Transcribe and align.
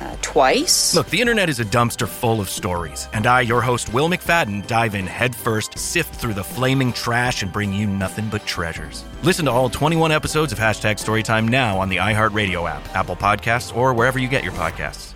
Uh, 0.00 0.14
twice. 0.22 0.94
Look, 0.94 1.08
the 1.08 1.20
internet 1.20 1.48
is 1.48 1.60
a 1.60 1.64
dumpster 1.64 2.06
full 2.06 2.40
of 2.40 2.48
stories, 2.48 3.08
and 3.12 3.26
I, 3.26 3.40
your 3.40 3.60
host, 3.60 3.92
Will 3.92 4.08
McFadden, 4.08 4.66
dive 4.66 4.94
in 4.94 5.06
headfirst, 5.06 5.78
sift 5.78 6.14
through 6.14 6.34
the 6.34 6.44
flaming 6.44 6.92
trash, 6.92 7.42
and 7.42 7.52
bring 7.52 7.72
you 7.72 7.86
nothing 7.86 8.28
but 8.28 8.44
treasures. 8.46 9.04
Listen 9.22 9.46
to 9.46 9.50
all 9.50 9.70
21 9.70 10.12
episodes 10.12 10.52
of 10.52 10.58
Hashtag 10.58 10.96
Storytime 10.96 11.48
now 11.48 11.78
on 11.78 11.88
the 11.88 11.96
iHeartRadio 11.96 12.68
app, 12.68 12.86
Apple 12.94 13.16
Podcasts, 13.16 13.74
or 13.74 13.94
wherever 13.94 14.18
you 14.18 14.28
get 14.28 14.44
your 14.44 14.52
podcasts. 14.52 15.14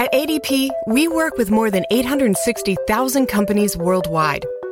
At 0.00 0.12
ADP, 0.12 0.70
we 0.88 1.06
work 1.06 1.38
with 1.38 1.52
more 1.52 1.70
than 1.70 1.84
860,000 1.92 3.26
companies 3.26 3.76
worldwide. 3.76 4.44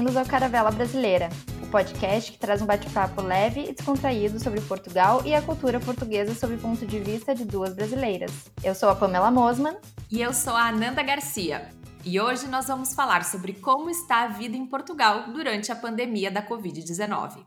Bem-vindos 0.00 0.16
ao 0.16 0.24
Caravela 0.24 0.70
Brasileira, 0.70 1.28
o 1.62 1.66
podcast 1.66 2.32
que 2.32 2.38
traz 2.38 2.62
um 2.62 2.64
bate-papo 2.64 3.20
leve 3.20 3.68
e 3.68 3.74
descontraído 3.74 4.40
sobre 4.40 4.58
Portugal 4.62 5.20
e 5.26 5.34
a 5.34 5.42
cultura 5.42 5.78
portuguesa 5.78 6.34
sob 6.34 6.54
o 6.54 6.58
ponto 6.58 6.86
de 6.86 6.98
vista 6.98 7.34
de 7.34 7.44
duas 7.44 7.74
brasileiras. 7.74 8.32
Eu 8.64 8.74
sou 8.74 8.88
a 8.88 8.94
Pamela 8.94 9.30
Mosman. 9.30 9.76
E 10.10 10.22
eu 10.22 10.32
sou 10.32 10.54
a 10.54 10.68
Ananda 10.68 11.02
Garcia. 11.02 11.68
E 12.02 12.18
hoje 12.18 12.48
nós 12.48 12.66
vamos 12.68 12.94
falar 12.94 13.26
sobre 13.26 13.52
como 13.52 13.90
está 13.90 14.22
a 14.22 14.28
vida 14.28 14.56
em 14.56 14.64
Portugal 14.64 15.34
durante 15.34 15.70
a 15.70 15.76
pandemia 15.76 16.30
da 16.30 16.42
Covid-19. 16.42 17.44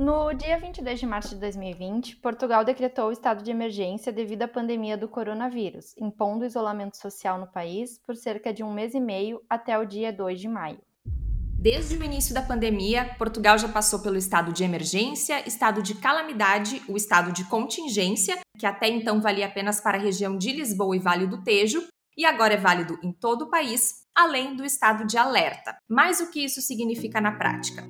No 0.00 0.32
dia 0.32 0.58
22 0.58 0.98
de 0.98 1.04
março 1.04 1.34
de 1.34 1.40
2020, 1.42 2.16
Portugal 2.22 2.64
decretou 2.64 3.08
o 3.08 3.12
estado 3.12 3.44
de 3.44 3.50
emergência 3.50 4.10
devido 4.10 4.40
à 4.40 4.48
pandemia 4.48 4.96
do 4.96 5.06
coronavírus, 5.06 5.94
impondo 5.98 6.46
isolamento 6.46 6.96
social 6.96 7.38
no 7.38 7.46
país 7.46 7.98
por 8.06 8.16
cerca 8.16 8.50
de 8.50 8.64
um 8.64 8.72
mês 8.72 8.94
e 8.94 8.98
meio 8.98 9.42
até 9.46 9.78
o 9.78 9.84
dia 9.84 10.10
2 10.10 10.40
de 10.40 10.48
maio. 10.48 10.78
Desde 11.04 11.98
o 11.98 12.02
início 12.02 12.32
da 12.32 12.40
pandemia, 12.40 13.14
Portugal 13.18 13.58
já 13.58 13.68
passou 13.68 13.98
pelo 13.98 14.16
estado 14.16 14.54
de 14.54 14.64
emergência, 14.64 15.46
estado 15.46 15.82
de 15.82 15.94
calamidade, 15.94 16.80
o 16.88 16.96
estado 16.96 17.30
de 17.30 17.44
contingência, 17.44 18.38
que 18.58 18.64
até 18.64 18.88
então 18.88 19.20
valia 19.20 19.44
apenas 19.44 19.82
para 19.82 19.98
a 19.98 20.00
região 20.00 20.38
de 20.38 20.50
Lisboa 20.50 20.96
e 20.96 20.98
Vale 20.98 21.26
do 21.26 21.44
Tejo, 21.44 21.86
e 22.16 22.24
agora 22.24 22.54
é 22.54 22.56
válido 22.56 22.98
em 23.02 23.12
todo 23.12 23.42
o 23.42 23.50
país, 23.50 24.06
além 24.14 24.56
do 24.56 24.64
estado 24.64 25.06
de 25.06 25.18
alerta. 25.18 25.76
Mas 25.86 26.20
o 26.20 26.30
que 26.30 26.42
isso 26.42 26.62
significa 26.62 27.20
na 27.20 27.32
prática? 27.32 27.86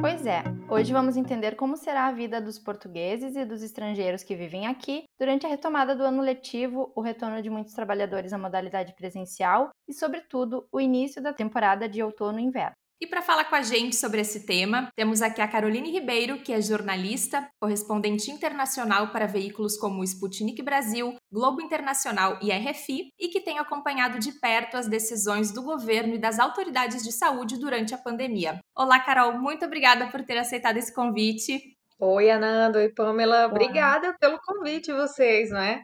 Pois 0.00 0.24
é, 0.24 0.42
hoje 0.70 0.94
vamos 0.94 1.14
entender 1.14 1.56
como 1.56 1.76
será 1.76 2.06
a 2.06 2.12
vida 2.12 2.40
dos 2.40 2.58
portugueses 2.58 3.36
e 3.36 3.44
dos 3.44 3.62
estrangeiros 3.62 4.22
que 4.22 4.34
vivem 4.34 4.66
aqui 4.66 5.04
durante 5.18 5.44
a 5.44 5.48
retomada 5.48 5.94
do 5.94 6.02
ano 6.02 6.22
letivo, 6.22 6.90
o 6.96 7.02
retorno 7.02 7.42
de 7.42 7.50
muitos 7.50 7.74
trabalhadores 7.74 8.32
à 8.32 8.38
modalidade 8.38 8.94
presencial 8.94 9.68
e, 9.86 9.92
sobretudo, 9.92 10.66
o 10.72 10.80
início 10.80 11.22
da 11.22 11.34
temporada 11.34 11.86
de 11.86 12.02
outono 12.02 12.40
e 12.40 12.44
inverno. 12.44 12.79
E 13.02 13.06
para 13.06 13.22
falar 13.22 13.44
com 13.44 13.54
a 13.54 13.62
gente 13.62 13.96
sobre 13.96 14.20
esse 14.20 14.44
tema, 14.44 14.90
temos 14.94 15.22
aqui 15.22 15.40
a 15.40 15.48
Caroline 15.48 15.90
Ribeiro, 15.90 16.42
que 16.42 16.52
é 16.52 16.60
jornalista, 16.60 17.48
correspondente 17.58 18.30
internacional 18.30 19.08
para 19.08 19.26
veículos 19.26 19.78
como 19.78 20.04
Sputnik 20.04 20.60
Brasil, 20.62 21.16
Globo 21.32 21.62
Internacional 21.62 22.38
e 22.42 22.52
RFI, 22.52 23.10
e 23.18 23.28
que 23.28 23.40
tem 23.40 23.58
acompanhado 23.58 24.18
de 24.18 24.32
perto 24.32 24.76
as 24.76 24.86
decisões 24.86 25.50
do 25.50 25.62
governo 25.62 26.14
e 26.14 26.18
das 26.18 26.38
autoridades 26.38 27.02
de 27.02 27.10
saúde 27.10 27.58
durante 27.58 27.94
a 27.94 27.98
pandemia. 27.98 28.60
Olá, 28.76 29.00
Carol, 29.00 29.32
muito 29.32 29.64
obrigada 29.64 30.08
por 30.08 30.22
ter 30.22 30.36
aceitado 30.36 30.76
esse 30.76 30.94
convite. 30.94 31.74
Oi, 31.98 32.30
Ananda. 32.30 32.80
Oi, 32.80 32.90
Pamela. 32.90 33.46
Obrigada 33.46 34.14
pelo 34.20 34.38
convite, 34.42 34.92
vocês, 34.92 35.50
não 35.50 35.60
é? 35.60 35.82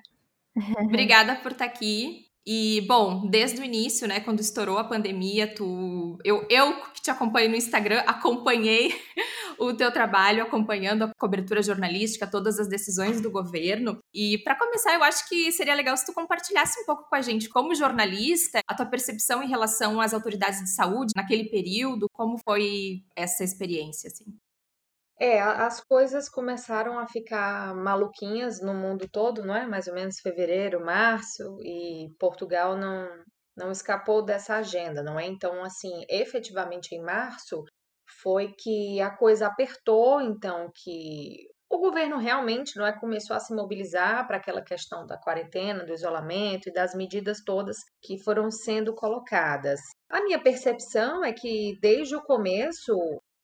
Obrigada 0.85 1.37
por 1.37 1.53
estar 1.53 1.65
aqui. 1.65 2.26
E, 2.49 2.83
bom, 2.87 3.27
desde 3.29 3.61
o 3.61 3.65
início, 3.65 4.07
né, 4.07 4.21
quando 4.21 4.39
estourou 4.39 4.79
a 4.79 4.85
pandemia, 4.85 5.53
tu, 5.53 6.17
eu, 6.25 6.47
eu 6.49 6.81
que 6.93 7.03
te 7.03 7.11
acompanho 7.11 7.51
no 7.51 7.57
Instagram, 7.57 7.99
acompanhei 8.07 8.95
o 9.59 9.75
teu 9.75 9.91
trabalho, 9.91 10.45
acompanhando 10.45 11.03
a 11.03 11.11
cobertura 11.19 11.61
jornalística, 11.61 12.25
todas 12.25 12.61
as 12.61 12.69
decisões 12.69 13.21
do 13.21 13.33
governo. 13.33 13.99
E, 14.15 14.39
para 14.39 14.55
começar, 14.55 14.95
eu 14.95 15.03
acho 15.03 15.29
que 15.29 15.51
seria 15.51 15.75
legal 15.75 15.97
se 15.97 16.07
tu 16.07 16.13
compartilhasse 16.13 16.81
um 16.83 16.87
pouco 16.87 17.09
com 17.09 17.17
a 17.17 17.21
gente, 17.21 17.49
como 17.49 17.75
jornalista, 17.75 18.61
a 18.65 18.75
tua 18.77 18.87
percepção 18.87 19.43
em 19.43 19.49
relação 19.49 20.01
às 20.01 20.15
autoridades 20.15 20.61
de 20.61 20.71
saúde 20.71 21.15
naquele 21.17 21.51
período, 21.51 22.09
como 22.13 22.39
foi 22.39 23.03
essa 23.17 23.43
experiência, 23.43 24.07
assim? 24.07 24.46
É, 25.19 25.41
as 25.41 25.81
coisas 25.81 26.29
começaram 26.29 26.99
a 26.99 27.07
ficar 27.07 27.75
maluquinhas 27.75 28.61
no 28.61 28.75
mundo 28.75 29.09
todo, 29.11 29.45
não 29.45 29.57
é? 29.57 29.67
Mais 29.67 29.87
ou 29.87 29.95
menos 29.95 30.21
fevereiro, 30.21 30.85
março, 30.85 31.59
e 31.63 32.11
Portugal 32.19 32.77
não, 32.77 33.09
não 33.57 33.71
escapou 33.71 34.23
dessa 34.23 34.57
agenda, 34.57 35.03
não 35.03 35.19
é? 35.19 35.27
Então, 35.27 35.65
assim, 35.65 36.05
efetivamente 36.09 36.95
em 36.95 37.03
março 37.03 37.65
foi 38.23 38.53
que 38.59 39.01
a 39.01 39.11
coisa 39.11 39.47
apertou, 39.47 40.21
então 40.21 40.71
que 40.75 41.49
o 41.69 41.79
governo 41.79 42.19
realmente 42.19 42.77
não 42.77 42.87
é 42.87 42.93
começou 42.93 43.35
a 43.35 43.41
se 43.41 43.55
mobilizar 43.55 44.27
para 44.27 44.37
aquela 44.37 44.63
questão 44.63 45.05
da 45.07 45.19
quarentena, 45.19 45.85
do 45.85 45.93
isolamento 45.93 46.69
e 46.69 46.73
das 46.73 46.95
medidas 46.95 47.43
todas 47.45 47.77
que 48.03 48.23
foram 48.23 48.51
sendo 48.51 48.95
colocadas. 48.95 49.81
A 50.09 50.23
minha 50.23 50.41
percepção 50.41 51.25
é 51.25 51.33
que 51.33 51.77
desde 51.81 52.15
o 52.15 52.23
começo 52.23 52.95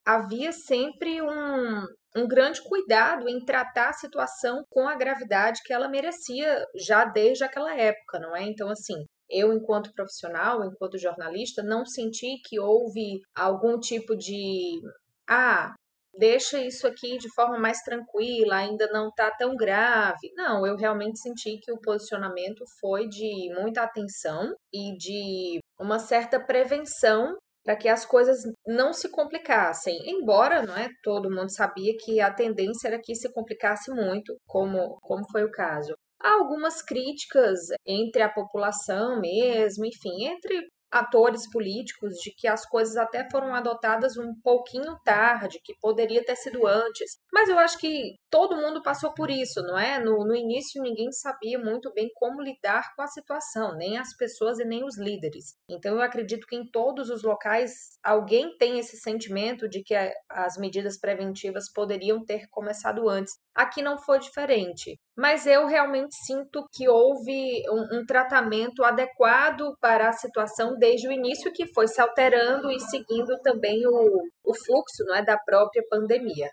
havia 0.04 0.52
sempre 0.52 1.22
um, 1.22 1.86
um 2.16 2.26
grande 2.26 2.62
cuidado 2.62 3.28
em 3.28 3.44
tratar 3.44 3.90
a 3.90 3.94
situação 3.94 4.64
com 4.70 4.88
a 4.88 4.96
gravidade 4.96 5.60
que 5.64 5.72
ela 5.72 5.88
merecia 5.88 6.64
já 6.74 7.04
desde 7.04 7.44
aquela 7.44 7.74
época, 7.74 8.18
não 8.18 8.36
é? 8.36 8.42
Então, 8.42 8.68
assim, 8.68 9.04
eu, 9.30 9.52
enquanto 9.52 9.92
profissional, 9.94 10.64
enquanto 10.64 10.98
jornalista, 10.98 11.62
não 11.62 11.86
senti 11.86 12.38
que 12.44 12.60
houve 12.60 13.20
algum 13.34 13.78
tipo 13.78 14.14
de. 14.16 14.80
Ah, 15.28 15.74
deixa 16.14 16.60
isso 16.60 16.86
aqui 16.86 17.16
de 17.16 17.32
forma 17.34 17.58
mais 17.58 17.80
tranquila, 17.80 18.56
ainda 18.56 18.86
não 18.88 19.08
está 19.08 19.30
tão 19.30 19.56
grave. 19.56 20.30
Não, 20.36 20.66
eu 20.66 20.76
realmente 20.76 21.18
senti 21.18 21.58
que 21.62 21.72
o 21.72 21.80
posicionamento 21.80 22.64
foi 22.80 23.08
de 23.08 23.52
muita 23.58 23.82
atenção 23.82 24.54
e 24.72 24.96
de 24.98 25.60
uma 25.80 25.98
certa 25.98 26.38
prevenção 26.38 27.34
para 27.64 27.76
que 27.76 27.88
as 27.88 28.04
coisas 28.04 28.42
não 28.66 28.92
se 28.92 29.08
complicassem. 29.10 29.96
Embora, 30.06 30.62
não 30.62 30.76
é, 30.76 30.88
todo 31.02 31.30
mundo 31.30 31.50
sabia 31.50 31.94
que 32.00 32.20
a 32.20 32.32
tendência 32.32 32.88
era 32.88 33.00
que 33.00 33.14
se 33.14 33.32
complicasse 33.32 33.90
muito, 33.92 34.36
como 34.46 34.98
como 35.00 35.24
foi 35.30 35.44
o 35.44 35.50
caso. 35.50 35.94
Há 36.20 36.34
algumas 36.34 36.82
críticas 36.82 37.58
entre 37.86 38.22
a 38.22 38.28
população 38.28 39.20
mesmo, 39.20 39.84
enfim, 39.84 40.26
entre 40.26 40.68
atores 40.92 41.50
políticos 41.50 42.14
de 42.22 42.32
que 42.36 42.46
as 42.46 42.66
coisas 42.66 42.96
até 42.96 43.26
foram 43.30 43.54
adotadas 43.54 44.16
um 44.18 44.34
pouquinho 44.42 44.96
tarde, 45.04 45.58
que 45.64 45.74
poderia 45.80 46.24
ter 46.24 46.36
sido 46.36 46.66
antes. 46.66 47.16
Mas 47.32 47.48
eu 47.48 47.58
acho 47.58 47.78
que 47.78 48.14
todo 48.32 48.56
mundo 48.56 48.82
passou 48.82 49.12
por 49.12 49.30
isso, 49.30 49.60
não 49.62 49.78
é? 49.78 50.02
No, 50.02 50.24
no 50.24 50.34
início 50.34 50.82
ninguém 50.82 51.12
sabia 51.12 51.58
muito 51.58 51.92
bem 51.92 52.10
como 52.14 52.40
lidar 52.40 52.94
com 52.96 53.02
a 53.02 53.06
situação, 53.06 53.76
nem 53.76 53.98
as 53.98 54.16
pessoas 54.16 54.58
e 54.58 54.64
nem 54.64 54.82
os 54.82 54.96
líderes. 54.98 55.54
Então 55.68 55.96
eu 55.96 56.00
acredito 56.00 56.46
que 56.46 56.56
em 56.56 56.66
todos 56.66 57.10
os 57.10 57.22
locais 57.22 57.70
alguém 58.02 58.56
tem 58.56 58.78
esse 58.78 58.96
sentimento 58.96 59.68
de 59.68 59.82
que 59.82 59.94
as 60.30 60.56
medidas 60.56 60.98
preventivas 60.98 61.70
poderiam 61.70 62.24
ter 62.24 62.48
começado 62.48 63.06
antes. 63.06 63.34
Aqui 63.54 63.82
não 63.82 63.98
foi 63.98 64.18
diferente, 64.18 64.98
mas 65.14 65.46
eu 65.46 65.66
realmente 65.66 66.14
sinto 66.24 66.66
que 66.72 66.88
houve 66.88 67.62
um, 67.68 67.98
um, 67.98 68.06
tratamento 68.06 68.82
adequado 68.82 69.76
para 69.78 70.08
a 70.08 70.12
situação 70.14 70.78
desde 70.78 71.06
o 71.06 71.12
início, 71.12 71.52
que 71.52 71.66
foi 71.66 71.86
se 71.86 72.00
alterando 72.00 72.70
e 72.70 72.80
seguindo 72.80 73.38
também 73.42 73.86
o, 73.86 74.22
o 74.42 74.54
fluxo 74.54 75.04
não 75.04 75.16
é, 75.16 75.22
da 75.22 75.36
própria 75.36 75.82
pandemia. 75.90 76.48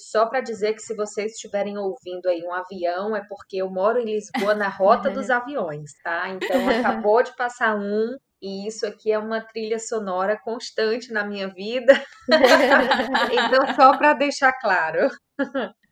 Só 0.00 0.26
para 0.26 0.40
dizer 0.40 0.74
que 0.74 0.82
se 0.82 0.94
vocês 0.94 1.32
estiverem 1.32 1.76
ouvindo 1.76 2.26
aí 2.26 2.42
um 2.42 2.52
avião, 2.52 3.14
é 3.14 3.22
porque 3.28 3.58
eu 3.58 3.70
moro 3.70 3.98
em 3.98 4.04
Lisboa 4.04 4.54
na 4.54 4.68
rota 4.68 5.10
dos 5.10 5.28
aviões, 5.30 5.92
tá? 6.02 6.28
Então 6.30 6.68
acabou 6.68 7.22
de 7.22 7.34
passar 7.36 7.76
um 7.76 8.16
e 8.42 8.66
isso 8.66 8.86
aqui 8.86 9.12
é 9.12 9.18
uma 9.18 9.40
trilha 9.40 9.78
sonora 9.78 10.38
constante 10.42 11.12
na 11.12 11.24
minha 11.24 11.48
vida. 11.48 11.92
então, 13.32 13.74
só 13.74 13.96
para 13.98 14.14
deixar 14.14 14.52
claro. 14.54 15.10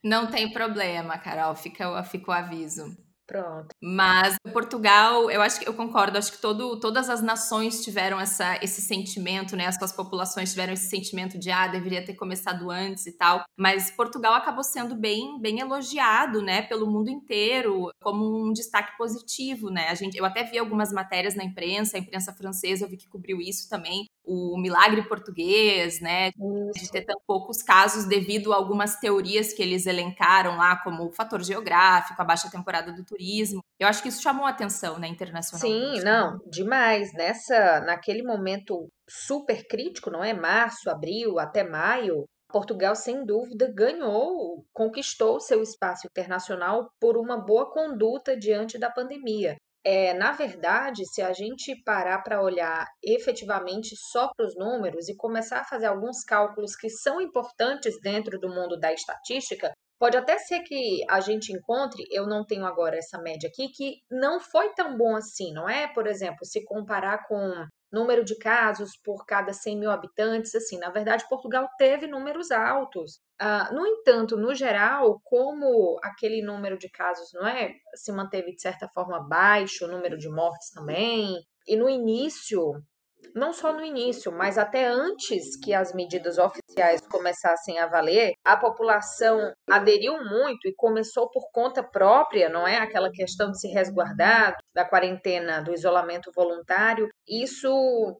Não 0.02 0.26
tem 0.26 0.50
problema, 0.50 1.19
Carol, 1.19 1.54
fica, 1.54 2.02
fica 2.04 2.31
o 2.31 2.34
aviso. 2.34 2.96
Pronto. 3.28 3.69
Mas 3.82 4.36
Portugal, 4.54 5.30
eu 5.30 5.42
acho 5.42 5.60
que 5.60 5.69
eu 5.69 5.75
concordo, 5.75 6.16
acho 6.16 6.32
que 6.32 6.40
todo, 6.40 6.80
todas 6.80 7.10
as 7.10 7.20
nações 7.20 7.84
tiveram 7.84 8.19
essa, 8.19 8.58
esse 8.62 8.80
sentimento, 8.80 9.54
né? 9.54 9.66
As 9.66 9.75
suas 9.75 9.92
populações 9.92 10.50
tiveram 10.50 10.72
esse 10.72 10.88
sentimento 10.88 11.38
de 11.38 11.50
ah, 11.50 11.66
deveria 11.66 12.02
ter 12.02 12.14
começado 12.14 12.70
antes 12.70 13.06
e 13.06 13.12
tal. 13.12 13.44
Mas 13.54 13.90
Portugal 13.90 14.32
acabou 14.32 14.64
sendo 14.64 14.96
bem, 14.96 15.38
bem 15.38 15.60
elogiado, 15.60 16.40
né, 16.40 16.62
pelo 16.62 16.86
mundo 16.86 17.10
inteiro, 17.10 17.90
como 18.00 18.48
um 18.48 18.50
destaque 18.50 18.96
positivo, 18.96 19.69
né? 19.69 19.88
A 19.90 19.94
gente, 19.94 20.16
eu 20.16 20.25
até 20.25 20.42
vi 20.44 20.58
algumas 20.58 20.90
matérias 20.90 21.34
na 21.34 21.44
imprensa, 21.44 21.98
a 21.98 22.00
imprensa 22.00 22.32
francesa 22.32 22.86
eu 22.86 22.88
vi 22.88 22.96
que 22.96 23.08
cobriu 23.08 23.42
isso 23.42 23.69
também, 23.69 24.06
o 24.28 24.58
milagre 24.58 25.02
português, 25.08 26.00
né? 26.00 26.30
De 26.30 26.90
ter 26.92 27.02
tão 27.02 27.19
poucos 27.26 27.62
casos 27.62 28.04
devido 28.04 28.52
a 28.52 28.56
algumas 28.56 28.96
teorias 28.96 29.54
que 29.54 29.62
eles 29.62 29.86
elencaram 29.86 30.56
lá, 30.56 30.76
como 30.82 31.06
o 31.06 31.12
fator 31.12 31.42
geográfico, 31.42 32.20
a 32.20 32.25
baixa 32.25 32.50
temporada 32.50 32.92
do 32.92 33.04
turismo. 33.04 33.62
Eu 33.80 33.88
acho 33.88 34.02
que 34.02 34.10
isso 34.10 34.22
chamou 34.22 34.44
a 34.44 34.50
atenção, 34.50 34.98
né, 34.98 35.08
internacionalmente. 35.08 35.98
Sim, 35.98 36.04
não, 36.04 36.38
demais. 36.46 37.12
Nessa, 37.14 37.80
naquele 37.80 38.22
momento 38.22 38.88
super 39.08 39.66
crítico, 39.66 40.10
não 40.10 40.22
é? 40.22 40.34
Março, 40.34 40.90
abril, 40.90 41.38
até 41.38 41.64
maio, 41.64 42.26
Portugal, 42.50 42.94
sem 42.94 43.25
dúvida, 43.25 43.70
ganhou, 43.75 44.64
conquistou 44.72 45.40
seu 45.40 45.62
espaço 45.62 46.06
internacional 46.06 46.90
por 47.00 47.16
uma 47.16 47.36
boa 47.36 47.70
conduta 47.70 48.36
diante 48.36 48.78
da 48.78 48.90
pandemia. 48.90 49.56
É, 49.84 50.12
na 50.14 50.32
verdade, 50.32 51.06
se 51.06 51.22
a 51.22 51.32
gente 51.32 51.75
parar 51.84 52.22
para 52.22 52.42
olhar 52.42 52.86
efetivamente 53.02 53.94
só 53.96 54.30
para 54.36 54.46
os 54.46 54.56
números 54.56 55.08
e 55.08 55.16
começar 55.16 55.60
a 55.60 55.64
fazer 55.64 55.86
alguns 55.86 56.25
cálculos 56.25 56.75
que 56.76 56.90
são 56.90 57.20
importantes 57.20 57.98
dentro 58.02 58.38
do 58.38 58.48
mundo 58.48 58.78
da 58.78 58.92
estatística, 58.92 59.72
pode 59.98 60.16
até 60.16 60.38
ser 60.38 60.60
que 60.60 61.04
a 61.08 61.20
gente 61.20 61.52
encontre, 61.52 62.04
eu 62.10 62.26
não 62.26 62.44
tenho 62.44 62.66
agora 62.66 62.96
essa 62.96 63.20
média 63.20 63.48
aqui, 63.48 63.69
que 63.69 64.00
não 64.10 64.40
foi 64.40 64.72
tão 64.75 64.96
bom 64.96 65.16
assim, 65.16 65.52
não 65.52 65.69
é? 65.69 65.88
Por 65.88 66.06
exemplo, 66.06 66.44
se 66.44 66.64
comparar 66.64 67.26
com 67.26 67.38
número 67.90 68.25
de 68.25 68.36
casos 68.38 68.90
por 69.02 69.25
cada 69.26 69.52
100 69.52 69.78
mil 69.78 69.90
habitantes, 69.90 70.54
assim, 70.54 70.78
na 70.78 70.90
verdade, 70.90 71.26
Portugal 71.28 71.69
teve 71.78 72.06
números 72.06 72.50
altos. 72.50 73.19
Uh, 73.40 73.73
no 73.73 73.87
entanto, 73.87 74.37
no 74.37 74.52
geral, 74.55 75.20
como 75.23 75.99
aquele 76.02 76.43
número 76.43 76.76
de 76.76 76.90
casos 76.90 77.29
não 77.32 77.46
é, 77.46 77.73
se 77.94 78.11
manteve 78.11 78.52
de 78.52 78.61
certa 78.61 78.88
forma 78.88 79.20
baixo, 79.20 79.85
o 79.85 79.88
número 79.88 80.19
de 80.19 80.29
mortes 80.29 80.70
também, 80.73 81.37
e 81.67 81.76
no 81.76 81.88
início 81.88 82.82
não 83.35 83.52
só 83.52 83.73
no 83.73 83.85
início, 83.85 84.32
mas 84.32 84.58
até 84.58 84.87
antes 84.87 85.56
que 85.62 85.75
as 85.75 85.93
medidas 85.93 86.38
oficiais 86.38 87.00
começassem 87.06 87.79
a 87.79 87.87
valer, 87.87 88.32
a 88.44 88.56
população 88.56 89.52
aderiu 89.69 90.25
muito 90.25 90.67
e 90.67 90.75
começou 90.75 91.31
por 91.31 91.50
conta 91.52 91.82
própria, 91.82 92.49
não 92.49 92.67
é? 92.67 92.79
Aquela 92.79 93.11
questão 93.11 93.50
de 93.50 93.61
se 93.61 93.69
resguardar, 93.69 94.56
da 94.75 94.85
quarentena, 94.85 95.61
do 95.61 95.73
isolamento 95.73 96.31
voluntário. 96.35 97.08
Isso 97.28 97.69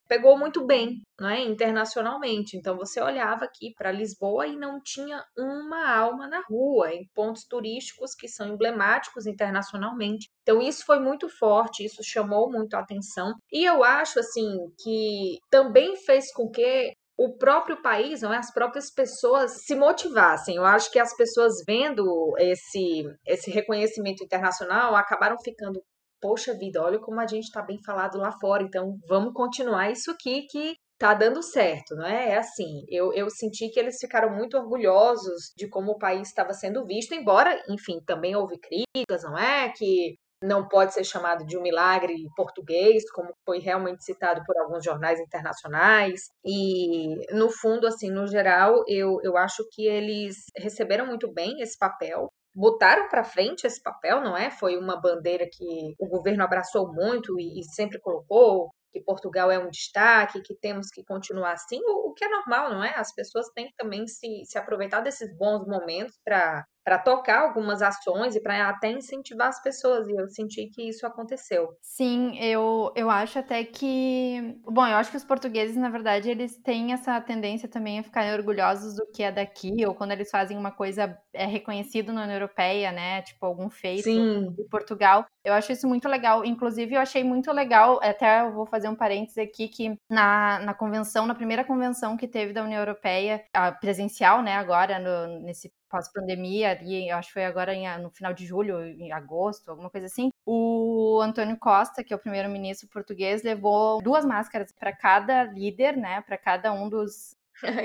pegou 0.07 0.39
muito 0.39 0.67
bem, 0.67 1.03
não 1.19 1.29
é? 1.29 1.41
Internacionalmente. 1.41 2.57
Então 2.57 2.77
você 2.77 3.01
olhava 3.01 3.45
aqui 3.45 3.73
para 3.77 3.93
Lisboa 3.93 4.47
e 4.47 4.57
não 4.57 4.81
tinha 4.83 5.25
uma 5.37 5.97
alma 5.97 6.29
na 6.29 6.43
rua, 6.49 6.93
em 6.93 7.09
pontos 7.15 7.45
turísticos 7.45 8.15
que 8.15 8.29
são 8.29 8.49
emblemáticos 8.49 9.27
internacionalmente. 9.27 10.29
Então 10.43 10.61
isso 10.61 10.85
foi 10.85 11.01
muito 11.01 11.29
forte, 11.29 11.85
isso 11.85 12.03
chamou 12.05 12.51
muito 12.51 12.75
a 12.75 12.81
atenção. 12.81 13.35
E 13.53 13.65
eu 13.65 13.83
acho 13.83 14.21
assim 14.21 14.57
que 14.83 15.39
também 15.51 15.97
fez 15.97 16.33
com 16.33 16.51
que 16.51 16.93
o 17.19 17.37
próprio 17.37 17.83
país, 17.83 18.23
não 18.23 18.33
é? 18.33 18.37
as 18.37 18.53
próprias 18.53 18.93
pessoas 18.95 19.65
se 19.65 19.75
motivassem. 19.75 20.55
Eu 20.55 20.65
acho 20.65 20.89
que 20.93 21.01
as 21.01 21.15
pessoas 21.17 21.55
vendo 21.67 22.33
esse, 22.39 23.03
esse 23.27 23.51
reconhecimento 23.51 24.23
internacional 24.23 24.95
acabaram 24.95 25.37
ficando, 25.43 25.83
poxa 26.21 26.57
vida, 26.57 26.83
olha 26.83 26.99
como 26.99 27.21
a 27.21 27.27
gente 27.27 27.45
está 27.45 27.63
bem 27.63 27.79
falado 27.85 28.19
lá 28.19 28.33
fora, 28.41 28.63
então 28.63 28.97
vamos 29.09 29.33
continuar 29.33 29.91
isso 29.91 30.11
aqui 30.11 30.47
que 30.51 30.75
tá 30.99 31.15
dando 31.15 31.43
certo, 31.43 31.95
não 31.95 32.07
é? 32.07 32.31
É 32.31 32.39
assim, 32.39 32.85
eu, 32.89 33.13
eu 33.13 33.31
senti 33.31 33.71
que 33.71 33.79
eles 33.79 33.99
ficaram 34.01 34.35
muito 34.35 34.57
orgulhosos 34.57 35.53
de 35.57 35.69
como 35.69 35.93
o 35.93 35.99
país 35.99 36.29
estava 36.29 36.53
sendo 36.53 36.85
visto, 36.85 37.15
embora, 37.15 37.57
enfim, 37.69 38.01
também 38.05 38.35
houve 38.35 38.59
críticas, 38.59 39.23
não 39.23 39.39
é? 39.39 39.73
Que 39.77 40.17
não 40.43 40.69
pode 40.69 40.95
ser 40.95 41.05
chamado 41.05 41.45
de 41.45 41.57
um 41.57 41.63
milagre 41.63 42.15
português, 42.37 43.09
como 43.11 43.33
foi 43.45 43.59
realmente 43.59 44.05
citado 44.05 44.43
por 44.45 44.57
alguns 44.59 44.85
jornais 44.85 45.19
internacionais. 45.21 46.23
E, 46.45 47.17
no 47.35 47.51
fundo, 47.51 47.87
assim, 47.87 48.11
no 48.11 48.27
geral, 48.27 48.85
eu, 48.87 49.19
eu 49.23 49.37
acho 49.37 49.65
que 49.73 49.87
eles 49.87 50.37
receberam 50.57 51.07
muito 51.07 51.33
bem 51.33 51.61
esse 51.61 51.77
papel. 51.77 52.29
Botaram 52.59 53.09
para 53.09 53.23
frente 53.23 53.69
esse 53.69 53.81
papel, 53.81 54.21
não 54.21 54.37
é? 54.37 54.51
Foi 54.51 54.77
uma 54.77 55.01
bandeira 55.01 55.49
que 55.49 55.95
o 55.97 56.09
governo 56.09 56.43
abraçou 56.43 56.93
muito 56.93 57.39
e, 57.39 57.61
e 57.61 57.65
sempre 57.65 58.01
colocou 58.01 58.71
que 58.93 59.01
Portugal 59.01 59.49
é 59.49 59.61
um 59.61 59.71
destaque, 59.71 60.43
que 60.43 60.57
temos 60.57 60.89
que 60.89 61.05
continuar 61.05 61.53
assim, 61.53 61.79
o, 61.87 62.11
o 62.11 62.15
que 62.15 62.25
é 62.25 62.29
normal, 62.29 62.71
não 62.71 62.83
é? 62.83 62.93
As 62.97 63.15
pessoas 63.15 63.47
têm 63.55 63.73
também 63.77 64.09
se, 64.09 64.43
se 64.45 64.59
aproveitar 64.59 65.01
desses 65.03 65.33
bons 65.37 65.69
momentos 65.69 66.19
para 66.25 66.65
para 66.89 66.99
tocar 66.99 67.43
algumas 67.43 67.83
ações 67.83 68.35
e 68.35 68.41
para 68.41 68.67
até 68.67 68.91
incentivar 68.91 69.49
as 69.49 69.63
pessoas. 69.63 70.09
E 70.09 70.13
eu 70.13 70.27
senti 70.31 70.71
que 70.71 70.89
isso 70.89 71.07
aconteceu. 71.07 71.69
Sim, 71.83 72.39
eu, 72.39 72.91
eu 72.97 73.11
acho 73.11 73.39
até 73.39 73.63
que. 73.63 74.59
Bom, 74.65 74.87
eu 74.87 74.97
acho 74.97 75.11
que 75.11 75.19
os 75.19 75.25
portugueses, 75.25 75.77
na 75.77 75.91
verdade, 75.91 76.31
eles 76.31 76.57
têm 76.57 76.95
essa 76.95 77.21
tendência 77.21 77.69
também 77.69 77.99
a 77.99 78.03
ficarem 78.03 78.33
orgulhosos 78.33 78.97
do 78.97 79.07
que 79.13 79.23
é 79.23 79.31
daqui, 79.31 79.85
ou 79.87 79.95
quando 79.95 80.13
eles 80.13 80.31
fazem 80.31 80.57
uma 80.57 80.71
coisa 80.71 81.15
é 81.35 81.45
reconhecido 81.45 82.11
na 82.11 82.23
União 82.23 82.37
Europeia, 82.37 82.91
né? 82.91 83.21
Tipo, 83.21 83.45
algum 83.45 83.69
feito 83.69 84.05
Sim. 84.05 84.51
de 84.53 84.65
Portugal. 84.71 85.27
Eu 85.45 85.53
acho 85.53 85.71
isso 85.73 85.87
muito 85.87 86.09
legal. 86.09 86.43
Inclusive, 86.43 86.95
eu 86.95 87.01
achei 87.01 87.23
muito 87.23 87.53
legal, 87.53 88.01
até 88.03 88.41
eu 88.41 88.53
vou 88.53 88.65
fazer 88.67 88.89
um 88.89 88.95
parênteses 88.95 89.37
aqui, 89.37 89.69
que 89.69 89.95
na, 90.11 90.59
na 90.61 90.73
convenção, 90.73 91.27
na 91.27 91.35
primeira 91.35 91.65
convenção 91.65 92.17
que 92.17 92.27
teve 92.27 92.55
da 92.55 92.65
União 92.65 92.81
Europeia, 92.81 93.45
a 93.53 93.73
presencial, 93.73 94.43
né, 94.43 94.55
agora, 94.55 94.99
no, 94.99 95.41
nesse 95.41 95.71
pós-pandemia, 95.89 96.71
ali, 96.71 97.11
acho 97.11 97.29
que 97.29 97.35
foi 97.35 97.45
agora 97.45 97.75
em, 97.75 97.87
no 98.01 98.11
final 98.11 98.33
de 98.33 98.47
julho, 98.47 98.83
em 98.85 99.13
agosto, 99.13 99.71
alguma 99.71 99.91
coisa 99.91 100.07
assim, 100.07 100.31
o 100.47 101.21
Antônio 101.23 101.57
Costa, 101.59 102.05
que 102.05 102.13
é 102.13 102.17
o 102.17 102.19
primeiro-ministro 102.19 102.89
português, 102.89 103.43
levou 103.43 104.01
duas 104.03 104.25
máscaras 104.25 104.73
para 104.73 104.93
cada 104.93 105.45
líder, 105.45 105.97
né, 105.97 106.21
para 106.23 106.39
cada 106.39 106.73
um 106.73 106.89
dos 106.89 107.37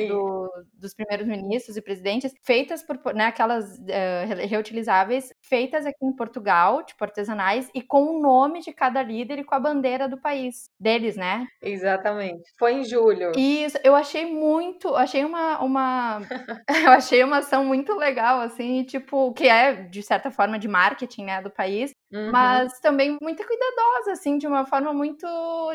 do, 0.07 0.49
dos 0.73 0.93
primeiros 0.93 1.27
ministros 1.27 1.77
e 1.77 1.81
presidentes, 1.81 2.33
feitas 2.43 2.83
por, 2.83 3.13
né, 3.13 3.25
aquelas 3.25 3.77
uh, 3.77 4.47
reutilizáveis, 4.47 5.33
feitas 5.41 5.85
aqui 5.85 6.05
em 6.05 6.15
Portugal, 6.15 6.83
tipo 6.83 7.03
artesanais, 7.03 7.69
e 7.73 7.81
com 7.81 8.03
o 8.03 8.21
nome 8.21 8.61
de 8.61 8.73
cada 8.73 9.01
líder 9.01 9.39
e 9.39 9.43
com 9.43 9.55
a 9.55 9.59
bandeira 9.59 10.07
do 10.07 10.19
país 10.19 10.69
deles, 10.79 11.15
né? 11.15 11.47
Exatamente. 11.61 12.43
Foi 12.57 12.73
em 12.73 12.83
julho. 12.83 13.31
Isso, 13.37 13.77
eu 13.83 13.95
achei 13.95 14.25
muito, 14.25 14.95
achei 14.95 15.23
uma, 15.25 15.59
uma 15.59 16.21
eu 16.85 16.91
achei 16.91 17.23
uma 17.23 17.37
ação 17.37 17.65
muito 17.65 17.95
legal, 17.95 18.41
assim, 18.41 18.83
tipo, 18.83 19.33
que 19.33 19.47
é, 19.47 19.73
de 19.73 20.01
certa 20.03 20.31
forma, 20.31 20.59
de 20.59 20.67
marketing, 20.67 21.25
né, 21.25 21.41
do 21.41 21.49
país, 21.49 21.91
Uhum. 22.13 22.31
Mas 22.31 22.79
também 22.79 23.17
muito 23.19 23.43
cuidadosa, 23.43 24.11
assim, 24.11 24.37
de 24.37 24.45
uma 24.45 24.65
forma 24.65 24.93
muito. 24.93 25.25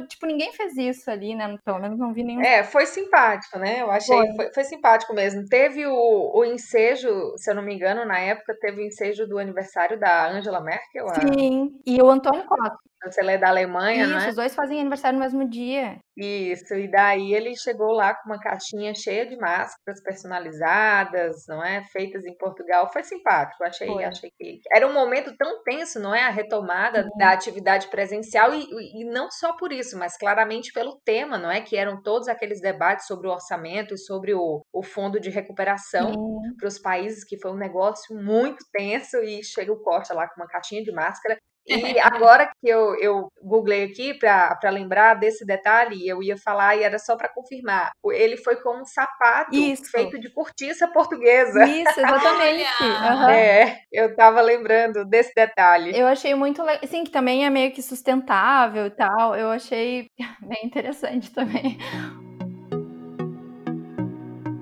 Tipo, 0.09 0.27
ninguém 0.27 0.53
fez 0.53 0.77
isso 0.77 1.11
ali, 1.11 1.35
né? 1.35 1.59
Pelo 1.65 1.81
menos 1.81 1.99
não 1.99 2.13
vi 2.13 2.23
nenhum. 2.23 2.41
É, 2.41 2.63
foi 2.63 2.87
simpático, 2.87 3.59
né? 3.59 3.83
Eu 3.83 3.91
achei. 3.91 4.17
Foi, 4.17 4.37
foi, 4.37 4.53
foi 4.55 4.65
simpático 4.65 5.13
mesmo. 5.13 5.45
Teve 5.47 5.85
o, 5.87 6.33
o 6.35 6.45
ensejo, 6.45 7.09
se 7.37 7.51
eu 7.51 7.57
não 7.57 7.63
me 7.63 7.75
engano, 7.75 8.05
na 8.05 8.21
época, 8.21 8.57
teve 8.61 8.81
o 8.81 8.87
ensejo 8.87 9.27
do 9.27 9.39
aniversário 9.39 9.99
da 9.99 10.31
Angela 10.31 10.61
Merkel. 10.61 11.09
Sim, 11.15 11.75
a... 11.75 11.91
e 11.91 12.01
o 12.01 12.09
Antônio 12.09 12.47
Costa 12.47 12.79
chanceler 13.03 13.39
da 13.39 13.49
Alemanha, 13.49 14.05
Isso, 14.05 14.15
né? 14.15 14.29
os 14.29 14.35
dois 14.35 14.55
fazem 14.55 14.81
aniversário 14.81 15.19
no 15.19 15.25
mesmo 15.25 15.49
dia. 15.49 15.99
Isso, 16.17 16.75
e 16.75 16.91
daí 16.91 17.33
ele 17.33 17.57
chegou 17.57 17.93
lá 17.93 18.15
com 18.15 18.29
uma 18.29 18.41
caixinha 18.41 18.93
cheia 18.95 19.25
de 19.25 19.37
máscaras 19.37 20.03
personalizadas, 20.03 21.45
não 21.47 21.65
é? 21.65 21.85
Feitas 21.93 22.25
em 22.25 22.37
Portugal. 22.37 22.91
Foi 22.93 23.05
simpático, 23.05 23.63
achei, 23.63 23.87
Foi. 23.87 24.05
achei 24.05 24.31
que 24.37 24.61
era 24.73 24.87
um 24.87 24.93
momento 24.93 25.35
tão 25.37 25.63
tenso, 25.63 26.01
não 26.01 26.15
é? 26.15 26.28
A 26.29 26.31
retomada 26.31 27.05
Sim. 27.05 27.09
da 27.17 27.33
atividade 27.33 27.89
presencial 27.89 28.55
e, 28.55 28.67
e 29.01 29.05
não 29.05 29.31
só 29.31 29.57
por 29.57 29.73
isso, 29.73 29.99
mas 29.99 30.17
claramente 30.17 30.73
pelo 30.73 31.01
tema, 31.05 31.39
não 31.39 31.51
é? 31.51 31.61
Que 31.61 31.77
eram 31.77 32.03
todos 32.03 32.29
aqueles 32.29 32.61
debates 32.61 33.07
sobre 33.07 33.29
o 33.29 33.33
orçamento 33.33 33.95
e 33.95 33.99
sobre 33.99 34.35
o, 34.35 34.63
o 34.73 34.83
fundo 34.83 35.19
de 35.19 35.31
recuperação 35.31 36.13
para 36.59 36.69
os 36.69 36.79
países, 36.79 37.25
que 37.25 37.41
foi 37.41 37.51
um 37.51 37.57
negócio 37.57 38.15
muito 38.15 38.65
tenso 38.71 39.17
e 39.19 39.43
chega 39.43 39.73
o 39.73 39.81
Costa 39.81 40.13
lá 40.13 40.29
com 40.29 40.41
uma 40.41 40.49
caixinha 40.49 40.83
de 40.83 40.93
máscara 40.93 41.39
E 41.69 41.99
agora 42.01 42.51
que 42.61 42.69
eu, 42.69 42.95
eu 42.97 43.29
googlei 43.43 43.85
aqui 43.85 44.15
para 44.15 44.71
lembrar 44.71 45.15
desse 45.15 45.45
detalhe, 45.45 46.09
eu 46.09 46.23
ia 46.23 46.37
falar 46.37 46.77
e 46.77 46.83
era 46.83 46.99
só 46.99 47.17
para 47.17 47.29
confirmar. 47.29 47.91
Ele 48.07 48.37
foi 48.37 48.57
com 48.57 48.81
um 48.81 48.85
sapato 48.85 49.55
Isso. 49.55 49.91
feito 49.91 50.19
de 50.19 50.31
cortiça 50.31 50.89
portuguesa. 50.89 51.65
Isso, 51.67 52.01
exatamente. 52.01 52.65
uhum. 52.81 53.29
É, 53.31 53.81
eu 53.93 54.17
tava 54.17 54.41
lembrando 54.41 55.05
desse 55.05 55.33
detalhe. 55.35 55.97
Eu 55.97 56.07
achei 56.07 56.35
muito 56.35 56.63
legal. 56.63 56.87
Sim, 56.87 57.05
que 57.05 57.11
também 57.11 57.45
é 57.45 57.51
meio 57.51 57.73
que 57.73 57.83
sustentável 57.83 58.87
e 58.87 58.91
tal. 58.91 59.37
Eu 59.37 59.51
achei 59.51 60.09
bem 60.41 60.65
interessante 60.65 61.31
também. 61.31 61.79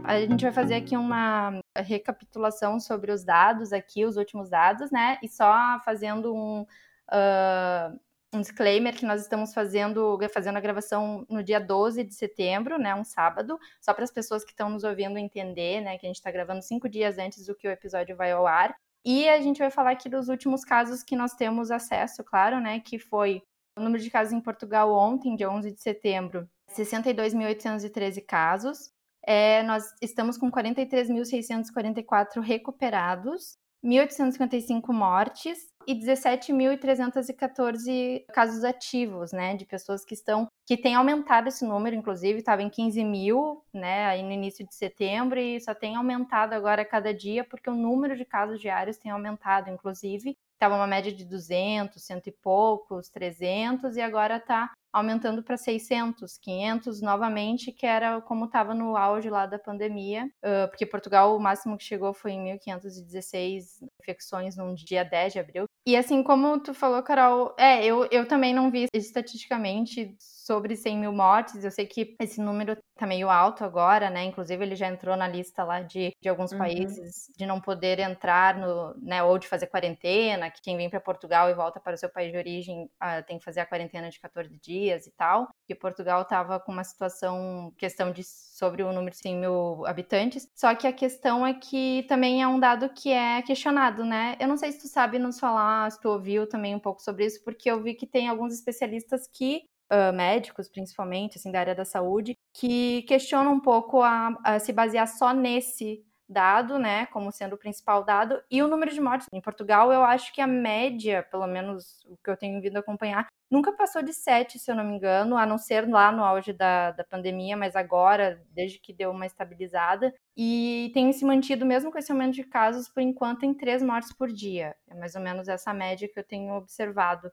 A 0.07 0.21
gente 0.21 0.43
vai 0.43 0.53
fazer 0.53 0.77
aqui 0.77 0.97
uma 0.97 1.61
recapitulação 1.77 2.79
sobre 2.79 3.11
os 3.11 3.25
dados 3.25 3.73
aqui, 3.73 4.05
os 4.05 4.17
últimos 4.17 4.49
dados, 4.49 4.89
né? 4.93 5.19
E 5.21 5.29
só 5.29 5.81
fazendo 5.85 6.33
um, 6.33 6.65
uh, 7.13 7.99
um 8.33 8.41
disclaimer 8.41 8.95
que 8.95 9.07
nós 9.07 9.23
estamos 9.23 9.53
fazendo, 9.55 10.19
fazendo 10.33 10.57
a 10.57 10.61
gravação 10.61 11.27
no 11.29 11.43
dia 11.43 11.59
12 11.59 12.05
de 12.05 12.15
setembro, 12.15 12.79
né? 12.79 12.95
Um 12.95 13.05
sábado, 13.05 13.59
só 13.81 13.93
para 13.95 14.05
as 14.05 14.11
pessoas 14.11 14.45
que 14.45 14.51
estão 14.51 14.69
nos 14.71 14.85
ouvindo 14.85 15.19
entender, 15.19 15.81
né? 15.81 15.99
Que 15.99 16.07
a 16.07 16.09
gente 16.09 16.17
está 16.17 16.31
gravando 16.31 16.63
cinco 16.63 16.89
dias 16.89 17.19
antes 17.19 17.47
do 17.47 17.55
que 17.55 17.67
o 17.67 17.71
episódio 17.71 18.17
vai 18.17 18.33
ao 18.33 18.47
ar. 18.47 18.75
E 19.05 19.29
a 19.29 19.41
gente 19.41 19.59
vai 19.59 19.71
falar 19.71 19.93
aqui 19.93 20.09
dos 20.09 20.29
últimos 20.29 20.65
casos 20.65 21.03
que 21.03 21.15
nós 21.15 21.35
temos 21.35 21.71
acesso, 21.71 22.25
claro, 22.25 22.61
né? 22.61 22.81
Que 22.81 22.99
foi 22.99 23.43
o 23.77 23.81
número 23.81 24.03
de 24.03 24.11
casos 24.11 24.33
em 24.33 24.41
Portugal 24.41 24.93
ontem, 24.93 25.37
dia 25.37 25.51
11 25.51 25.71
de 25.73 25.81
setembro, 25.81 26.49
62.813 26.75 28.25
casos. 28.27 28.91
É, 29.25 29.63
nós 29.65 29.93
estamos 30.01 30.39
com 30.39 30.51
43.644 30.51 32.41
recuperados, 32.41 33.59
1.855 33.87 34.93
mortes 34.93 35.71
e 35.87 35.95
17.314 35.95 38.25
casos 38.35 38.65
ativos, 38.65 39.31
né, 39.33 39.55
de 39.55 39.65
pessoas 39.65 40.05
que 40.05 40.15
estão 40.15 40.49
que 40.67 40.77
tem 40.77 40.97
aumentado 40.97 41.47
esse 41.47 41.65
número, 41.65 41.95
inclusive 41.95 42.41
estava 42.41 42.61
em 42.61 42.69
15 42.69 43.05
mil, 43.05 43.63
né, 43.73 44.07
aí 44.07 44.25
no 44.25 44.33
início 44.33 44.67
de 44.67 44.75
setembro 44.75 45.39
e 45.39 45.61
só 45.61 45.73
tem 45.73 45.95
aumentado 45.95 46.55
agora 46.55 46.83
a 46.83 46.85
cada 46.85 47.15
dia 47.15 47.45
porque 47.45 47.71
o 47.71 47.75
número 47.75 48.17
de 48.17 48.25
casos 48.25 48.61
diários 48.61 48.97
tem 48.97 49.13
aumentado, 49.13 49.71
inclusive. 49.71 50.37
Estava 50.55 50.75
uma 50.75 50.87
média 50.87 51.13
de 51.13 51.25
200, 51.25 52.03
cento 52.03 52.29
e 52.29 52.33
poucos, 52.33 53.11
300 53.11 53.97
e 53.97 54.01
agora 54.01 54.39
está 54.39 54.73
aumentando 54.93 55.43
para 55.43 55.57
600, 55.57 56.39
500 56.39 57.01
novamente, 57.01 57.73
que 57.73 57.87
era 57.87 58.21
como 58.21 58.47
estava 58.47 58.75
no 58.75 58.97
auge 58.97 59.29
lá 59.29 59.47
da 59.47 59.59
pandemia, 59.59 60.27
uh, 60.43 60.69
porque 60.69 60.87
Portugal 60.87 61.37
o 61.37 61.41
máximo 61.41 61.77
que 61.77 61.85
chegou 61.85 62.15
foi 62.15 62.33
em 62.33 62.59
1.516 62.59 63.87
infecções 64.01 64.57
num 64.57 64.75
dia 64.75 65.05
10 65.05 65.33
de 65.33 65.39
abril. 65.39 65.65
E 65.87 65.97
assim 65.97 66.23
como 66.23 66.59
tu 66.61 66.75
falou, 66.75 67.03
Carol, 67.03 67.55
é, 67.59 67.85
eu, 67.85 68.07
eu 68.11 68.27
também 68.27 68.55
não 68.55 68.71
vi 68.71 68.87
estatisticamente 68.93 70.17
sobre 70.47 70.77
100 70.77 70.99
mil 70.99 71.13
mortes. 71.13 71.65
Eu 71.65 71.71
sei 71.73 71.87
que 71.87 72.15
esse 72.21 72.41
número 72.41 72.77
tá 72.97 73.07
meio 73.07 73.29
alto 73.29 73.65
agora, 73.65 74.09
né? 74.09 74.25
Inclusive, 74.25 74.65
ele 74.65 74.77
já 74.77 74.87
entrou 74.87 75.17
na 75.17 75.27
lista 75.27 75.65
lá 75.65 75.83
de, 75.83 76.13
de 76.23 76.29
alguns 76.29 76.53
uhum. 76.53 76.59
países 76.59 77.27
de 77.37 77.45
não 77.45 77.61
poder 77.61 77.99
entrar 77.99 78.57
no, 78.57 78.95
né, 79.03 79.23
ou 79.23 79.39
de 79.39 79.49
fazer 79.49 79.67
quarentena, 79.67 80.51
que 80.51 80.63
quem 80.63 80.77
vem 80.77 80.89
para 80.89 81.01
Portugal 81.01 81.51
e 81.51 81.55
volta 81.55 81.81
para 81.81 81.95
o 81.95 81.99
seu 81.99 82.09
país 82.09 82.31
de 82.31 82.39
origem 82.39 82.85
uh, 82.85 83.23
tem 83.27 83.39
que 83.39 83.45
fazer 83.45 83.61
a 83.61 83.67
quarentena 83.67 84.09
de 84.09 84.21
14 84.21 84.57
dias 84.59 85.07
e 85.07 85.11
tal. 85.11 85.49
E 85.69 85.75
Portugal 85.75 86.23
estava 86.23 86.61
com 86.61 86.71
uma 86.71 86.85
situação, 86.85 87.73
questão 87.77 88.13
de 88.13 88.23
sobre 88.25 88.83
o 88.83 88.93
número 88.93 89.11
de 89.11 89.19
100 89.19 89.37
mil 89.37 89.87
habitantes. 89.87 90.49
Só 90.55 90.75
que 90.75 90.87
a 90.87 90.93
questão 90.93 91.47
é 91.47 91.53
que 91.55 92.05
também 92.09 92.43
é 92.43 92.49
um 92.49 92.59
dado 92.59 92.89
que 92.91 93.11
é 93.11 93.43
questionado, 93.43 94.05
né? 94.05 94.37
Eu 94.41 94.49
não 94.49 94.57
sei 94.57 94.73
se 94.73 94.81
tu 94.81 94.89
sabe 94.89 95.19
nos 95.19 95.41
falar, 95.41 95.91
se 95.91 96.01
tu 96.01 96.09
ouviu 96.09 96.49
também 96.49 96.75
um 96.75 96.79
pouco 96.79 97.03
sobre 97.03 97.27
isso, 97.27 97.43
porque 97.45 97.71
eu 97.71 97.83
vi 97.83 97.95
que 97.95 98.07
tem 98.07 98.29
alguns 98.29 98.55
especialistas 98.55 99.29
que 99.31 99.65
uh, 99.93 100.13
médicos, 100.13 100.69
principalmente, 100.69 101.39
assim, 101.39 101.51
da 101.53 101.61
área 101.61 101.75
da 101.75 101.85
saúde, 101.85 102.37
que 102.55 103.03
questionam 103.03 103.53
um 103.53 103.61
pouco 103.61 104.03
a, 104.03 104.37
a 104.45 104.59
se 104.59 104.73
basear 104.73 105.07
só 105.07 105.33
nesse 105.33 106.05
dado, 106.29 106.79
né, 106.79 107.07
como 107.07 107.31
sendo 107.31 107.55
o 107.55 107.59
principal 107.59 108.05
dado, 108.05 108.43
e 108.51 108.63
o 108.63 108.69
número 108.69 108.93
de 108.93 109.01
mortes. 109.01 109.29
Em 109.33 109.41
Portugal, 109.41 109.93
eu 109.93 110.03
acho 110.03 110.33
que 110.33 110.41
a 110.41 110.47
média, 110.47 111.23
pelo 111.31 111.47
menos 111.47 112.05
o 112.07 112.17
que 112.17 112.31
eu 112.31 112.37
tenho 112.37 112.61
vindo 112.61 112.77
acompanhar, 112.77 113.29
nunca 113.51 113.73
passou 113.73 114.03
de 114.03 114.13
7, 114.13 114.59
se 114.59 114.71
eu 114.71 114.75
não 114.75 114.85
me 114.85 114.97
engano, 114.97 115.37
a 115.37 115.47
não 115.47 115.57
ser 115.57 115.89
lá 115.89 116.11
no 116.11 116.25
auge 116.25 116.53
da, 116.53 116.91
da 116.91 117.05
pandemia, 117.05 117.57
mas 117.57 117.77
agora, 117.77 118.43
desde 118.51 118.81
que 118.81 118.93
deu 118.93 119.11
uma 119.11 119.27
estabilizada, 119.27 120.13
e 120.37 120.91
tem 120.93 121.13
se 121.13 121.25
mantido, 121.25 121.65
mesmo 121.65 121.93
com 121.93 121.99
esse 121.99 122.11
aumento 122.11 122.35
de 122.35 122.45
casos, 122.45 122.89
por 122.89 123.01
enquanto, 123.01 123.45
em 123.45 123.55
3 123.55 123.83
mortes 123.83 124.13
por 124.13 124.29
dia. 124.33 124.75
É 124.89 124.95
mais 124.95 125.15
ou 125.15 125.23
menos 125.23 125.49
essa 125.49 125.73
média 125.73 126.09
que 126.13 126.19
eu 126.19 126.25
tenho 126.25 126.55
observado. 126.55 127.31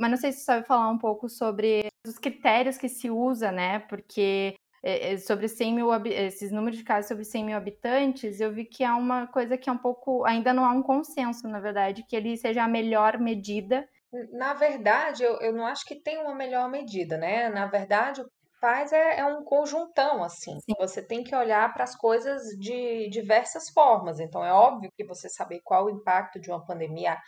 Mas 0.00 0.10
não 0.10 0.16
sei 0.16 0.32
se 0.32 0.38
você 0.38 0.44
sabe 0.44 0.66
falar 0.66 0.88
um 0.88 0.96
pouco 0.96 1.28
sobre 1.28 1.86
os 2.06 2.18
critérios 2.18 2.78
que 2.78 2.88
se 2.88 3.10
usa, 3.10 3.52
né? 3.52 3.80
Porque 3.80 4.56
é, 4.82 5.12
é, 5.12 5.18
sobre 5.18 5.46
100 5.46 5.74
mil, 5.74 6.06
esses 6.06 6.50
números 6.50 6.78
de 6.78 6.84
casos 6.84 7.06
sobre 7.06 7.22
100 7.22 7.44
mil 7.44 7.56
habitantes, 7.56 8.40
eu 8.40 8.50
vi 8.50 8.64
que 8.64 8.82
há 8.82 8.96
uma 8.96 9.26
coisa 9.26 9.58
que 9.58 9.68
é 9.68 9.72
um 9.72 9.76
pouco, 9.76 10.24
ainda 10.24 10.54
não 10.54 10.64
há 10.64 10.70
um 10.70 10.82
consenso, 10.82 11.46
na 11.46 11.60
verdade, 11.60 12.02
que 12.08 12.16
ele 12.16 12.34
seja 12.38 12.64
a 12.64 12.68
melhor 12.68 13.18
medida. 13.18 13.86
Na 14.32 14.54
verdade, 14.54 15.22
eu, 15.22 15.38
eu 15.38 15.52
não 15.52 15.66
acho 15.66 15.84
que 15.84 15.94
tem 15.94 16.16
uma 16.16 16.34
melhor 16.34 16.70
medida, 16.70 17.18
né? 17.18 17.50
Na 17.50 17.66
verdade, 17.66 18.22
o 18.22 18.24
que 18.24 18.30
faz 18.58 18.94
é, 18.94 19.18
é 19.18 19.26
um 19.26 19.44
conjuntão, 19.44 20.24
assim. 20.24 20.58
Sim. 20.60 20.72
Você 20.78 21.02
tem 21.02 21.22
que 21.22 21.36
olhar 21.36 21.70
para 21.74 21.84
as 21.84 21.94
coisas 21.94 22.42
de 22.58 23.10
diversas 23.10 23.68
formas. 23.68 24.18
Então, 24.18 24.42
é 24.42 24.52
óbvio 24.52 24.90
que 24.96 25.04
você 25.04 25.28
saber 25.28 25.60
qual 25.62 25.84
o 25.84 25.90
impacto 25.90 26.40
de 26.40 26.50
uma 26.50 26.64
pandemia 26.64 27.18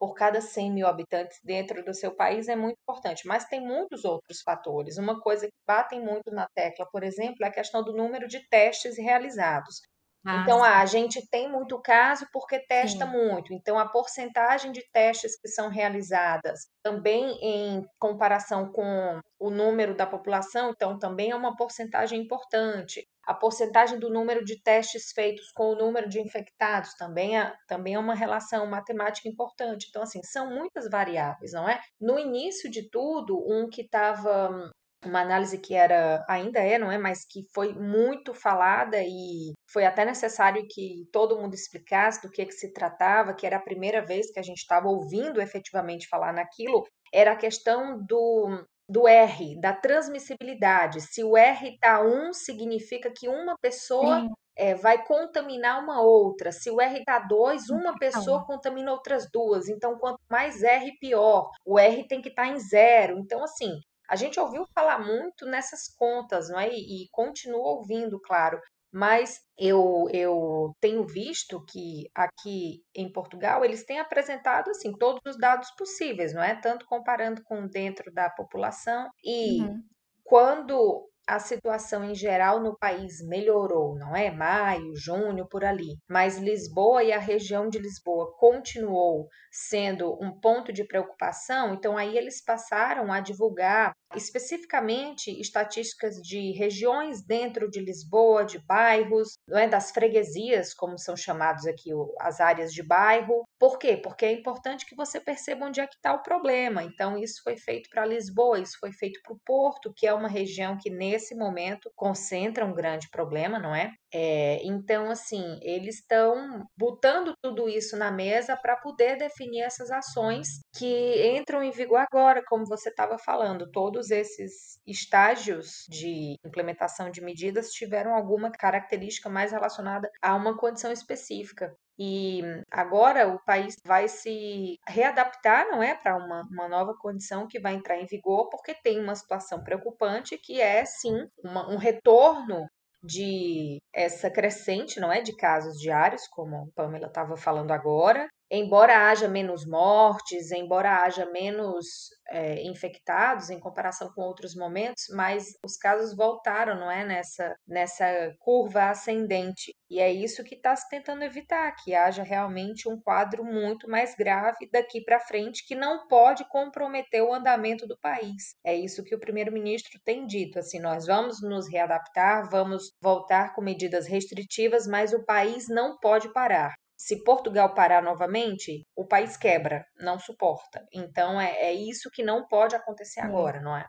por 0.00 0.14
cada 0.14 0.40
100 0.40 0.72
mil 0.72 0.86
habitantes 0.88 1.38
dentro 1.44 1.84
do 1.84 1.94
seu 1.94 2.14
país 2.16 2.48
é 2.48 2.56
muito 2.56 2.78
importante, 2.80 3.26
mas 3.26 3.44
tem 3.46 3.60
muitos 3.60 4.04
outros 4.04 4.40
fatores. 4.42 4.98
Uma 4.98 5.20
coisa 5.20 5.46
que 5.46 5.54
batem 5.66 6.02
muito 6.02 6.30
na 6.32 6.48
tecla, 6.54 6.86
por 6.90 7.04
exemplo, 7.04 7.44
é 7.44 7.48
a 7.48 7.52
questão 7.52 7.84
do 7.84 7.94
número 7.94 8.26
de 8.26 8.40
testes 8.48 8.96
realizados. 8.98 9.82
Ah, 10.24 10.42
então, 10.42 10.62
ah, 10.62 10.80
a 10.80 10.86
gente 10.86 11.26
tem 11.30 11.50
muito 11.50 11.80
caso 11.80 12.26
porque 12.32 12.58
testa 12.66 13.06
sim. 13.06 13.10
muito. 13.10 13.54
Então, 13.54 13.78
a 13.78 13.88
porcentagem 13.88 14.70
de 14.70 14.84
testes 14.92 15.40
que 15.40 15.48
são 15.48 15.70
realizadas 15.70 16.68
também 16.82 17.38
em 17.42 17.82
comparação 17.98 18.70
com 18.70 19.18
o 19.38 19.50
número 19.50 19.96
da 19.96 20.06
população, 20.06 20.70
então 20.70 20.98
também 20.98 21.30
é 21.30 21.36
uma 21.36 21.56
porcentagem 21.56 22.20
importante. 22.20 23.06
A 23.26 23.32
porcentagem 23.32 23.98
do 23.98 24.10
número 24.10 24.44
de 24.44 24.60
testes 24.62 25.12
feitos 25.14 25.50
com 25.52 25.72
o 25.72 25.76
número 25.76 26.08
de 26.08 26.20
infectados 26.20 26.94
também 26.94 27.38
é, 27.38 27.54
também 27.66 27.94
é 27.94 27.98
uma 27.98 28.14
relação 28.14 28.66
matemática 28.66 29.28
importante. 29.28 29.86
Então, 29.88 30.02
assim, 30.02 30.22
são 30.22 30.50
muitas 30.50 30.88
variáveis, 30.90 31.52
não 31.52 31.66
é? 31.66 31.80
No 31.98 32.18
início 32.18 32.70
de 32.70 32.90
tudo, 32.90 33.38
um 33.48 33.68
que 33.70 33.82
estava 33.82 34.70
uma 35.04 35.20
análise 35.22 35.58
que 35.58 35.74
era 35.74 36.24
ainda 36.28 36.58
é, 36.60 36.78
não 36.78 36.92
é, 36.92 36.98
mas 36.98 37.24
que 37.24 37.42
foi 37.54 37.72
muito 37.72 38.34
falada 38.34 38.98
e 39.02 39.54
foi 39.72 39.84
até 39.84 40.04
necessário 40.04 40.66
que 40.68 41.08
todo 41.12 41.38
mundo 41.38 41.54
explicasse 41.54 42.22
do 42.22 42.30
que, 42.30 42.44
que 42.44 42.52
se 42.52 42.72
tratava, 42.72 43.34
que 43.34 43.46
era 43.46 43.56
a 43.56 43.62
primeira 43.62 44.04
vez 44.04 44.30
que 44.30 44.38
a 44.40 44.42
gente 44.42 44.58
estava 44.58 44.88
ouvindo 44.88 45.40
efetivamente 45.40 46.08
falar 46.08 46.32
naquilo, 46.32 46.84
era 47.12 47.32
a 47.32 47.36
questão 47.36 47.98
do 48.04 48.64
do 48.88 49.06
R, 49.06 49.56
da 49.60 49.72
transmissibilidade. 49.72 51.00
Se 51.00 51.22
o 51.22 51.36
R 51.36 51.74
está 51.74 52.02
1, 52.02 52.32
significa 52.32 53.08
que 53.08 53.28
uma 53.28 53.56
pessoa 53.62 54.28
é, 54.56 54.74
vai 54.74 55.04
contaminar 55.04 55.80
uma 55.80 56.02
outra. 56.02 56.50
Se 56.50 56.68
o 56.72 56.80
R 56.80 56.98
está 56.98 57.20
2, 57.20 57.70
uma 57.70 57.96
pessoa 57.96 58.44
contamina 58.44 58.90
outras 58.90 59.28
duas. 59.32 59.68
Então, 59.68 59.96
quanto 59.96 60.18
mais 60.28 60.64
R, 60.64 60.90
pior. 60.98 61.50
O 61.64 61.78
R 61.78 62.08
tem 62.08 62.20
que 62.20 62.30
estar 62.30 62.46
tá 62.46 62.48
em 62.48 62.58
zero. 62.58 63.16
Então, 63.20 63.44
assim, 63.44 63.78
a 64.08 64.16
gente 64.16 64.40
ouviu 64.40 64.66
falar 64.74 64.98
muito 64.98 65.46
nessas 65.46 65.86
contas, 65.96 66.48
não 66.48 66.58
é? 66.58 66.68
E, 66.68 67.04
e 67.04 67.08
continua 67.12 67.76
ouvindo, 67.76 68.20
claro. 68.20 68.60
Mas 68.92 69.38
eu, 69.56 70.06
eu 70.12 70.74
tenho 70.80 71.06
visto 71.06 71.64
que 71.66 72.10
aqui 72.14 72.82
em 72.94 73.10
Portugal 73.12 73.64
eles 73.64 73.84
têm 73.84 74.00
apresentado 74.00 74.70
assim 74.70 74.92
todos 74.92 75.20
os 75.26 75.38
dados 75.38 75.70
possíveis, 75.76 76.34
não 76.34 76.42
é? 76.42 76.54
Tanto 76.60 76.86
comparando 76.86 77.42
com 77.44 77.68
dentro 77.68 78.12
da 78.12 78.28
população 78.30 79.08
e 79.22 79.62
uhum. 79.62 79.82
quando 80.24 81.10
a 81.30 81.38
situação 81.38 82.02
em 82.04 82.14
geral 82.14 82.60
no 82.60 82.76
país 82.76 83.24
melhorou, 83.24 83.94
não 83.96 84.16
é? 84.16 84.32
Maio, 84.32 84.96
junho, 84.96 85.46
por 85.48 85.64
ali. 85.64 85.96
Mas 86.08 86.38
Lisboa 86.38 87.04
e 87.04 87.12
a 87.12 87.20
região 87.20 87.68
de 87.68 87.78
Lisboa 87.78 88.34
continuou 88.36 89.28
sendo 89.52 90.18
um 90.20 90.32
ponto 90.40 90.72
de 90.72 90.84
preocupação, 90.84 91.74
então 91.74 91.96
aí 91.96 92.18
eles 92.18 92.42
passaram 92.44 93.12
a 93.12 93.20
divulgar 93.20 93.92
especificamente 94.16 95.30
estatísticas 95.40 96.16
de 96.16 96.52
regiões 96.52 97.22
dentro 97.22 97.70
de 97.70 97.80
Lisboa, 97.80 98.44
de 98.44 98.58
bairros, 98.58 99.38
não 99.46 99.58
é 99.58 99.68
das 99.68 99.90
freguesias, 99.90 100.74
como 100.74 100.98
são 100.98 101.16
chamados 101.16 101.66
aqui 101.66 101.90
as 102.20 102.40
áreas 102.40 102.72
de 102.72 102.82
bairro. 102.82 103.44
Por 103.58 103.78
quê? 103.78 103.96
Porque 103.96 104.24
é 104.24 104.32
importante 104.32 104.86
que 104.86 104.96
você 104.96 105.20
perceba 105.20 105.66
onde 105.66 105.80
é 105.80 105.86
que 105.86 105.94
está 105.94 106.12
o 106.12 106.22
problema. 106.22 106.82
Então, 106.82 107.16
isso 107.16 107.40
foi 107.42 107.56
feito 107.56 107.88
para 107.90 108.06
Lisboa, 108.06 108.58
isso 108.58 108.78
foi 108.80 108.92
feito 108.92 109.20
para 109.22 109.34
o 109.34 109.40
Porto, 109.44 109.92
que 109.94 110.06
é 110.06 110.12
uma 110.12 110.28
região 110.28 110.76
que 110.78 110.90
nesse 110.90 111.34
momento 111.34 111.90
concentra 111.94 112.64
um 112.64 112.74
grande 112.74 113.08
problema, 113.10 113.58
não 113.58 113.74
é? 113.74 113.92
é 114.12 114.60
então, 114.64 115.10
assim, 115.10 115.58
eles 115.62 115.96
estão 115.96 116.64
botando 116.76 117.34
tudo 117.42 117.68
isso 117.68 117.96
na 117.96 118.10
mesa 118.10 118.56
para 118.56 118.76
poder 118.76 119.16
definir 119.16 119.62
essas 119.62 119.90
ações 119.90 120.48
que 120.76 121.36
entram 121.36 121.62
em 121.62 121.70
vigor 121.70 122.00
agora, 122.10 122.42
como 122.46 122.64
você 122.66 122.88
estava 122.88 123.18
falando. 123.18 123.70
Todos 124.00 124.12
esses 124.12 124.80
estágios 124.86 125.84
de 125.86 126.34
implementação 126.42 127.10
de 127.10 127.20
medidas 127.20 127.70
tiveram 127.70 128.14
alguma 128.14 128.50
característica 128.50 129.28
mais 129.28 129.52
relacionada 129.52 130.10
a 130.22 130.34
uma 130.34 130.56
condição 130.56 130.90
específica. 130.90 131.76
E 131.98 132.40
agora 132.70 133.28
o 133.28 133.38
país 133.44 133.76
vai 133.84 134.08
se 134.08 134.78
readaptar, 134.88 135.66
não 135.68 135.82
é, 135.82 135.94
para 135.94 136.16
uma, 136.16 136.48
uma 136.50 136.66
nova 136.66 136.94
condição 136.98 137.46
que 137.46 137.60
vai 137.60 137.74
entrar 137.74 137.98
em 137.98 138.06
vigor, 138.06 138.48
porque 138.48 138.72
tem 138.72 138.98
uma 138.98 139.14
situação 139.14 139.62
preocupante 139.62 140.38
que 140.38 140.62
é 140.62 140.82
sim 140.86 141.28
uma, 141.44 141.70
um 141.70 141.76
retorno 141.76 142.66
de 143.02 143.82
essa 143.92 144.30
crescente, 144.30 144.98
não 144.98 145.12
é, 145.12 145.20
de 145.20 145.36
casos 145.36 145.78
diários, 145.78 146.26
como 146.26 146.56
a 146.56 146.66
Pamela 146.74 147.08
estava 147.08 147.36
falando 147.36 147.70
agora, 147.70 148.26
embora 148.50 149.08
haja 149.08 149.28
menos 149.28 149.64
mortes, 149.64 150.50
embora 150.50 151.02
haja 151.02 151.24
menos 151.26 151.86
é, 152.30 152.62
infectados 152.62 153.50
em 153.50 153.60
comparação 153.60 154.10
com 154.14 154.22
outros 154.22 154.54
momentos, 154.54 155.04
mas 155.14 155.52
os 155.64 155.76
casos 155.76 156.16
voltaram, 156.16 156.74
não 156.78 156.90
é, 156.90 157.04
nessa, 157.04 157.54
nessa 157.66 158.34
curva 158.40 158.90
ascendente. 158.90 159.74
E 159.88 160.00
é 160.00 160.12
isso 160.12 160.44
que 160.44 160.54
está 160.54 160.74
se 160.74 160.88
tentando 160.88 161.24
evitar, 161.24 161.74
que 161.76 161.94
haja 161.94 162.22
realmente 162.22 162.88
um 162.88 163.00
quadro 163.00 163.44
muito 163.44 163.88
mais 163.88 164.14
grave 164.14 164.68
daqui 164.72 165.02
para 165.02 165.20
frente, 165.20 165.66
que 165.66 165.74
não 165.74 166.06
pode 166.06 166.48
comprometer 166.48 167.22
o 167.22 167.32
andamento 167.32 167.86
do 167.86 167.98
país. 167.98 168.54
É 168.64 168.74
isso 168.74 169.04
que 169.04 169.14
o 169.14 169.20
primeiro-ministro 169.20 169.98
tem 170.04 170.26
dito, 170.26 170.58
assim, 170.58 170.78
nós 170.78 171.06
vamos 171.06 171.42
nos 171.42 171.68
readaptar, 171.68 172.48
vamos 172.48 172.92
voltar 173.02 173.54
com 173.54 173.62
medidas 173.62 174.06
restritivas, 174.06 174.86
mas 174.86 175.12
o 175.12 175.24
país 175.24 175.68
não 175.68 175.98
pode 175.98 176.32
parar 176.32 176.74
se 177.00 177.24
Portugal 177.24 177.72
parar 177.72 178.02
novamente, 178.02 178.86
o 178.94 179.06
país 179.06 179.34
quebra, 179.34 179.86
não 179.98 180.18
suporta. 180.18 180.86
Então 180.92 181.40
é, 181.40 181.50
é 181.62 181.72
isso 181.72 182.10
que 182.10 182.22
não 182.22 182.46
pode 182.46 182.76
acontecer 182.76 183.20
agora, 183.20 183.58
não 183.58 183.74
é? 183.74 183.86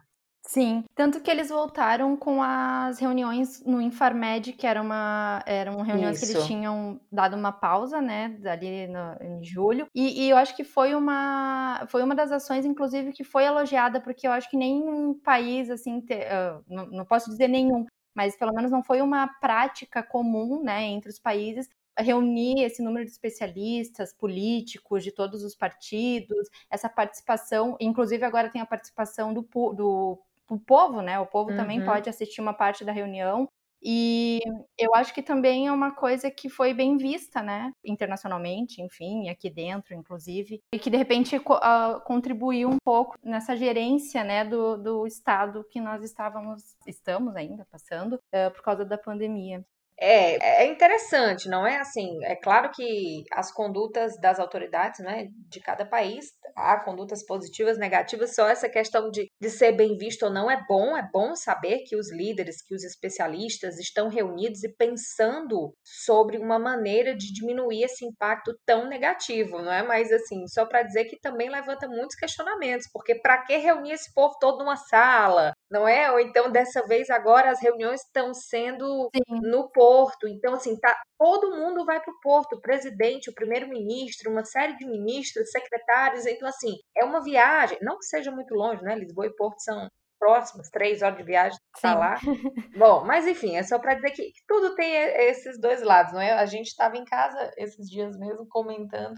Sim, 0.47 0.85
tanto 0.95 1.19
que 1.19 1.29
eles 1.29 1.49
voltaram 1.49 2.15
com 2.15 2.41
as 2.41 2.99
reuniões 2.99 3.63
no 3.65 3.81
Infarmed, 3.81 4.53
que 4.53 4.65
era 4.65 4.81
uma, 4.81 5.43
eram 5.45 5.81
reuniões 5.81 6.17
Isso. 6.17 6.31
que 6.31 6.37
eles 6.37 6.47
tinham 6.47 6.99
dado 7.11 7.35
uma 7.35 7.51
pausa, 7.51 8.01
né, 8.01 8.39
ali 8.45 8.87
no, 8.87 9.17
em 9.21 9.43
julho, 9.43 9.85
e, 9.93 10.23
e, 10.23 10.29
eu 10.29 10.37
acho 10.37 10.55
que 10.55 10.63
foi 10.63 10.95
uma, 10.95 11.85
foi 11.89 12.01
uma 12.01 12.15
das 12.15 12.31
ações, 12.31 12.65
inclusive, 12.65 13.13
que 13.13 13.23
foi 13.23 13.43
elogiada, 13.43 14.01
porque 14.01 14.25
eu 14.25 14.31
acho 14.31 14.49
que 14.49 14.57
nenhum 14.57 15.13
país, 15.13 15.69
assim, 15.69 16.01
te, 16.01 16.15
uh, 16.15 16.63
não, 16.67 16.87
não 16.87 17.05
posso 17.05 17.29
dizer 17.29 17.47
nenhum, 17.47 17.85
mas 18.15 18.35
pelo 18.35 18.51
menos 18.51 18.71
não 18.71 18.83
foi 18.83 18.99
uma 18.99 19.27
prática 19.39 20.01
comum, 20.01 20.63
né, 20.63 20.85
entre 20.85 21.11
os 21.11 21.19
países 21.19 21.69
reunir 21.97 22.63
esse 22.63 22.81
número 22.81 23.05
de 23.05 23.11
especialistas, 23.11 24.13
políticos 24.13 25.03
de 25.03 25.11
todos 25.11 25.43
os 25.43 25.55
partidos, 25.55 26.47
essa 26.69 26.89
participação, 26.89 27.77
inclusive 27.79 28.23
agora 28.23 28.49
tem 28.49 28.61
a 28.61 28.65
participação 28.65 29.33
do, 29.33 29.41
do, 29.73 30.19
do 30.47 30.59
povo, 30.59 31.01
né? 31.01 31.19
O 31.19 31.25
povo 31.25 31.51
uhum. 31.51 31.57
também 31.57 31.83
pode 31.83 32.09
assistir 32.09 32.41
uma 32.41 32.53
parte 32.53 32.83
da 32.83 32.91
reunião. 32.91 33.47
E 33.83 34.39
eu 34.77 34.93
acho 34.93 35.11
que 35.11 35.23
também 35.23 35.65
é 35.67 35.71
uma 35.71 35.91
coisa 35.91 36.29
que 36.29 36.49
foi 36.49 36.71
bem 36.71 36.97
vista, 36.97 37.41
né, 37.41 37.73
internacionalmente, 37.83 38.79
enfim, 38.79 39.27
aqui 39.27 39.49
dentro, 39.49 39.95
inclusive, 39.95 40.61
e 40.71 40.77
que 40.77 40.89
de 40.89 40.97
repente 40.97 41.35
uh, 41.35 41.99
contribuiu 42.05 42.69
um 42.69 42.77
pouco 42.83 43.15
nessa 43.23 43.57
gerência, 43.57 44.23
né, 44.23 44.45
do, 44.45 44.77
do 44.77 45.07
estado 45.07 45.65
que 45.67 45.81
nós 45.81 46.03
estávamos, 46.03 46.75
estamos 46.85 47.35
ainda 47.35 47.65
passando 47.71 48.13
uh, 48.13 48.51
por 48.53 48.61
causa 48.61 48.85
da 48.85 48.99
pandemia. 48.99 49.65
É, 50.03 50.63
é 50.63 50.65
interessante, 50.65 51.47
não 51.47 51.65
é 51.65 51.77
assim? 51.77 52.17
É 52.23 52.35
claro 52.35 52.71
que 52.71 53.23
as 53.31 53.53
condutas 53.53 54.19
das 54.19 54.39
autoridades 54.39 54.99
né, 54.99 55.27
de 55.47 55.59
cada 55.59 55.85
país, 55.85 56.25
há 56.55 56.79
condutas 56.79 57.23
positivas, 57.23 57.77
negativas, 57.77 58.33
só 58.33 58.47
essa 58.47 58.67
questão 58.67 59.11
de, 59.11 59.27
de 59.39 59.49
ser 59.51 59.73
bem 59.73 59.95
visto 59.95 60.23
ou 60.23 60.31
não 60.31 60.49
é 60.49 60.59
bom, 60.67 60.97
é 60.97 61.07
bom 61.13 61.35
saber 61.35 61.83
que 61.85 61.95
os 61.95 62.11
líderes, 62.11 62.63
que 62.63 62.73
os 62.73 62.83
especialistas 62.83 63.77
estão 63.77 64.09
reunidos 64.09 64.63
e 64.63 64.75
pensando 64.75 65.71
sobre 65.83 66.39
uma 66.39 66.57
maneira 66.57 67.15
de 67.15 67.31
diminuir 67.31 67.83
esse 67.83 68.03
impacto 68.03 68.57
tão 68.65 68.87
negativo, 68.87 69.61
não 69.61 69.71
é? 69.71 69.83
Mas 69.83 70.11
assim, 70.11 70.47
só 70.47 70.65
para 70.65 70.81
dizer 70.81 71.05
que 71.05 71.19
também 71.19 71.47
levanta 71.47 71.87
muitos 71.87 72.15
questionamentos, 72.15 72.87
porque 72.91 73.13
para 73.13 73.43
que 73.43 73.55
reunir 73.57 73.91
esse 73.91 74.11
povo 74.15 74.33
todo 74.39 74.57
numa 74.57 74.75
sala? 74.75 75.53
não 75.71 75.87
é? 75.87 76.11
Ou 76.11 76.19
então, 76.19 76.51
dessa 76.51 76.85
vez, 76.85 77.09
agora 77.09 77.49
as 77.49 77.61
reuniões 77.61 78.01
estão 78.01 78.33
sendo 78.33 79.09
Sim. 79.15 79.39
no 79.41 79.69
Porto. 79.91 80.25
Então, 80.25 80.53
assim, 80.53 80.79
tá, 80.79 80.95
todo 81.19 81.51
mundo 81.51 81.85
vai 81.85 81.99
para 82.01 82.13
o 82.13 82.19
Porto, 82.21 82.53
o 82.53 82.61
presidente, 82.61 83.29
o 83.29 83.33
primeiro-ministro, 83.33 84.31
uma 84.31 84.45
série 84.45 84.77
de 84.77 84.85
ministros, 84.85 85.51
secretários. 85.51 86.25
Então, 86.25 86.47
assim, 86.47 86.77
é 86.95 87.03
uma 87.03 87.21
viagem, 87.21 87.77
não 87.81 87.97
que 87.97 88.05
seja 88.05 88.31
muito 88.31 88.53
longe, 88.53 88.81
né? 88.83 88.95
Lisboa 88.95 89.27
e 89.27 89.35
Porto 89.35 89.59
são 89.59 89.89
próximas, 90.17 90.69
três 90.69 91.01
horas 91.01 91.17
de 91.17 91.23
viagem 91.23 91.59
para 91.81 91.99
lá. 91.99 92.15
Bom, 92.77 93.03
mas 93.03 93.27
enfim, 93.27 93.57
é 93.57 93.63
só 93.63 93.79
para 93.79 93.95
dizer 93.95 94.11
que, 94.11 94.23
que 94.23 94.41
tudo 94.47 94.75
tem 94.75 94.93
esses 95.27 95.59
dois 95.59 95.81
lados, 95.81 96.13
não 96.13 96.21
é? 96.21 96.31
A 96.31 96.45
gente 96.45 96.67
estava 96.67 96.95
em 96.95 97.03
casa 97.03 97.51
esses 97.57 97.89
dias 97.89 98.15
mesmo 98.17 98.47
comentando 98.47 99.15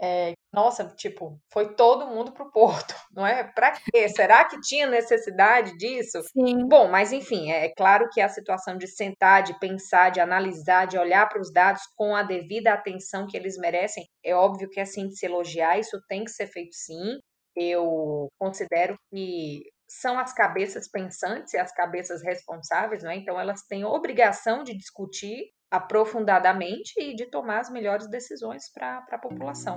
é, 0.00 0.32
nossa, 0.52 0.86
tipo, 0.96 1.40
foi 1.52 1.74
todo 1.74 2.06
mundo 2.06 2.32
pro 2.32 2.50
Porto, 2.50 2.94
não 3.12 3.26
é? 3.26 3.44
Para 3.44 3.72
quê? 3.72 4.08
Será 4.08 4.44
que 4.44 4.60
tinha 4.60 4.86
necessidade 4.86 5.76
disso? 5.76 6.22
Sim. 6.22 6.66
Bom, 6.68 6.88
mas 6.88 7.12
enfim, 7.12 7.50
é, 7.50 7.66
é 7.66 7.74
claro 7.74 8.08
que 8.12 8.20
a 8.20 8.28
situação 8.28 8.76
de 8.76 8.86
sentar, 8.86 9.42
de 9.42 9.58
pensar, 9.58 10.10
de 10.10 10.20
analisar, 10.20 10.86
de 10.86 10.98
olhar 10.98 11.28
para 11.28 11.40
os 11.40 11.52
dados 11.52 11.82
com 11.96 12.14
a 12.14 12.22
devida 12.22 12.72
atenção 12.72 13.26
que 13.26 13.36
eles 13.36 13.58
merecem, 13.58 14.04
é 14.24 14.34
óbvio 14.34 14.70
que 14.70 14.80
assim 14.80 15.08
de 15.08 15.16
se 15.16 15.26
elogiar, 15.26 15.78
isso 15.78 15.98
tem 16.08 16.24
que 16.24 16.30
ser 16.30 16.46
feito 16.46 16.74
sim. 16.74 17.18
Eu 17.56 18.28
considero 18.38 18.96
que 19.10 19.62
são 19.88 20.18
as 20.18 20.32
cabeças 20.32 20.88
pensantes 20.88 21.54
e 21.54 21.58
as 21.58 21.72
cabeças 21.72 22.22
responsáveis, 22.22 23.02
não 23.02 23.10
é? 23.10 23.16
Então 23.16 23.40
elas 23.40 23.62
têm 23.62 23.84
obrigação 23.84 24.62
de 24.62 24.76
discutir 24.76 25.50
aprofundadamente 25.70 26.94
e 26.98 27.14
de 27.14 27.26
tomar 27.26 27.60
as 27.60 27.70
melhores 27.70 28.08
decisões 28.08 28.70
para 28.72 29.04
a 29.10 29.18
população. 29.18 29.76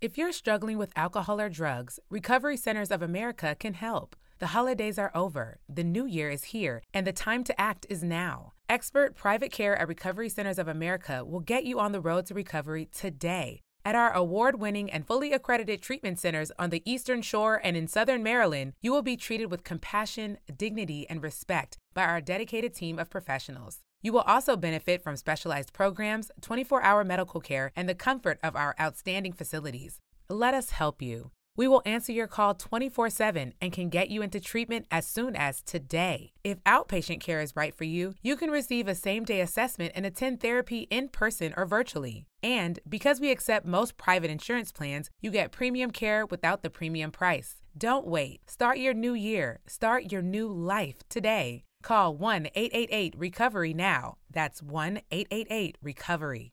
If 0.00 0.16
you're 0.16 0.32
struggling 0.32 0.78
with 0.78 0.92
alcohol 0.94 1.40
or 1.40 1.48
drugs, 1.48 1.98
Recovery 2.08 2.56
Centers 2.56 2.92
of 2.92 3.02
America 3.02 3.56
can 3.58 3.74
help. 3.74 4.14
The 4.38 4.54
holidays 4.54 4.96
are 4.98 5.10
over, 5.14 5.58
the 5.68 5.82
new 5.82 6.06
year 6.06 6.30
is 6.30 6.44
here, 6.44 6.82
and 6.94 7.04
the 7.04 7.12
time 7.12 7.42
to 7.42 7.60
act 7.60 7.84
is 7.90 8.04
now. 8.04 8.52
Expert 8.68 9.16
private 9.16 9.50
care 9.50 9.76
at 9.76 9.88
Recovery 9.88 10.28
Centers 10.28 10.60
of 10.60 10.68
America 10.68 11.24
will 11.24 11.40
get 11.40 11.64
you 11.64 11.80
on 11.80 11.90
the 11.90 12.00
road 12.00 12.26
to 12.26 12.34
recovery 12.34 12.88
today. 12.92 13.60
At 13.84 13.96
our 13.96 14.12
award 14.12 14.60
winning 14.60 14.90
and 14.90 15.04
fully 15.04 15.32
accredited 15.32 15.82
treatment 15.82 16.20
centers 16.20 16.52
on 16.58 16.70
the 16.70 16.82
Eastern 16.84 17.22
Shore 17.22 17.60
and 17.64 17.76
in 17.76 17.88
Southern 17.88 18.22
Maryland, 18.22 18.74
you 18.80 18.92
will 18.92 19.02
be 19.02 19.16
treated 19.16 19.50
with 19.50 19.64
compassion, 19.64 20.38
dignity, 20.56 21.06
and 21.08 21.22
respect 21.22 21.76
by 21.94 22.04
our 22.04 22.20
dedicated 22.20 22.74
team 22.74 22.98
of 22.98 23.10
professionals. 23.10 23.80
You 24.00 24.12
will 24.12 24.20
also 24.20 24.56
benefit 24.56 25.02
from 25.02 25.16
specialized 25.16 25.72
programs, 25.72 26.30
24 26.40 26.82
hour 26.82 27.04
medical 27.04 27.40
care, 27.40 27.72
and 27.74 27.88
the 27.88 27.94
comfort 27.94 28.38
of 28.42 28.54
our 28.54 28.74
outstanding 28.80 29.32
facilities. 29.32 29.98
Let 30.28 30.54
us 30.54 30.70
help 30.70 31.02
you. 31.02 31.30
We 31.56 31.66
will 31.66 31.82
answer 31.84 32.12
your 32.12 32.28
call 32.28 32.54
24 32.54 33.10
7 33.10 33.52
and 33.60 33.72
can 33.72 33.88
get 33.88 34.10
you 34.10 34.22
into 34.22 34.38
treatment 34.38 34.86
as 34.92 35.08
soon 35.08 35.34
as 35.34 35.60
today. 35.60 36.30
If 36.44 36.62
outpatient 36.62 37.18
care 37.18 37.40
is 37.40 37.56
right 37.56 37.74
for 37.74 37.82
you, 37.82 38.14
you 38.22 38.36
can 38.36 38.52
receive 38.52 38.86
a 38.86 38.94
same 38.94 39.24
day 39.24 39.40
assessment 39.40 39.90
and 39.96 40.06
attend 40.06 40.40
therapy 40.40 40.86
in 40.88 41.08
person 41.08 41.52
or 41.56 41.66
virtually. 41.66 42.26
And 42.44 42.78
because 42.88 43.20
we 43.20 43.32
accept 43.32 43.66
most 43.66 43.96
private 43.96 44.30
insurance 44.30 44.70
plans, 44.70 45.10
you 45.20 45.32
get 45.32 45.50
premium 45.50 45.90
care 45.90 46.24
without 46.24 46.62
the 46.62 46.70
premium 46.70 47.10
price. 47.10 47.56
Don't 47.76 48.06
wait. 48.06 48.48
Start 48.48 48.78
your 48.78 48.94
new 48.94 49.14
year. 49.14 49.58
Start 49.66 50.12
your 50.12 50.22
new 50.22 50.46
life 50.46 51.02
today. 51.08 51.64
Call 51.82 52.16
1 52.16 52.48
888 52.54 53.14
Recovery 53.16 53.72
now. 53.72 54.16
That's 54.30 54.62
1 54.62 55.00
888 55.10 55.78
Recovery. 55.82 56.52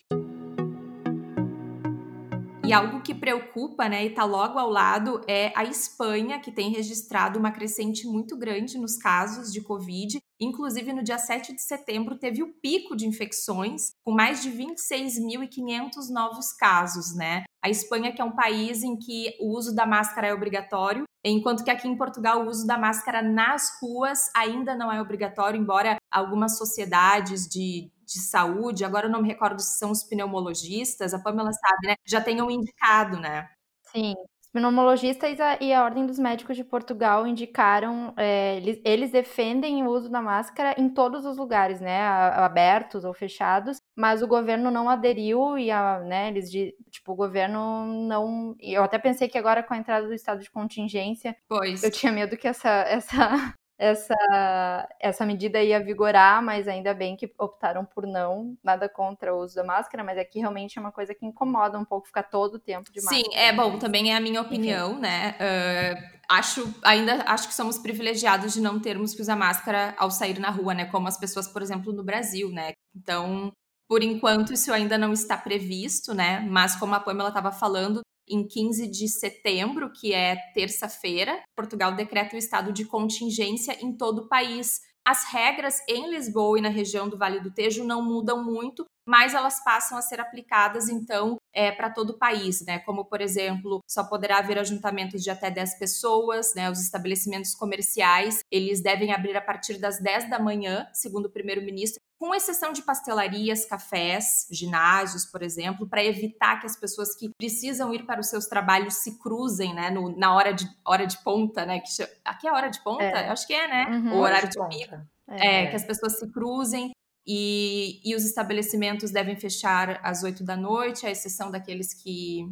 E 2.71 2.73
algo 2.73 3.01
que 3.01 3.13
preocupa, 3.13 3.89
né, 3.89 4.05
e 4.05 4.07
está 4.07 4.23
logo 4.23 4.57
ao 4.57 4.69
lado, 4.69 5.19
é 5.27 5.51
a 5.57 5.65
Espanha, 5.65 6.39
que 6.39 6.53
tem 6.53 6.71
registrado 6.71 7.37
uma 7.37 7.51
crescente 7.51 8.07
muito 8.07 8.37
grande 8.37 8.77
nos 8.77 8.95
casos 8.95 9.51
de 9.51 9.59
Covid. 9.59 10.19
Inclusive, 10.39 10.93
no 10.93 11.03
dia 11.03 11.17
7 11.17 11.53
de 11.53 11.61
setembro, 11.61 12.17
teve 12.17 12.41
o 12.41 12.53
pico 12.61 12.95
de 12.95 13.05
infecções, 13.05 13.91
com 14.05 14.13
mais 14.13 14.41
de 14.41 14.49
26.500 14.51 16.13
novos 16.13 16.53
casos, 16.53 17.13
né? 17.13 17.43
A 17.61 17.69
Espanha, 17.69 18.13
que 18.13 18.21
é 18.21 18.25
um 18.25 18.31
país 18.31 18.83
em 18.83 18.95
que 18.95 19.35
o 19.41 19.53
uso 19.53 19.75
da 19.75 19.85
máscara 19.85 20.27
é 20.27 20.33
obrigatório, 20.33 21.03
enquanto 21.25 21.65
que 21.65 21.71
aqui 21.71 21.89
em 21.89 21.97
Portugal 21.97 22.41
o 22.41 22.47
uso 22.47 22.65
da 22.65 22.77
máscara 22.77 23.21
nas 23.21 23.81
ruas 23.81 24.31
ainda 24.33 24.77
não 24.77 24.89
é 24.89 25.01
obrigatório, 25.01 25.59
embora 25.59 25.97
algumas 26.09 26.57
sociedades 26.57 27.49
de 27.49 27.91
de 28.11 28.21
saúde, 28.21 28.83
agora 28.83 29.07
eu 29.07 29.11
não 29.11 29.21
me 29.21 29.27
recordo 29.27 29.61
se 29.61 29.77
são 29.77 29.91
os 29.91 30.03
pneumologistas, 30.03 31.13
a 31.13 31.19
Pamela 31.19 31.51
sabe, 31.53 31.87
né? 31.87 31.95
Já 32.05 32.21
tenham 32.21 32.51
indicado, 32.51 33.19
né? 33.19 33.49
Sim, 33.83 34.15
pneumologistas 34.53 35.37
e 35.61 35.73
a 35.73 35.83
Ordem 35.83 36.05
dos 36.05 36.19
Médicos 36.19 36.57
de 36.57 36.63
Portugal 36.63 37.25
indicaram, 37.25 38.13
é, 38.17 38.57
eles, 38.57 38.81
eles, 38.83 39.11
defendem 39.11 39.83
o 39.83 39.89
uso 39.89 40.09
da 40.09 40.21
máscara 40.21 40.75
em 40.77 40.89
todos 40.89 41.25
os 41.25 41.37
lugares, 41.37 41.79
né, 41.79 42.01
abertos 42.01 43.05
ou 43.05 43.13
fechados, 43.13 43.77
mas 43.95 44.21
o 44.21 44.27
governo 44.27 44.69
não 44.69 44.89
aderiu 44.89 45.57
e, 45.57 45.71
a, 45.71 45.99
né, 45.99 46.27
eles, 46.27 46.49
tipo, 46.89 47.13
o 47.13 47.15
governo 47.15 47.85
não, 47.85 48.55
eu 48.59 48.83
até 48.83 48.99
pensei 48.99 49.29
que 49.29 49.37
agora 49.37 49.63
com 49.63 49.73
a 49.73 49.77
entrada 49.77 50.07
do 50.07 50.13
estado 50.13 50.41
de 50.41 50.51
contingência, 50.51 51.35
pois. 51.47 51.83
eu 51.83 51.91
tinha 51.91 52.11
medo 52.11 52.37
que 52.37 52.47
essa, 52.47 52.69
essa 52.69 53.53
essa, 53.81 54.87
essa 54.99 55.25
medida 55.25 55.59
ia 55.59 55.83
vigorar, 55.83 56.39
mas 56.43 56.67
ainda 56.67 56.93
bem 56.93 57.17
que 57.17 57.33
optaram 57.39 57.83
por 57.83 58.05
não, 58.05 58.55
nada 58.63 58.87
contra 58.87 59.33
o 59.33 59.39
uso 59.39 59.55
da 59.55 59.63
máscara, 59.63 60.03
mas 60.03 60.19
aqui 60.19 60.37
realmente 60.37 60.77
é 60.77 60.81
uma 60.81 60.91
coisa 60.91 61.15
que 61.15 61.25
incomoda 61.25 61.79
um 61.79 61.83
pouco 61.83 62.05
ficar 62.05 62.21
todo 62.21 62.55
o 62.55 62.59
tempo 62.59 62.91
de 62.91 63.01
máscara. 63.01 63.23
Sim, 63.23 63.35
é 63.35 63.51
bom, 63.51 63.79
também 63.79 64.13
é 64.13 64.15
a 64.15 64.21
minha 64.21 64.39
opinião, 64.39 64.91
Enfim. 64.91 65.01
né? 65.01 65.35
Uh, 65.39 66.19
acho, 66.29 66.75
ainda 66.83 67.23
acho 67.25 67.47
que 67.47 67.55
somos 67.55 67.79
privilegiados 67.79 68.53
de 68.53 68.61
não 68.61 68.79
termos 68.79 69.15
que 69.15 69.21
usar 69.23 69.35
máscara 69.35 69.95
ao 69.97 70.11
sair 70.11 70.37
na 70.37 70.51
rua, 70.51 70.75
né? 70.75 70.85
Como 70.85 71.07
as 71.07 71.17
pessoas, 71.17 71.47
por 71.47 71.63
exemplo, 71.63 71.91
no 71.91 72.03
Brasil, 72.03 72.51
né? 72.51 72.73
Então, 72.95 73.51
por 73.89 74.03
enquanto, 74.03 74.53
isso 74.53 74.71
ainda 74.71 74.95
não 74.95 75.11
está 75.11 75.35
previsto, 75.35 76.13
né? 76.13 76.39
Mas 76.41 76.75
como 76.75 76.93
a 76.93 76.99
Pamela 76.99 77.29
estava 77.29 77.51
falando, 77.51 78.01
em 78.27 78.47
15 78.47 78.87
de 78.87 79.07
setembro, 79.07 79.91
que 79.91 80.13
é 80.13 80.35
terça-feira, 80.53 81.41
Portugal 81.55 81.95
decreta 81.95 82.35
o 82.35 82.39
estado 82.39 82.71
de 82.71 82.85
contingência 82.85 83.77
em 83.83 83.95
todo 83.95 84.19
o 84.19 84.27
país. 84.27 84.79
As 85.05 85.25
regras 85.31 85.79
em 85.87 86.11
Lisboa 86.11 86.59
e 86.59 86.61
na 86.61 86.69
região 86.69 87.09
do 87.09 87.17
Vale 87.17 87.39
do 87.39 87.51
Tejo 87.51 87.83
não 87.83 88.03
mudam 88.03 88.43
muito, 88.43 88.85
mas 89.05 89.33
elas 89.33 89.63
passam 89.63 89.97
a 89.97 90.01
ser 90.01 90.19
aplicadas, 90.19 90.87
então, 90.87 91.37
é, 91.53 91.71
para 91.71 91.89
todo 91.89 92.11
o 92.11 92.17
país, 92.17 92.63
né? 92.65 92.79
Como, 92.79 93.05
por 93.05 93.19
exemplo, 93.19 93.79
só 93.89 94.03
poderá 94.03 94.37
haver 94.37 94.59
ajuntamentos 94.59 95.23
de 95.23 95.31
até 95.31 95.49
10 95.49 95.79
pessoas, 95.79 96.53
né? 96.55 96.69
Os 96.69 96.79
estabelecimentos 96.79 97.55
comerciais, 97.55 98.39
eles 98.51 98.81
devem 98.81 99.11
abrir 99.11 99.35
a 99.35 99.41
partir 99.41 99.79
das 99.79 99.99
10 99.99 100.29
da 100.29 100.37
manhã, 100.37 100.87
segundo 100.93 101.25
o 101.25 101.31
primeiro-ministro, 101.31 101.99
com 102.21 102.35
exceção 102.35 102.71
de 102.71 102.83
pastelarias, 102.83 103.65
cafés, 103.65 104.47
ginásios, 104.51 105.25
por 105.25 105.41
exemplo, 105.41 105.89
para 105.89 106.05
evitar 106.05 106.59
que 106.59 106.67
as 106.67 106.79
pessoas 106.79 107.15
que 107.15 107.29
precisam 107.29 107.91
ir 107.95 108.05
para 108.05 108.19
os 108.19 108.27
seus 108.27 108.45
trabalhos 108.45 108.93
se 108.97 109.17
cruzem, 109.17 109.73
né, 109.73 109.89
no, 109.89 110.15
na 110.15 110.35
hora 110.35 110.53
de, 110.53 110.69
hora 110.85 111.07
de 111.07 111.17
ponta, 111.23 111.65
né, 111.65 111.79
que, 111.79 111.89
aqui 112.23 112.47
é 112.47 112.51
hora 112.51 112.69
de 112.69 112.79
ponta? 112.83 113.03
É. 113.03 113.27
Acho 113.27 113.47
que 113.47 113.55
é, 113.55 113.67
né, 113.67 113.85
uhum, 113.89 114.19
o 114.19 114.19
horário 114.19 114.47
de, 114.47 114.53
de 114.53 114.77
pico. 114.77 114.95
É. 115.27 115.63
é, 115.63 115.67
que 115.71 115.75
as 115.75 115.83
pessoas 115.83 116.19
se 116.19 116.31
cruzem 116.31 116.91
e, 117.25 117.99
e 118.05 118.15
os 118.15 118.23
estabelecimentos 118.23 119.09
devem 119.09 119.35
fechar 119.35 119.99
às 120.03 120.21
8 120.21 120.43
da 120.43 120.55
noite, 120.55 121.07
à 121.07 121.09
exceção 121.09 121.49
daqueles 121.49 121.91
que... 121.91 122.47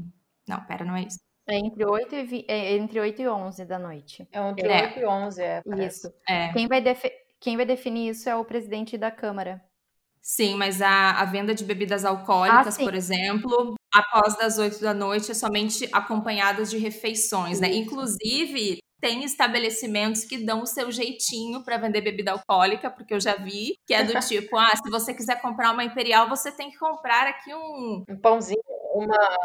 Não, 0.47 0.65
pera, 0.65 0.83
não 0.83 0.95
é 0.95 1.03
isso. 1.03 1.19
É 1.47 1.57
entre 1.57 1.85
8 1.85 2.15
e, 2.15 2.23
vi... 2.23 2.45
é 2.47 2.75
entre 2.75 2.99
8 2.99 3.21
e 3.21 3.27
11 3.27 3.65
da 3.65 3.77
noite. 3.77 4.27
É 4.31 4.49
entre 4.49 4.67
é. 4.67 4.81
8 4.85 4.99
e 4.99 5.05
11, 5.05 5.41
é. 5.43 5.61
Isso. 5.85 6.11
É. 6.27 6.51
Quem 6.53 6.67
vai 6.67 6.81
defender 6.81 7.28
quem 7.39 7.55
vai 7.55 7.65
definir 7.65 8.09
isso 8.09 8.29
é 8.29 8.35
o 8.35 8.45
presidente 8.45 8.97
da 8.97 9.11
Câmara. 9.11 9.63
Sim, 10.21 10.55
mas 10.55 10.81
a, 10.81 11.11
a 11.21 11.25
venda 11.25 11.55
de 11.55 11.63
bebidas 11.63 12.03
alcoólicas, 12.03 12.77
ah, 12.77 12.83
por 12.83 12.93
exemplo, 12.93 13.75
após 13.93 14.37
das 14.37 14.57
8 14.57 14.79
da 14.81 14.93
noite, 14.93 15.31
é 15.31 15.33
somente 15.33 15.87
acompanhadas 15.93 16.69
de 16.69 16.77
refeições, 16.77 17.59
né? 17.59 17.73
Inclusive, 17.73 18.78
tem 18.99 19.23
estabelecimentos 19.23 20.23
que 20.23 20.37
dão 20.37 20.61
o 20.61 20.65
seu 20.65 20.91
jeitinho 20.91 21.63
para 21.63 21.77
vender 21.77 22.01
bebida 22.01 22.31
alcoólica, 22.31 22.89
porque 22.89 23.13
eu 23.13 23.19
já 23.19 23.35
vi, 23.35 23.75
que 23.85 23.93
é 23.93 24.03
do 24.03 24.13
tipo, 24.27 24.57
ah, 24.57 24.71
se 24.75 24.89
você 24.89 25.13
quiser 25.13 25.41
comprar 25.41 25.71
uma 25.71 25.83
imperial, 25.83 26.27
você 26.29 26.51
tem 26.51 26.69
que 26.69 26.77
comprar 26.77 27.27
aqui 27.27 27.53
um 27.53 28.03
um 28.09 28.17
pãozinho 28.19 28.59
uma 28.93 29.37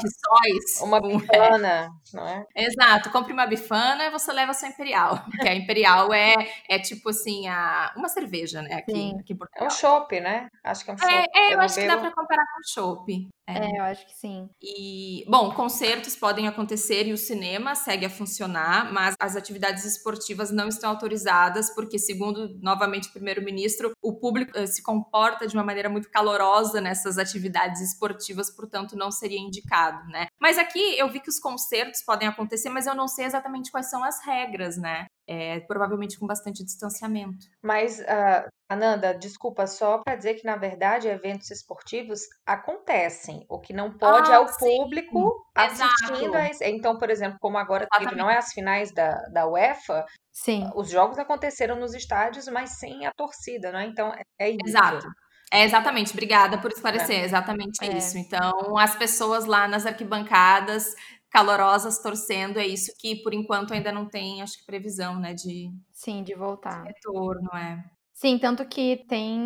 uma 0.80 1.00
bifana, 1.00 1.68
é. 1.68 2.16
não 2.16 2.26
é? 2.26 2.46
Exato, 2.56 3.10
compre 3.10 3.32
uma 3.32 3.46
bifana 3.46 4.04
e 4.04 4.10
você 4.10 4.32
leva 4.32 4.50
a 4.50 4.54
sua 4.54 4.68
imperial, 4.68 5.22
porque 5.30 5.48
a 5.48 5.54
imperial 5.54 6.12
é, 6.12 6.34
é 6.68 6.78
tipo 6.78 7.10
assim, 7.10 7.46
a, 7.46 7.92
uma 7.96 8.08
cerveja, 8.08 8.62
né, 8.62 8.74
aqui, 8.74 9.12
aqui 9.20 9.32
em 9.32 9.36
Portugal. 9.36 9.64
É 9.64 9.66
um 9.66 9.70
chopp, 9.70 10.20
né? 10.20 10.48
Acho 10.64 10.84
que 10.84 10.90
é 10.90 10.94
um 10.94 10.98
chopp. 10.98 11.12
É, 11.12 11.24
é 11.34 11.48
eu, 11.48 11.52
eu 11.52 11.60
acho 11.60 11.76
bebo... 11.76 11.88
que 11.88 11.94
dá 11.94 12.00
para 12.00 12.14
comparar 12.14 12.44
com 12.44 12.72
chopp. 12.72 13.28
É. 13.46 13.58
é. 13.58 13.78
eu 13.78 13.84
acho 13.84 14.06
que 14.06 14.14
sim. 14.14 14.48
E, 14.62 15.24
bom, 15.28 15.52
concertos 15.52 16.16
podem 16.16 16.48
acontecer 16.48 17.06
e 17.06 17.12
o 17.12 17.18
cinema 17.18 17.74
segue 17.74 18.06
a 18.06 18.10
funcionar, 18.10 18.92
mas 18.92 19.14
as 19.20 19.36
atividades 19.44 19.84
esportivas 19.84 20.50
não 20.50 20.68
estão 20.68 20.90
autorizadas, 20.90 21.72
porque, 21.74 21.98
segundo 21.98 22.58
novamente 22.60 23.08
o 23.08 23.12
primeiro-ministro, 23.12 23.92
o 24.02 24.18
público 24.18 24.58
uh, 24.58 24.66
se 24.66 24.82
comporta 24.82 25.46
de 25.46 25.54
uma 25.54 25.62
maneira 25.62 25.88
muito 25.88 26.10
calorosa 26.10 26.80
nessas 26.80 27.18
atividades 27.18 27.80
esportivas, 27.80 28.50
portanto, 28.50 28.96
não 28.96 29.10
seria 29.10 29.38
indicado, 29.38 30.06
né? 30.08 30.26
Mas 30.40 30.58
aqui 30.58 30.98
eu 30.98 31.08
vi 31.10 31.20
que 31.20 31.28
os 31.28 31.38
concertos 31.38 32.02
podem 32.02 32.26
acontecer, 32.26 32.70
mas 32.70 32.86
eu 32.86 32.94
não 32.94 33.06
sei 33.06 33.26
exatamente 33.26 33.70
quais 33.70 33.90
são 33.90 34.02
as 34.02 34.24
regras, 34.24 34.76
né? 34.76 35.06
É, 35.26 35.60
provavelmente 35.60 36.18
com 36.18 36.26
bastante 36.26 36.62
distanciamento. 36.62 37.46
Mas, 37.62 37.98
uh, 37.98 38.46
Ananda, 38.68 39.14
desculpa, 39.14 39.66
só 39.66 39.98
para 39.98 40.16
dizer 40.16 40.34
que, 40.34 40.44
na 40.44 40.56
verdade, 40.56 41.08
eventos 41.08 41.50
esportivos 41.50 42.20
acontecem. 42.44 43.46
O 43.48 43.58
que 43.58 43.72
não 43.72 43.96
pode 43.96 44.30
ah, 44.30 44.34
é 44.34 44.38
o 44.38 44.48
sim. 44.48 44.76
público 44.76 45.46
assistindo. 45.54 46.34
A... 46.34 46.68
Então, 46.68 46.98
por 46.98 47.08
exemplo, 47.08 47.38
como 47.40 47.56
agora 47.56 47.86
teve, 47.98 48.14
não 48.14 48.28
é 48.28 48.36
as 48.36 48.52
finais 48.52 48.92
da, 48.92 49.14
da 49.32 49.46
UEFA, 49.46 50.04
sim. 50.30 50.70
os 50.74 50.90
jogos 50.90 51.18
aconteceram 51.18 51.76
nos 51.76 51.94
estádios, 51.94 52.46
mas 52.48 52.78
sem 52.78 53.06
a 53.06 53.12
torcida, 53.12 53.72
não 53.72 53.78
é? 53.78 53.86
Então, 53.86 54.12
é, 54.12 54.22
é 54.38 54.50
isso. 54.50 54.66
Exato. 54.66 55.06
É 55.52 55.62
exatamente, 55.62 56.12
obrigada 56.12 56.58
por 56.58 56.72
esclarecer, 56.72 57.20
é 57.20 57.24
exatamente 57.24 57.84
é. 57.84 57.96
isso. 57.96 58.18
Então, 58.18 58.76
as 58.76 58.96
pessoas 58.96 59.44
lá 59.44 59.68
nas 59.68 59.86
arquibancadas 59.86 60.94
calorosas 61.34 61.98
torcendo, 62.00 62.58
é 62.60 62.66
isso 62.68 62.92
que 62.98 63.16
por 63.22 63.34
enquanto 63.34 63.74
ainda 63.74 63.92
não 63.92 64.08
tem, 64.08 64.42
acho 64.42 64.58
que 64.60 64.66
previsão, 64.66 65.18
né, 65.20 65.34
de 65.34 65.70
Sim, 65.92 66.22
de 66.24 66.34
voltar. 66.34 66.82
De 66.82 66.88
retorno, 66.88 67.50
é. 67.56 67.84
Sim, 68.16 68.38
tanto 68.38 68.64
que 68.68 69.04
tem 69.08 69.40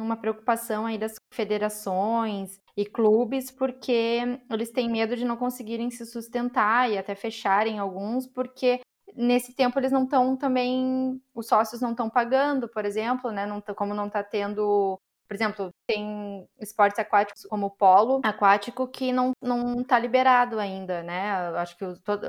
uma 0.00 0.16
preocupação 0.16 0.86
aí 0.86 0.96
das 0.96 1.14
federações 1.30 2.58
e 2.74 2.86
clubes, 2.86 3.50
porque 3.50 4.40
eles 4.50 4.70
têm 4.72 4.88
medo 4.90 5.14
de 5.14 5.26
não 5.26 5.36
conseguirem 5.36 5.90
se 5.90 6.06
sustentar 6.06 6.90
e 6.90 6.96
até 6.96 7.14
fecharem 7.14 7.78
alguns, 7.78 8.26
porque 8.26 8.80
nesse 9.14 9.54
tempo 9.54 9.78
eles 9.78 9.92
não 9.92 10.04
estão 10.04 10.36
também, 10.38 11.20
os 11.34 11.46
sócios 11.46 11.82
não 11.82 11.90
estão 11.90 12.08
pagando, 12.08 12.66
por 12.68 12.86
exemplo, 12.86 13.30
né? 13.30 13.44
Não, 13.46 13.60
como 13.76 13.92
não 13.94 14.06
está 14.06 14.24
tendo 14.24 14.98
por 15.26 15.34
exemplo, 15.34 15.70
tem 15.86 16.46
esportes 16.60 16.98
aquáticos 16.98 17.44
como 17.44 17.66
o 17.66 17.70
polo 17.70 18.20
aquático 18.24 18.86
que 18.88 19.12
não, 19.12 19.32
não 19.42 19.82
tá 19.82 19.98
liberado 19.98 20.58
ainda, 20.58 21.02
né? 21.02 21.50
Eu 21.50 21.56
acho 21.56 21.76
que 21.76 21.84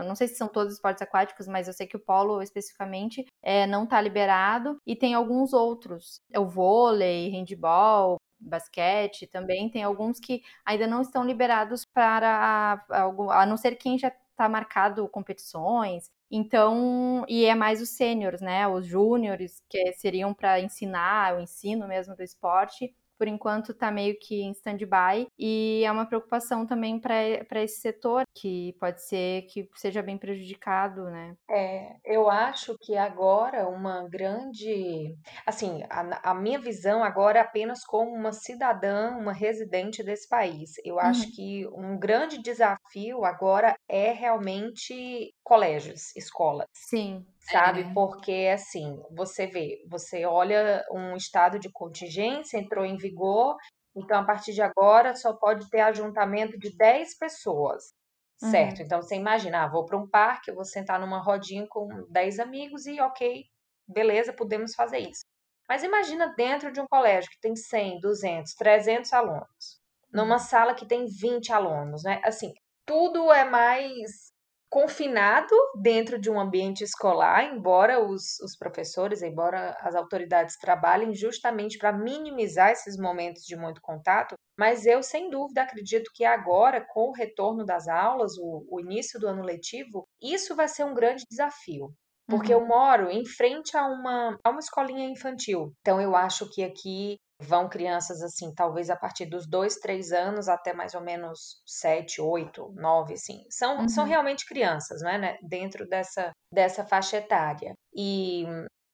não 0.05 0.15
sei 0.15 0.27
se 0.27 0.36
são 0.36 0.47
todos 0.47 0.73
esportes 0.73 1.01
aquáticos, 1.01 1.47
mas 1.47 1.67
eu 1.67 1.73
sei 1.73 1.88
que 1.88 1.97
o 1.97 1.99
polo 1.99 2.41
especificamente 2.41 3.25
é, 3.41 3.67
não 3.67 3.86
tá 3.86 3.99
liberado 4.01 4.77
e 4.86 4.95
tem 4.95 5.13
alguns 5.13 5.53
outros. 5.53 6.21
O 6.36 6.45
vôlei, 6.45 7.29
handball, 7.29 8.17
basquete 8.39 9.27
também, 9.27 9.69
tem 9.69 9.84
alguns 9.84 10.19
que 10.19 10.41
ainda 10.65 10.88
não 10.88 11.01
estão 11.01 11.25
liberados 11.25 11.86
para, 11.86 12.79
a, 12.89 13.41
a 13.41 13.45
não 13.45 13.58
ser 13.58 13.75
quem 13.75 13.97
já 13.97 14.12
está 14.36 14.49
marcado 14.49 15.08
competições. 15.10 16.10
Então, 16.38 17.24
e 17.30 17.45
é 17.45 17.56
mais 17.56 17.82
os 17.82 17.89
sêniores, 17.91 18.41
né? 18.41 18.67
Os 18.67 18.86
júniores, 18.86 19.63
que 19.69 19.93
seriam 19.93 20.34
para 20.34 20.60
ensinar, 20.60 21.38
o 21.38 21.39
ensino 21.39 21.88
mesmo 21.88 22.13
do 22.13 22.21
esporte, 22.24 22.93
por 23.17 23.28
enquanto 23.28 23.71
está 23.71 23.91
meio 23.91 24.15
que 24.19 24.41
em 24.41 24.51
stand-by 24.51 25.28
e 25.38 25.84
é 25.86 25.91
uma 25.91 26.06
preocupação 26.08 26.65
também 26.65 26.99
para 26.99 27.63
esse 27.63 27.80
setor 27.82 28.23
que 28.34 28.73
pode 28.80 29.04
ser 29.06 29.43
que 29.43 29.67
seja 29.75 30.01
bem 30.01 30.17
prejudicado, 30.17 31.04
né? 31.06 31.36
É, 31.49 31.97
eu 32.04 32.30
acho 32.30 32.75
que 32.82 32.97
agora 32.97 33.67
uma 33.69 34.08
grande, 34.10 35.15
assim, 35.45 35.84
a, 35.89 36.32
a 36.32 36.34
minha 36.34 36.60
visão 36.60 37.04
agora 37.04 37.38
é 37.39 37.41
apenas 37.41 37.84
como 37.86 38.12
uma 38.12 38.32
cidadã, 38.34 39.12
uma 39.12 39.32
residente 39.32 40.04
desse 40.04 40.28
país. 40.28 40.71
Eu 40.84 40.99
acho 40.99 41.28
Uhum. 41.28 41.32
que 41.36 41.67
um 41.67 41.97
grande 41.99 42.41
desafio 42.41 43.23
agora 43.25 43.75
é 43.88 44.12
realmente 44.12 45.34
colégios, 45.43 46.15
escolas 46.15 46.67
Sim. 46.73 47.25
Sabe? 47.51 47.81
É. 47.81 47.93
Porque 47.93 48.49
assim, 48.53 49.01
você 49.15 49.47
vê, 49.47 49.84
você 49.89 50.25
olha 50.25 50.86
um 50.91 51.15
estado 51.15 51.60
de 51.60 51.71
contingência, 51.71 52.58
entrou 52.58 52.86
em 52.86 52.97
vigor, 52.97 53.55
então 53.95 54.19
a 54.19 54.25
partir 54.25 54.53
de 54.53 54.62
agora 54.62 55.15
só 55.15 55.34
pode 55.34 55.69
ter 55.69 55.81
ajuntamento 55.81 56.58
de 56.60 56.75
10 56.75 57.17
pessoas, 57.17 57.93
certo? 58.38 58.81
Então 58.81 59.01
você 59.01 59.15
imagina, 59.15 59.63
ah, 59.63 59.67
vou 59.69 59.86
para 59.86 59.97
um 59.97 60.10
parque, 60.10 60.51
vou 60.51 60.65
sentar 60.65 60.99
numa 60.99 61.19
rodinha 61.21 61.65
com 61.69 61.88
10 62.10 62.39
amigos 62.39 62.86
e 62.88 62.99
ok, 62.99 63.45
beleza, 63.88 64.34
podemos 64.34 64.73
fazer 64.75 64.99
isso. 64.99 65.23
Mas 65.67 65.84
imagina 65.84 66.34
dentro 66.36 66.71
de 66.71 66.79
um 66.79 66.88
colégio 66.88 67.29
que 67.31 67.39
tem 67.39 67.55
100, 67.55 67.99
200, 67.99 68.53
300 68.53 69.13
alunos, 69.13 69.79
numa 70.13 70.39
sala 70.39 70.75
que 70.75 70.86
tem 70.86 71.05
20 71.08 71.51
alunos, 71.53 72.03
né? 72.03 72.21
Assim, 72.23 72.53
tudo 72.86 73.31
é 73.31 73.43
mais 73.45 74.35
confinado 74.75 75.55
dentro 75.81 76.19
de 76.19 76.29
um 76.29 76.38
ambiente 76.38 76.83
escolar, 76.83 77.45
embora 77.45 78.05
os, 78.05 78.38
os 78.41 78.57
professores, 78.57 79.21
embora 79.21 79.69
as 79.79 79.95
autoridades 79.95 80.57
trabalhem 80.57 81.15
justamente 81.15 81.77
para 81.77 81.93
minimizar 81.93 82.71
esses 82.71 82.97
momentos 82.97 83.43
de 83.45 83.55
muito 83.55 83.79
contato, 83.79 84.35
mas 84.59 84.85
eu, 84.85 85.01
sem 85.01 85.29
dúvida, 85.29 85.61
acredito 85.61 86.11
que 86.13 86.25
agora, 86.25 86.85
com 86.89 87.07
o 87.07 87.13
retorno 87.13 87.63
das 87.65 87.88
aulas, 87.88 88.33
o, 88.38 88.67
o 88.69 88.81
início 88.81 89.17
do 89.17 89.29
ano 89.29 89.43
letivo, 89.43 90.05
isso 90.21 90.53
vai 90.53 90.67
ser 90.67 90.83
um 90.83 90.93
grande 90.93 91.23
desafio. 91.31 91.93
Porque 92.27 92.53
Uhum. 92.53 92.59
eu 92.59 92.67
moro 92.67 93.09
em 93.09 93.25
frente 93.25 93.77
a 93.77 93.85
uma, 93.85 94.38
a 94.43 94.49
uma 94.49 94.59
escolinha 94.59 95.07
infantil. 95.07 95.71
Então, 95.79 96.01
eu 96.01 96.17
acho 96.17 96.49
que 96.51 96.61
aqui 96.61 97.15
vão 97.41 97.67
crianças 97.69 98.21
assim, 98.21 98.54
talvez 98.54 98.89
a 98.89 98.95
partir 98.95 99.26
dos 99.26 99.48
dois, 99.48 99.76
três 99.76 100.12
anos 100.12 100.48
até 100.48 100.74
mais 100.74 100.93
ou 100.93 101.02
menos 101.02 101.62
sete, 101.65 102.21
oito, 102.21 102.71
nove, 102.76 103.13
assim. 103.15 103.43
São, 103.50 103.88
são 103.88 104.06
Uhum. 104.06 104.10
realmente 104.10 104.45
crianças, 104.45 105.02
né, 105.02 105.17
né, 105.17 105.38
dentro 105.43 105.88
dessa, 105.88 106.32
dessa 106.52 106.86
faixa 106.86 107.17
etária. 107.17 107.74
E 107.93 108.45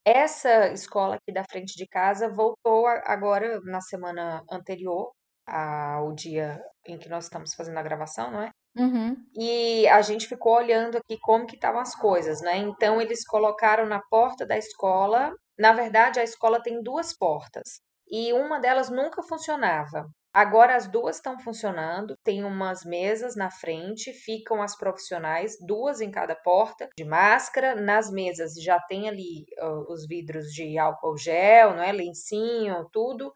essa 0.04 0.68
escola 0.72 1.16
aqui 1.16 1.32
da 1.32 1.44
frente 1.50 1.74
de 1.76 1.86
casa 1.86 2.28
voltou 2.28 2.86
agora 2.86 3.60
na 3.62 3.80
semana 3.80 4.42
anterior 4.50 5.12
ao 5.46 6.12
dia 6.12 6.60
em 6.86 6.98
que 6.98 7.08
nós 7.08 7.24
estamos 7.24 7.54
fazendo 7.54 7.78
a 7.78 7.82
gravação, 7.82 8.30
não 8.30 8.42
é? 8.42 8.50
Uhum. 8.76 9.16
E 9.34 9.86
a 9.88 10.00
gente 10.02 10.26
ficou 10.28 10.54
olhando 10.54 10.96
aqui 10.98 11.18
como 11.20 11.46
que 11.46 11.54
estavam 11.56 11.80
as 11.80 11.94
coisas, 11.94 12.40
né? 12.40 12.56
Então 12.58 13.00
eles 13.00 13.24
colocaram 13.26 13.86
na 13.86 14.00
porta 14.10 14.46
da 14.46 14.56
escola. 14.58 15.32
Na 15.58 15.72
verdade, 15.72 16.18
a 16.20 16.24
escola 16.24 16.62
tem 16.62 16.82
duas 16.82 17.16
portas 17.16 17.80
e 18.12 18.32
uma 18.34 18.60
delas 18.60 18.90
nunca 18.90 19.22
funcionava. 19.22 20.06
Agora 20.34 20.76
as 20.76 20.86
duas 20.86 21.16
estão 21.16 21.38
funcionando, 21.38 22.14
tem 22.22 22.44
umas 22.44 22.84
mesas 22.84 23.34
na 23.34 23.50
frente, 23.50 24.12
ficam 24.12 24.62
as 24.62 24.76
profissionais, 24.76 25.56
duas 25.66 26.00
em 26.00 26.10
cada 26.10 26.34
porta, 26.34 26.88
de 26.96 27.04
máscara. 27.04 27.74
Nas 27.74 28.10
mesas 28.10 28.54
já 28.54 28.78
tem 28.80 29.08
ali 29.08 29.44
uh, 29.60 29.92
os 29.92 30.06
vidros 30.06 30.46
de 30.52 30.78
álcool 30.78 31.16
gel, 31.16 31.74
não 31.74 31.82
é? 31.82 31.92
Lencinho, 31.92 32.86
tudo 32.92 33.32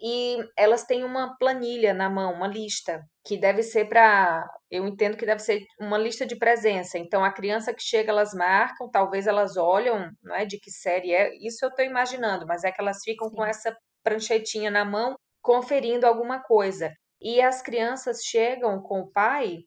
e 0.00 0.38
elas 0.56 0.84
têm 0.84 1.04
uma 1.04 1.36
planilha 1.38 1.94
na 1.94 2.10
mão, 2.10 2.32
uma 2.32 2.46
lista, 2.46 3.02
que 3.24 3.38
deve 3.38 3.62
ser 3.62 3.88
para. 3.88 4.46
Eu 4.70 4.86
entendo 4.86 5.16
que 5.16 5.24
deve 5.24 5.40
ser 5.40 5.64
uma 5.80 5.96
lista 5.96 6.26
de 6.26 6.36
presença. 6.36 6.98
Então, 6.98 7.24
a 7.24 7.32
criança 7.32 7.72
que 7.72 7.82
chega, 7.82 8.10
elas 8.10 8.34
marcam, 8.34 8.90
talvez 8.90 9.26
elas 9.26 9.56
olham, 9.56 10.10
não 10.22 10.34
é? 10.34 10.44
De 10.44 10.58
que 10.58 10.70
série 10.70 11.12
é. 11.12 11.34
Isso 11.36 11.64
eu 11.64 11.68
estou 11.68 11.84
imaginando, 11.84 12.46
mas 12.46 12.64
é 12.64 12.72
que 12.72 12.80
elas 12.80 12.98
ficam 13.04 13.30
com 13.30 13.44
Sim. 13.44 13.48
essa 13.48 13.76
pranchetinha 14.04 14.70
na 14.70 14.84
mão, 14.84 15.16
conferindo 15.42 16.06
alguma 16.06 16.42
coisa. 16.42 16.92
E 17.20 17.40
as 17.42 17.62
crianças 17.62 18.20
chegam 18.24 18.82
com 18.82 19.00
o 19.00 19.12
pai, 19.12 19.60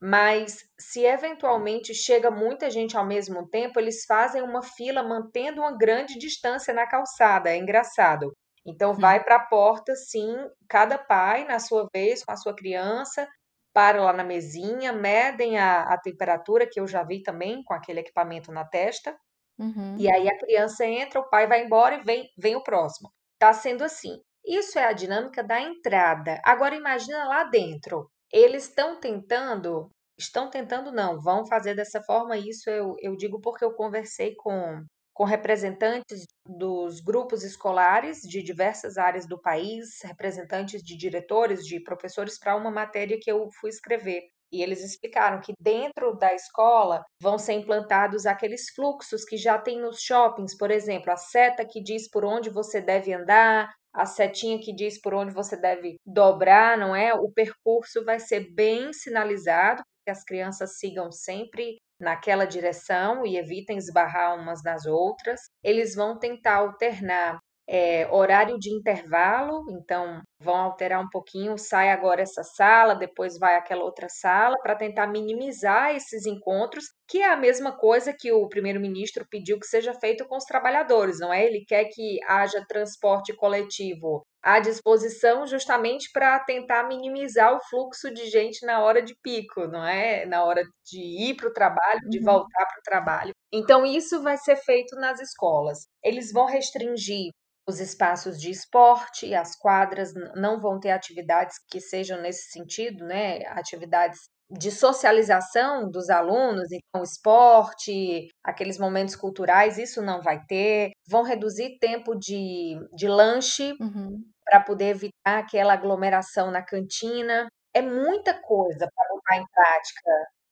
mas 0.00 0.58
se 0.80 1.04
eventualmente 1.04 1.94
chega 1.94 2.30
muita 2.30 2.70
gente 2.70 2.96
ao 2.96 3.06
mesmo 3.06 3.48
tempo, 3.48 3.78
eles 3.78 4.04
fazem 4.06 4.42
uma 4.42 4.62
fila 4.62 5.02
mantendo 5.02 5.60
uma 5.60 5.76
grande 5.76 6.18
distância 6.18 6.72
na 6.72 6.86
calçada. 6.86 7.50
É 7.50 7.56
engraçado. 7.56 8.32
Então, 8.64 8.94
vai 8.94 9.22
para 9.22 9.36
a 9.36 9.46
porta, 9.46 9.94
sim, 9.94 10.36
cada 10.68 10.96
pai, 10.98 11.44
na 11.44 11.58
sua 11.58 11.88
vez, 11.94 12.24
com 12.24 12.32
a 12.32 12.36
sua 12.36 12.54
criança, 12.54 13.26
para 13.72 14.02
lá 14.02 14.12
na 14.12 14.24
mesinha, 14.24 14.92
medem 14.92 15.58
a, 15.58 15.82
a 15.82 15.98
temperatura, 15.98 16.68
que 16.70 16.80
eu 16.80 16.86
já 16.86 17.02
vi 17.02 17.22
também, 17.22 17.62
com 17.64 17.74
aquele 17.74 18.00
equipamento 18.00 18.52
na 18.52 18.64
testa, 18.64 19.16
Uhum. 19.58 19.96
e 19.96 20.10
aí 20.10 20.28
a 20.28 20.38
criança 20.38 20.84
entra, 20.86 21.20
o 21.20 21.28
pai 21.30 21.46
vai 21.46 21.64
embora 21.64 21.96
e 21.96 22.02
vem, 22.04 22.28
vem 22.38 22.56
o 22.56 22.62
próximo. 22.64 23.10
Tá 23.40 23.54
sendo 23.54 23.82
assim. 23.82 24.20
Isso 24.44 24.78
é 24.78 24.84
a 24.84 24.92
dinâmica 24.92 25.42
da 25.42 25.58
entrada. 25.60 26.40
Agora 26.44 26.76
imagina 26.76 27.24
lá 27.24 27.44
dentro. 27.44 28.10
Eles 28.30 28.64
estão 28.68 29.00
tentando, 29.00 29.90
estão 30.18 30.50
tentando 30.50 30.92
não, 30.92 31.18
vão 31.18 31.46
fazer 31.46 31.74
dessa 31.74 32.02
forma. 32.02 32.36
Isso 32.36 32.68
eu, 32.68 32.96
eu 33.00 33.16
digo 33.16 33.40
porque 33.40 33.64
eu 33.64 33.72
conversei 33.74 34.34
com, 34.36 34.84
com 35.14 35.24
representantes 35.24 36.26
dos 36.46 37.00
grupos 37.00 37.42
escolares 37.42 38.20
de 38.20 38.42
diversas 38.42 38.98
áreas 38.98 39.26
do 39.26 39.40
país, 39.40 40.00
representantes 40.04 40.82
de 40.82 40.94
diretores, 40.94 41.64
de 41.66 41.80
professores, 41.82 42.38
para 42.38 42.56
uma 42.56 42.70
matéria 42.70 43.18
que 43.18 43.32
eu 43.32 43.48
fui 43.58 43.70
escrever. 43.70 44.22
E 44.52 44.62
eles 44.62 44.82
explicaram 44.82 45.40
que 45.40 45.52
dentro 45.60 46.16
da 46.16 46.34
escola 46.34 47.04
vão 47.22 47.38
ser 47.38 47.52
implantados 47.54 48.26
aqueles 48.26 48.70
fluxos 48.74 49.24
que 49.24 49.36
já 49.36 49.58
tem 49.58 49.80
nos 49.80 50.00
shoppings, 50.00 50.56
por 50.56 50.70
exemplo, 50.70 51.12
a 51.12 51.16
seta 51.16 51.64
que 51.64 51.82
diz 51.82 52.08
por 52.10 52.24
onde 52.24 52.50
você 52.50 52.80
deve 52.80 53.12
andar, 53.12 53.72
a 53.92 54.06
setinha 54.06 54.58
que 54.58 54.74
diz 54.74 55.00
por 55.00 55.14
onde 55.14 55.32
você 55.32 55.56
deve 55.56 55.96
dobrar, 56.06 56.78
não 56.78 56.94
é? 56.94 57.12
O 57.14 57.30
percurso 57.30 58.04
vai 58.04 58.18
ser 58.18 58.52
bem 58.54 58.92
sinalizado, 58.92 59.82
que 60.04 60.10
as 60.10 60.24
crianças 60.24 60.78
sigam 60.78 61.10
sempre 61.10 61.76
naquela 62.00 62.44
direção 62.44 63.26
e 63.26 63.36
evitem 63.36 63.76
esbarrar 63.76 64.38
umas 64.40 64.62
nas 64.62 64.86
outras. 64.86 65.40
Eles 65.62 65.94
vão 65.94 66.18
tentar 66.18 66.56
alternar 66.56 67.38
é, 67.72 68.08
horário 68.10 68.58
de 68.58 68.68
intervalo, 68.74 69.64
então 69.70 70.20
vão 70.40 70.56
alterar 70.56 71.00
um 71.00 71.08
pouquinho, 71.08 71.56
sai 71.56 71.90
agora 71.90 72.20
essa 72.22 72.42
sala, 72.42 72.94
depois 72.96 73.38
vai 73.38 73.54
aquela 73.56 73.84
outra 73.84 74.08
sala, 74.08 74.56
para 74.62 74.74
tentar 74.74 75.06
minimizar 75.06 75.94
esses 75.94 76.26
encontros, 76.26 76.84
que 77.08 77.18
é 77.22 77.28
a 77.28 77.36
mesma 77.36 77.70
coisa 77.76 78.12
que 78.12 78.32
o 78.32 78.48
primeiro-ministro 78.48 79.24
pediu 79.30 79.58
que 79.60 79.66
seja 79.66 79.94
feito 79.94 80.26
com 80.26 80.36
os 80.36 80.44
trabalhadores, 80.44 81.20
não 81.20 81.32
é? 81.32 81.44
Ele 81.46 81.64
quer 81.66 81.84
que 81.86 82.18
haja 82.26 82.64
transporte 82.68 83.32
coletivo 83.36 84.24
à 84.42 84.58
disposição 84.58 85.46
justamente 85.46 86.10
para 86.12 86.40
tentar 86.40 86.88
minimizar 86.88 87.54
o 87.54 87.60
fluxo 87.68 88.12
de 88.12 88.26
gente 88.30 88.64
na 88.64 88.80
hora 88.82 89.02
de 89.02 89.14
pico, 89.22 89.66
não 89.68 89.84
é? 89.86 90.24
Na 90.26 90.44
hora 90.44 90.62
de 90.84 90.98
ir 91.00 91.36
para 91.36 91.48
o 91.48 91.52
trabalho, 91.52 92.00
de 92.08 92.18
Uhum. 92.18 92.24
voltar 92.24 92.66
para 92.66 92.78
o 92.80 92.82
trabalho. 92.84 93.32
Então, 93.52 93.84
isso 93.84 94.22
vai 94.22 94.36
ser 94.38 94.56
feito 94.56 94.96
nas 94.96 95.20
escolas. 95.20 95.86
Eles 96.02 96.32
vão 96.32 96.46
restringir 96.46 97.30
os 97.70 97.80
espaços 97.80 98.38
de 98.40 98.50
esporte, 98.50 99.34
as 99.34 99.56
quadras 99.56 100.12
não 100.36 100.60
vão 100.60 100.78
ter 100.80 100.90
atividades 100.90 101.56
que 101.70 101.80
sejam 101.80 102.20
nesse 102.20 102.50
sentido, 102.50 103.04
né? 103.06 103.38
Atividades 103.46 104.18
de 104.50 104.70
socialização 104.72 105.88
dos 105.90 106.10
alunos, 106.10 106.68
então 106.72 107.02
esporte, 107.04 108.28
aqueles 108.44 108.78
momentos 108.78 109.14
culturais, 109.16 109.78
isso 109.78 110.02
não 110.02 110.20
vai 110.20 110.44
ter. 110.46 110.90
Vão 111.08 111.22
reduzir 111.22 111.78
tempo 111.78 112.14
de, 112.16 112.76
de 112.94 113.06
lanche 113.08 113.74
Uhum. 113.80 114.22
para 114.44 114.60
poder 114.60 114.88
evitar 114.90 115.38
aquela 115.38 115.72
aglomeração 115.74 116.50
na 116.50 116.62
cantina. 116.64 117.48
É 117.74 117.80
muita 117.82 118.34
coisa 118.42 118.88
para 118.94 119.08
botar 119.14 119.36
em 119.36 119.46
prática. 119.54 120.10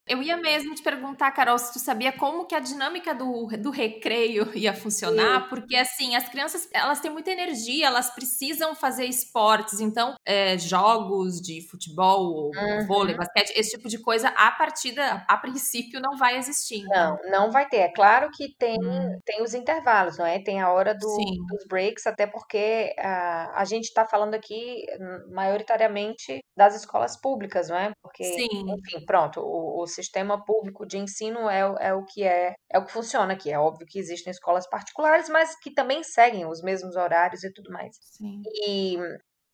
Eu 0.08 0.22
ia 0.22 0.36
mesmo 0.36 0.74
te 0.74 0.82
perguntar, 0.82 1.30
Carol, 1.32 1.58
se 1.58 1.72
tu 1.72 1.78
sabia 1.78 2.12
como 2.12 2.46
que 2.46 2.54
a 2.54 2.60
dinâmica 2.60 3.14
do, 3.14 3.46
do 3.58 3.70
recreio 3.70 4.50
ia 4.56 4.72
funcionar, 4.74 5.48
porque 5.48 5.76
assim, 5.76 6.16
as 6.16 6.28
crianças, 6.28 6.68
elas 6.72 7.00
têm 7.00 7.10
muita 7.10 7.30
energia, 7.30 7.86
elas 7.86 8.10
precisam 8.14 8.74
fazer 8.74 9.04
esportes, 9.04 9.80
então, 9.80 10.14
é, 10.24 10.56
jogos 10.58 11.40
de 11.40 11.60
futebol, 11.68 12.50
Uhum. 12.56 12.86
vôlei, 12.86 13.14
basquete, 13.16 13.52
esse 13.56 13.70
tipo 13.76 13.88
de 13.88 13.98
coisa, 13.98 14.28
a 14.28 14.50
partida, 14.52 15.24
a 15.28 15.36
princípio, 15.36 16.00
não 16.00 16.16
vai 16.16 16.38
existir. 16.38 16.82
Não, 16.84 17.18
não 17.30 17.50
vai 17.50 17.68
ter. 17.68 17.78
É 17.78 17.92
claro 17.92 18.30
que 18.32 18.54
tem, 18.58 18.78
Hum. 18.80 19.18
tem 19.24 19.42
os 19.42 19.52
intervalos, 19.54 20.16
não 20.18 20.24
é? 20.26 20.38
Tem 20.42 20.60
a 20.60 20.70
hora 20.72 20.94
do- 20.94 21.08
Sim. 21.16 21.36
dos 21.48 21.64
breaks, 21.68 22.06
até 22.06 22.26
porque 22.26 22.94
ah, 22.98 23.52
a 23.54 23.64
gente 23.64 23.84
está 23.84 24.06
falando 24.06 24.34
aqui 24.34 24.84
hum, 25.00 25.32
maioritariamente 25.34 26.40
das 26.56 26.74
escolas 26.76 27.16
públicas, 27.20 27.68
não 27.68 27.76
é? 27.76 27.92
Porque, 28.02 28.24
Sim. 28.24 28.48
enfim, 28.72 29.04
pronto, 29.04 29.40
o, 29.40 29.82
o 29.82 29.86
sistema 30.02 30.42
público 30.44 30.86
de 30.86 30.98
ensino 30.98 31.48
é, 31.50 31.68
o- 31.70 31.76
é 31.78 31.94
o 31.94 32.04
que 32.04 32.22
é, 32.24 32.54
é 32.72 32.78
o 32.78 32.84
que 32.84 32.92
funciona 32.92 33.32
aqui. 33.34 33.50
É 33.50 33.58
óbvio 33.58 33.86
que 33.88 33.98
existem 33.98 34.30
escolas 34.30 34.68
particulares, 34.68 35.28
mas 35.28 35.54
que 35.60 35.72
também 35.72 36.02
seguem 36.02 36.46
os 36.46 36.62
mesmos 36.62 36.96
horários 36.96 37.42
e 37.44 37.52
tudo 37.52 37.70
mais. 37.70 37.94
Sim. 38.00 38.42
E 38.66 38.96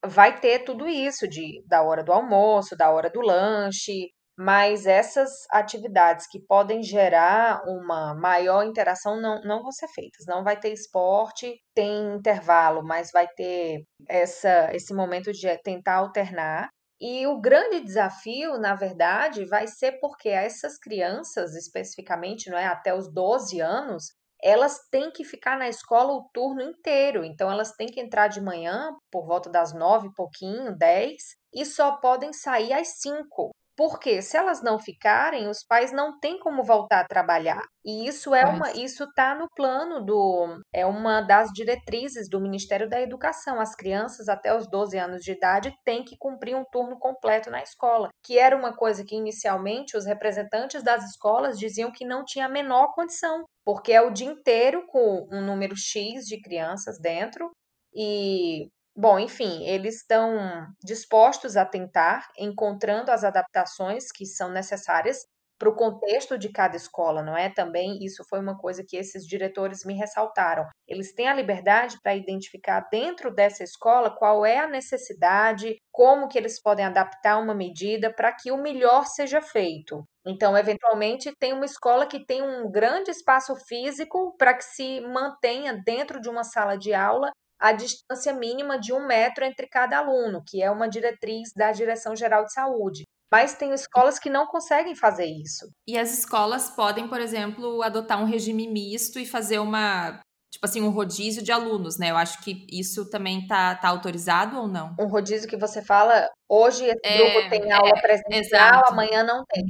vai 0.06 0.38
ter 0.40 0.60
tudo 0.64 0.86
isso 0.88 1.26
de 1.28 1.62
da 1.66 1.82
hora 1.82 2.02
do 2.04 2.12
almoço, 2.12 2.76
da 2.76 2.90
hora 2.90 3.10
do 3.10 3.20
lanche, 3.20 4.10
mas 4.36 4.84
essas 4.86 5.30
atividades 5.50 6.26
que 6.28 6.40
podem 6.46 6.82
gerar 6.82 7.62
uma 7.66 8.14
maior 8.14 8.64
interação 8.64 9.20
não, 9.20 9.40
não 9.42 9.62
vão 9.62 9.70
ser 9.72 9.88
feitas. 9.88 10.24
Não 10.26 10.42
vai 10.44 10.58
ter 10.58 10.72
esporte, 10.72 11.54
tem 11.74 12.14
intervalo, 12.16 12.82
mas 12.84 13.10
vai 13.12 13.26
ter 13.28 13.84
essa, 14.08 14.70
esse 14.74 14.92
momento 14.94 15.32
de 15.32 15.56
tentar 15.62 15.96
alternar. 15.96 16.68
E 17.06 17.26
o 17.26 17.38
grande 17.38 17.80
desafio, 17.80 18.56
na 18.56 18.74
verdade, 18.74 19.44
vai 19.44 19.66
ser 19.66 20.00
porque 20.00 20.30
essas 20.30 20.78
crianças, 20.78 21.54
especificamente, 21.54 22.48
não 22.48 22.56
é 22.56 22.64
até 22.64 22.94
os 22.94 23.12
12 23.12 23.60
anos, 23.60 24.06
elas 24.42 24.78
têm 24.90 25.10
que 25.10 25.22
ficar 25.22 25.58
na 25.58 25.68
escola 25.68 26.14
o 26.14 26.30
turno 26.32 26.62
inteiro. 26.62 27.22
Então, 27.22 27.50
elas 27.50 27.72
têm 27.72 27.88
que 27.88 28.00
entrar 28.00 28.28
de 28.28 28.40
manhã, 28.40 28.90
por 29.12 29.26
volta 29.26 29.50
das 29.50 29.74
nove 29.74 30.08
e 30.08 30.14
pouquinho, 30.14 30.74
dez, 30.78 31.36
e 31.52 31.66
só 31.66 31.98
podem 31.98 32.32
sair 32.32 32.72
às 32.72 32.98
cinco. 33.02 33.50
Porque 33.76 34.22
se 34.22 34.36
elas 34.36 34.62
não 34.62 34.78
ficarem, 34.78 35.48
os 35.48 35.64
pais 35.64 35.92
não 35.92 36.18
têm 36.20 36.38
como 36.38 36.62
voltar 36.62 37.00
a 37.00 37.08
trabalhar. 37.08 37.62
E 37.84 38.06
isso 38.06 38.32
é 38.34 38.44
uma, 38.44 38.70
isso 38.72 39.04
está 39.04 39.34
no 39.34 39.48
plano 39.54 40.04
do, 40.04 40.60
é 40.72 40.86
uma 40.86 41.20
das 41.20 41.50
diretrizes 41.52 42.28
do 42.28 42.40
Ministério 42.40 42.88
da 42.88 43.00
Educação. 43.00 43.60
As 43.60 43.74
crianças 43.74 44.28
até 44.28 44.56
os 44.56 44.68
12 44.68 44.96
anos 44.96 45.22
de 45.22 45.32
idade 45.32 45.74
têm 45.84 46.04
que 46.04 46.16
cumprir 46.16 46.54
um 46.54 46.64
turno 46.64 46.98
completo 46.98 47.50
na 47.50 47.62
escola, 47.62 48.10
que 48.24 48.38
era 48.38 48.56
uma 48.56 48.76
coisa 48.76 49.04
que 49.04 49.16
inicialmente 49.16 49.96
os 49.96 50.06
representantes 50.06 50.82
das 50.82 51.04
escolas 51.04 51.58
diziam 51.58 51.90
que 51.90 52.04
não 52.04 52.24
tinha 52.24 52.46
a 52.46 52.48
menor 52.48 52.92
condição, 52.94 53.44
porque 53.64 53.92
é 53.92 54.00
o 54.00 54.12
dia 54.12 54.28
inteiro 54.28 54.86
com 54.86 55.26
um 55.32 55.44
número 55.44 55.74
X 55.76 56.24
de 56.26 56.40
crianças 56.40 56.98
dentro 57.00 57.50
e 57.92 58.68
Bom, 58.96 59.18
enfim, 59.18 59.64
eles 59.66 59.96
estão 59.96 60.66
dispostos 60.82 61.56
a 61.56 61.64
tentar, 61.66 62.28
encontrando 62.38 63.10
as 63.10 63.24
adaptações 63.24 64.10
que 64.12 64.24
são 64.24 64.50
necessárias 64.50 65.18
para 65.58 65.68
o 65.68 65.74
contexto 65.74 66.36
de 66.38 66.50
cada 66.52 66.76
escola, 66.76 67.22
não 67.22 67.36
é? 67.36 67.48
Também 67.48 67.98
isso 68.04 68.24
foi 68.28 68.38
uma 68.40 68.56
coisa 68.56 68.84
que 68.86 68.96
esses 68.96 69.26
diretores 69.26 69.84
me 69.84 69.94
ressaltaram. 69.94 70.64
Eles 70.86 71.12
têm 71.14 71.28
a 71.28 71.34
liberdade 71.34 71.96
para 72.02 72.14
identificar 72.14 72.86
dentro 72.90 73.32
dessa 73.34 73.64
escola 73.64 74.14
qual 74.16 74.44
é 74.44 74.58
a 74.58 74.68
necessidade, 74.68 75.76
como 75.92 76.28
que 76.28 76.38
eles 76.38 76.60
podem 76.60 76.84
adaptar 76.84 77.38
uma 77.40 77.54
medida 77.54 78.12
para 78.12 78.32
que 78.32 78.50
o 78.52 78.56
melhor 78.60 79.06
seja 79.06 79.40
feito. 79.40 80.04
Então, 80.26 80.56
eventualmente, 80.56 81.32
tem 81.38 81.52
uma 81.52 81.64
escola 81.66 82.06
que 82.06 82.24
tem 82.24 82.42
um 82.42 82.70
grande 82.70 83.10
espaço 83.10 83.54
físico 83.66 84.34
para 84.36 84.54
que 84.54 84.64
se 84.64 85.00
mantenha 85.00 85.80
dentro 85.84 86.20
de 86.20 86.28
uma 86.28 86.44
sala 86.44 86.76
de 86.76 86.92
aula 86.94 87.30
a 87.64 87.72
distância 87.72 88.30
mínima 88.34 88.78
de 88.78 88.92
um 88.92 89.06
metro 89.06 89.42
entre 89.42 89.66
cada 89.66 89.96
aluno, 89.96 90.42
que 90.46 90.62
é 90.62 90.70
uma 90.70 90.86
diretriz 90.86 91.50
da 91.56 91.72
Direção 91.72 92.14
Geral 92.14 92.44
de 92.44 92.52
Saúde. 92.52 93.04
Mas 93.32 93.54
tem 93.54 93.72
escolas 93.72 94.18
que 94.18 94.28
não 94.28 94.46
conseguem 94.46 94.94
fazer 94.94 95.24
isso. 95.24 95.70
E 95.88 95.96
as 95.96 96.12
escolas 96.12 96.68
podem, 96.68 97.08
por 97.08 97.18
exemplo, 97.18 97.82
adotar 97.82 98.20
um 98.20 98.26
regime 98.26 98.68
misto 98.68 99.18
e 99.18 99.24
fazer 99.24 99.60
uma 99.60 100.20
tipo 100.52 100.66
assim, 100.66 100.82
um 100.82 100.90
rodízio 100.90 101.42
de 101.42 101.50
alunos, 101.50 101.98
né? 101.98 102.10
Eu 102.10 102.16
acho 102.16 102.40
que 102.42 102.64
isso 102.70 103.10
também 103.10 103.44
tá, 103.46 103.74
tá 103.74 103.88
autorizado 103.88 104.56
ou 104.58 104.68
não? 104.68 104.94
Um 105.00 105.08
rodízio 105.08 105.48
que 105.48 105.56
você 105.56 105.82
fala, 105.82 106.28
hoje 106.48 106.84
esse 106.84 107.00
é, 107.02 107.32
grupo 107.32 107.50
tem 107.50 107.72
aula 107.72 107.88
é, 107.96 108.00
presencial, 108.00 108.74
exato. 108.74 108.92
amanhã 108.92 109.24
não 109.24 109.42
tem. 109.48 109.64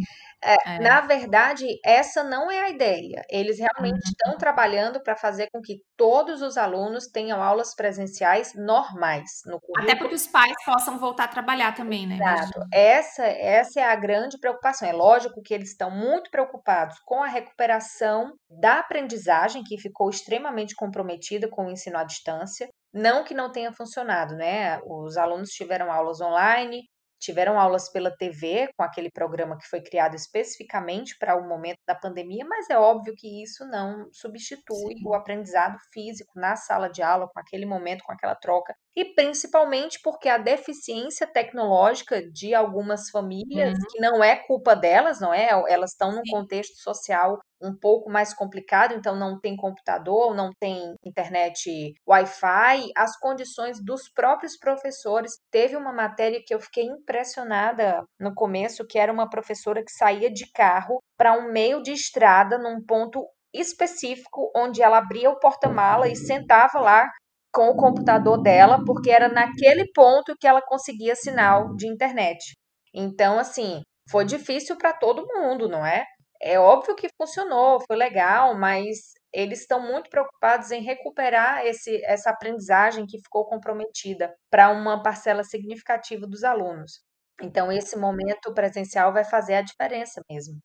É, 0.44 0.76
é. 0.76 0.78
Na 0.78 1.00
verdade, 1.00 1.66
essa 1.84 2.22
não 2.22 2.50
é 2.50 2.60
a 2.60 2.68
ideia. 2.68 3.22
Eles 3.30 3.58
realmente 3.58 3.94
uhum. 3.94 4.10
estão 4.10 4.36
trabalhando 4.36 5.02
para 5.02 5.16
fazer 5.16 5.48
com 5.50 5.60
que 5.60 5.80
todos 5.96 6.42
os 6.42 6.58
alunos 6.58 7.06
tenham 7.06 7.42
aulas 7.42 7.74
presenciais 7.74 8.52
normais 8.54 9.30
no 9.46 9.58
currículo. 9.58 9.90
Até 9.90 9.96
porque 9.96 10.14
os 10.14 10.26
pais 10.26 10.54
possam 10.64 10.98
voltar 10.98 11.24
a 11.24 11.28
trabalhar 11.28 11.74
também, 11.74 12.06
né? 12.06 12.16
Exato. 12.16 12.60
Essa, 12.72 13.24
essa 13.24 13.80
é 13.80 13.84
a 13.84 13.96
grande 13.96 14.38
preocupação. 14.38 14.86
É 14.86 14.92
lógico 14.92 15.40
que 15.42 15.54
eles 15.54 15.70
estão 15.70 15.90
muito 15.90 16.30
preocupados 16.30 16.98
com 17.06 17.22
a 17.22 17.28
recuperação 17.28 18.32
da 18.50 18.80
aprendizagem, 18.80 19.64
que 19.64 19.78
ficou 19.78 20.10
extremamente 20.10 20.74
comprometida 20.74 21.48
com 21.48 21.66
o 21.66 21.70
ensino 21.70 21.96
à 21.96 22.04
distância. 22.04 22.68
Não 22.92 23.24
que 23.24 23.34
não 23.34 23.50
tenha 23.50 23.72
funcionado, 23.72 24.36
né? 24.36 24.78
Os 24.84 25.16
alunos 25.16 25.50
tiveram 25.50 25.90
aulas 25.90 26.20
online, 26.20 26.82
tiveram 27.24 27.58
aulas 27.58 27.90
pela 27.90 28.14
TV, 28.14 28.68
com 28.76 28.84
aquele 28.84 29.10
programa 29.10 29.56
que 29.56 29.66
foi 29.66 29.80
criado 29.80 30.14
especificamente 30.14 31.16
para 31.18 31.36
o 31.36 31.48
momento 31.48 31.78
da 31.86 31.94
pandemia, 31.94 32.44
mas 32.46 32.68
é 32.68 32.78
óbvio 32.78 33.14
que 33.16 33.42
isso 33.42 33.64
não 33.66 34.08
substitui 34.12 34.98
Sim. 34.98 35.02
o 35.06 35.14
aprendizado 35.14 35.78
físico 35.92 36.32
na 36.38 36.54
sala 36.54 36.88
de 36.88 37.02
aula, 37.02 37.28
com 37.32 37.40
aquele 37.40 37.64
momento, 37.64 38.04
com 38.04 38.12
aquela 38.12 38.34
troca, 38.34 38.74
e 38.94 39.04
principalmente 39.14 39.98
porque 40.02 40.28
a 40.28 40.38
deficiência 40.38 41.26
tecnológica 41.26 42.22
de 42.30 42.54
algumas 42.54 43.08
famílias, 43.10 43.72
uhum. 43.72 43.86
que 43.90 44.00
não 44.00 44.22
é 44.22 44.36
culpa 44.36 44.76
delas, 44.76 45.20
não 45.20 45.32
é? 45.32 45.48
Elas 45.68 45.92
estão 45.92 46.12
num 46.12 46.22
contexto 46.30 46.76
social 46.76 47.38
um 47.64 47.74
pouco 47.74 48.10
mais 48.10 48.34
complicado, 48.34 48.94
então 48.94 49.16
não 49.16 49.40
tem 49.40 49.56
computador, 49.56 50.34
não 50.34 50.50
tem 50.60 50.94
internet 51.04 51.94
Wi-Fi, 52.06 52.90
as 52.96 53.18
condições 53.18 53.82
dos 53.82 54.08
próprios 54.12 54.58
professores. 54.58 55.32
Teve 55.50 55.76
uma 55.76 55.92
matéria 55.92 56.42
que 56.44 56.54
eu 56.54 56.60
fiquei 56.60 56.84
impressionada 56.84 58.04
no 58.20 58.34
começo, 58.34 58.86
que 58.86 58.98
era 58.98 59.12
uma 59.12 59.28
professora 59.28 59.82
que 59.82 59.92
saía 59.92 60.30
de 60.30 60.50
carro 60.52 60.98
para 61.16 61.32
um 61.32 61.50
meio 61.50 61.82
de 61.82 61.92
estrada 61.92 62.58
num 62.58 62.84
ponto 62.84 63.26
específico 63.52 64.50
onde 64.54 64.82
ela 64.82 64.98
abria 64.98 65.30
o 65.30 65.38
porta-mala 65.38 66.08
e 66.08 66.16
sentava 66.16 66.80
lá 66.80 67.08
com 67.52 67.68
o 67.68 67.76
computador 67.76 68.42
dela, 68.42 68.84
porque 68.84 69.10
era 69.10 69.28
naquele 69.28 69.90
ponto 69.94 70.34
que 70.40 70.46
ela 70.46 70.60
conseguia 70.60 71.14
sinal 71.14 71.74
de 71.76 71.86
internet. 71.86 72.52
Então, 72.92 73.38
assim, 73.38 73.80
foi 74.10 74.24
difícil 74.24 74.76
para 74.76 74.92
todo 74.92 75.26
mundo, 75.26 75.68
não 75.68 75.86
é? 75.86 76.04
É 76.40 76.58
óbvio 76.58 76.94
que 76.96 77.08
funcionou, 77.16 77.80
foi 77.86 77.96
legal, 77.96 78.54
mas 78.56 79.12
eles 79.32 79.60
estão 79.60 79.80
muito 79.80 80.10
preocupados 80.10 80.70
em 80.70 80.82
recuperar 80.82 81.64
esse, 81.66 82.02
essa 82.04 82.30
aprendizagem 82.30 83.06
que 83.06 83.18
ficou 83.20 83.46
comprometida 83.46 84.34
para 84.50 84.70
uma 84.70 85.02
parcela 85.02 85.42
significativa 85.44 86.26
dos 86.26 86.44
alunos. 86.44 87.02
Então, 87.42 87.72
esse 87.72 87.96
momento 87.96 88.52
presencial 88.54 89.12
vai 89.12 89.24
fazer 89.24 89.54
a 89.54 89.62
diferença 89.62 90.22
mesmo. 90.30 90.60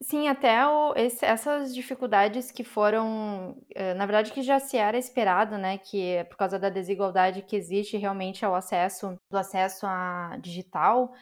Sim, 0.00 0.28
até 0.28 0.64
o, 0.64 0.94
esse, 0.94 1.24
essas 1.24 1.74
dificuldades 1.74 2.52
que 2.52 2.62
foram, 2.62 3.60
eh, 3.74 3.94
na 3.94 4.06
verdade, 4.06 4.32
que 4.32 4.42
já 4.42 4.60
se 4.60 4.76
era 4.76 4.96
esperado, 4.96 5.58
né? 5.58 5.76
Que 5.76 6.00
é 6.12 6.24
por 6.24 6.36
causa 6.36 6.56
da 6.56 6.70
desigualdade 6.70 7.42
que 7.42 7.56
existe 7.56 7.96
realmente 7.96 8.44
ao 8.44 8.54
acesso, 8.54 9.16
do 9.28 9.36
acesso 9.36 9.84
a 9.86 10.38
digital, 10.40 11.12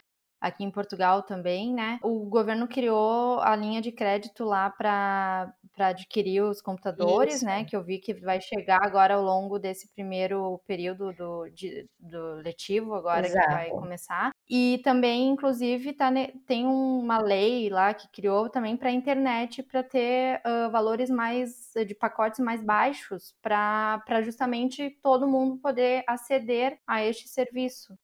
aqui 0.47 0.65
em 0.65 0.71
Portugal 0.71 1.23
também, 1.23 1.73
né? 1.73 1.99
O 2.03 2.25
governo 2.27 2.67
criou 2.69 3.41
a 3.41 3.55
linha 3.57 3.81
de 3.81 3.93
crédito 3.93 4.45
lá 4.45 4.71
para 4.71 5.53
adquirir 5.79 6.43
os 6.43 6.61
computadores, 6.61 7.43
né? 7.43 7.55
Isso. 7.57 7.63
né? 7.63 7.65
Que 7.65 7.77
eu 7.77 7.83
vi 7.83 7.99
que 7.99 8.15
vai 8.15 8.41
chegar 8.41 8.81
agora 8.83 9.15
ao 9.15 9.23
longo 9.23 9.59
desse 9.59 9.89
primeiro 9.89 10.61
período 10.67 11.13
do, 11.13 11.49
de, 11.51 11.89
do 11.99 12.37
letivo, 12.37 12.95
agora 12.95 13.27
Exato. 13.27 13.47
que 13.47 13.55
vai 13.55 13.71
começar. 13.71 14.31
E 14.49 14.81
também, 14.85 15.29
inclusive, 15.29 15.93
tá, 15.93 16.11
tem 16.47 16.67
uma 16.67 17.19
lei 17.19 17.69
lá 17.69 17.93
que 17.93 18.09
criou 18.09 18.49
também 18.49 18.77
para 18.77 18.89
a 18.89 18.93
internet 18.93 19.63
para 19.63 19.83
ter 19.83 20.41
uh, 20.47 20.71
valores 20.71 21.11
mais 21.11 21.73
de 21.87 21.95
pacotes 21.95 22.41
mais 22.41 22.63
baixos 22.63 23.35
para 23.43 24.23
justamente 24.23 24.91
todo 25.03 25.27
mundo 25.27 25.59
poder 25.59 26.05
aceder 26.07 26.79
a 26.87 27.05
este 27.05 27.29
serviço. 27.29 27.97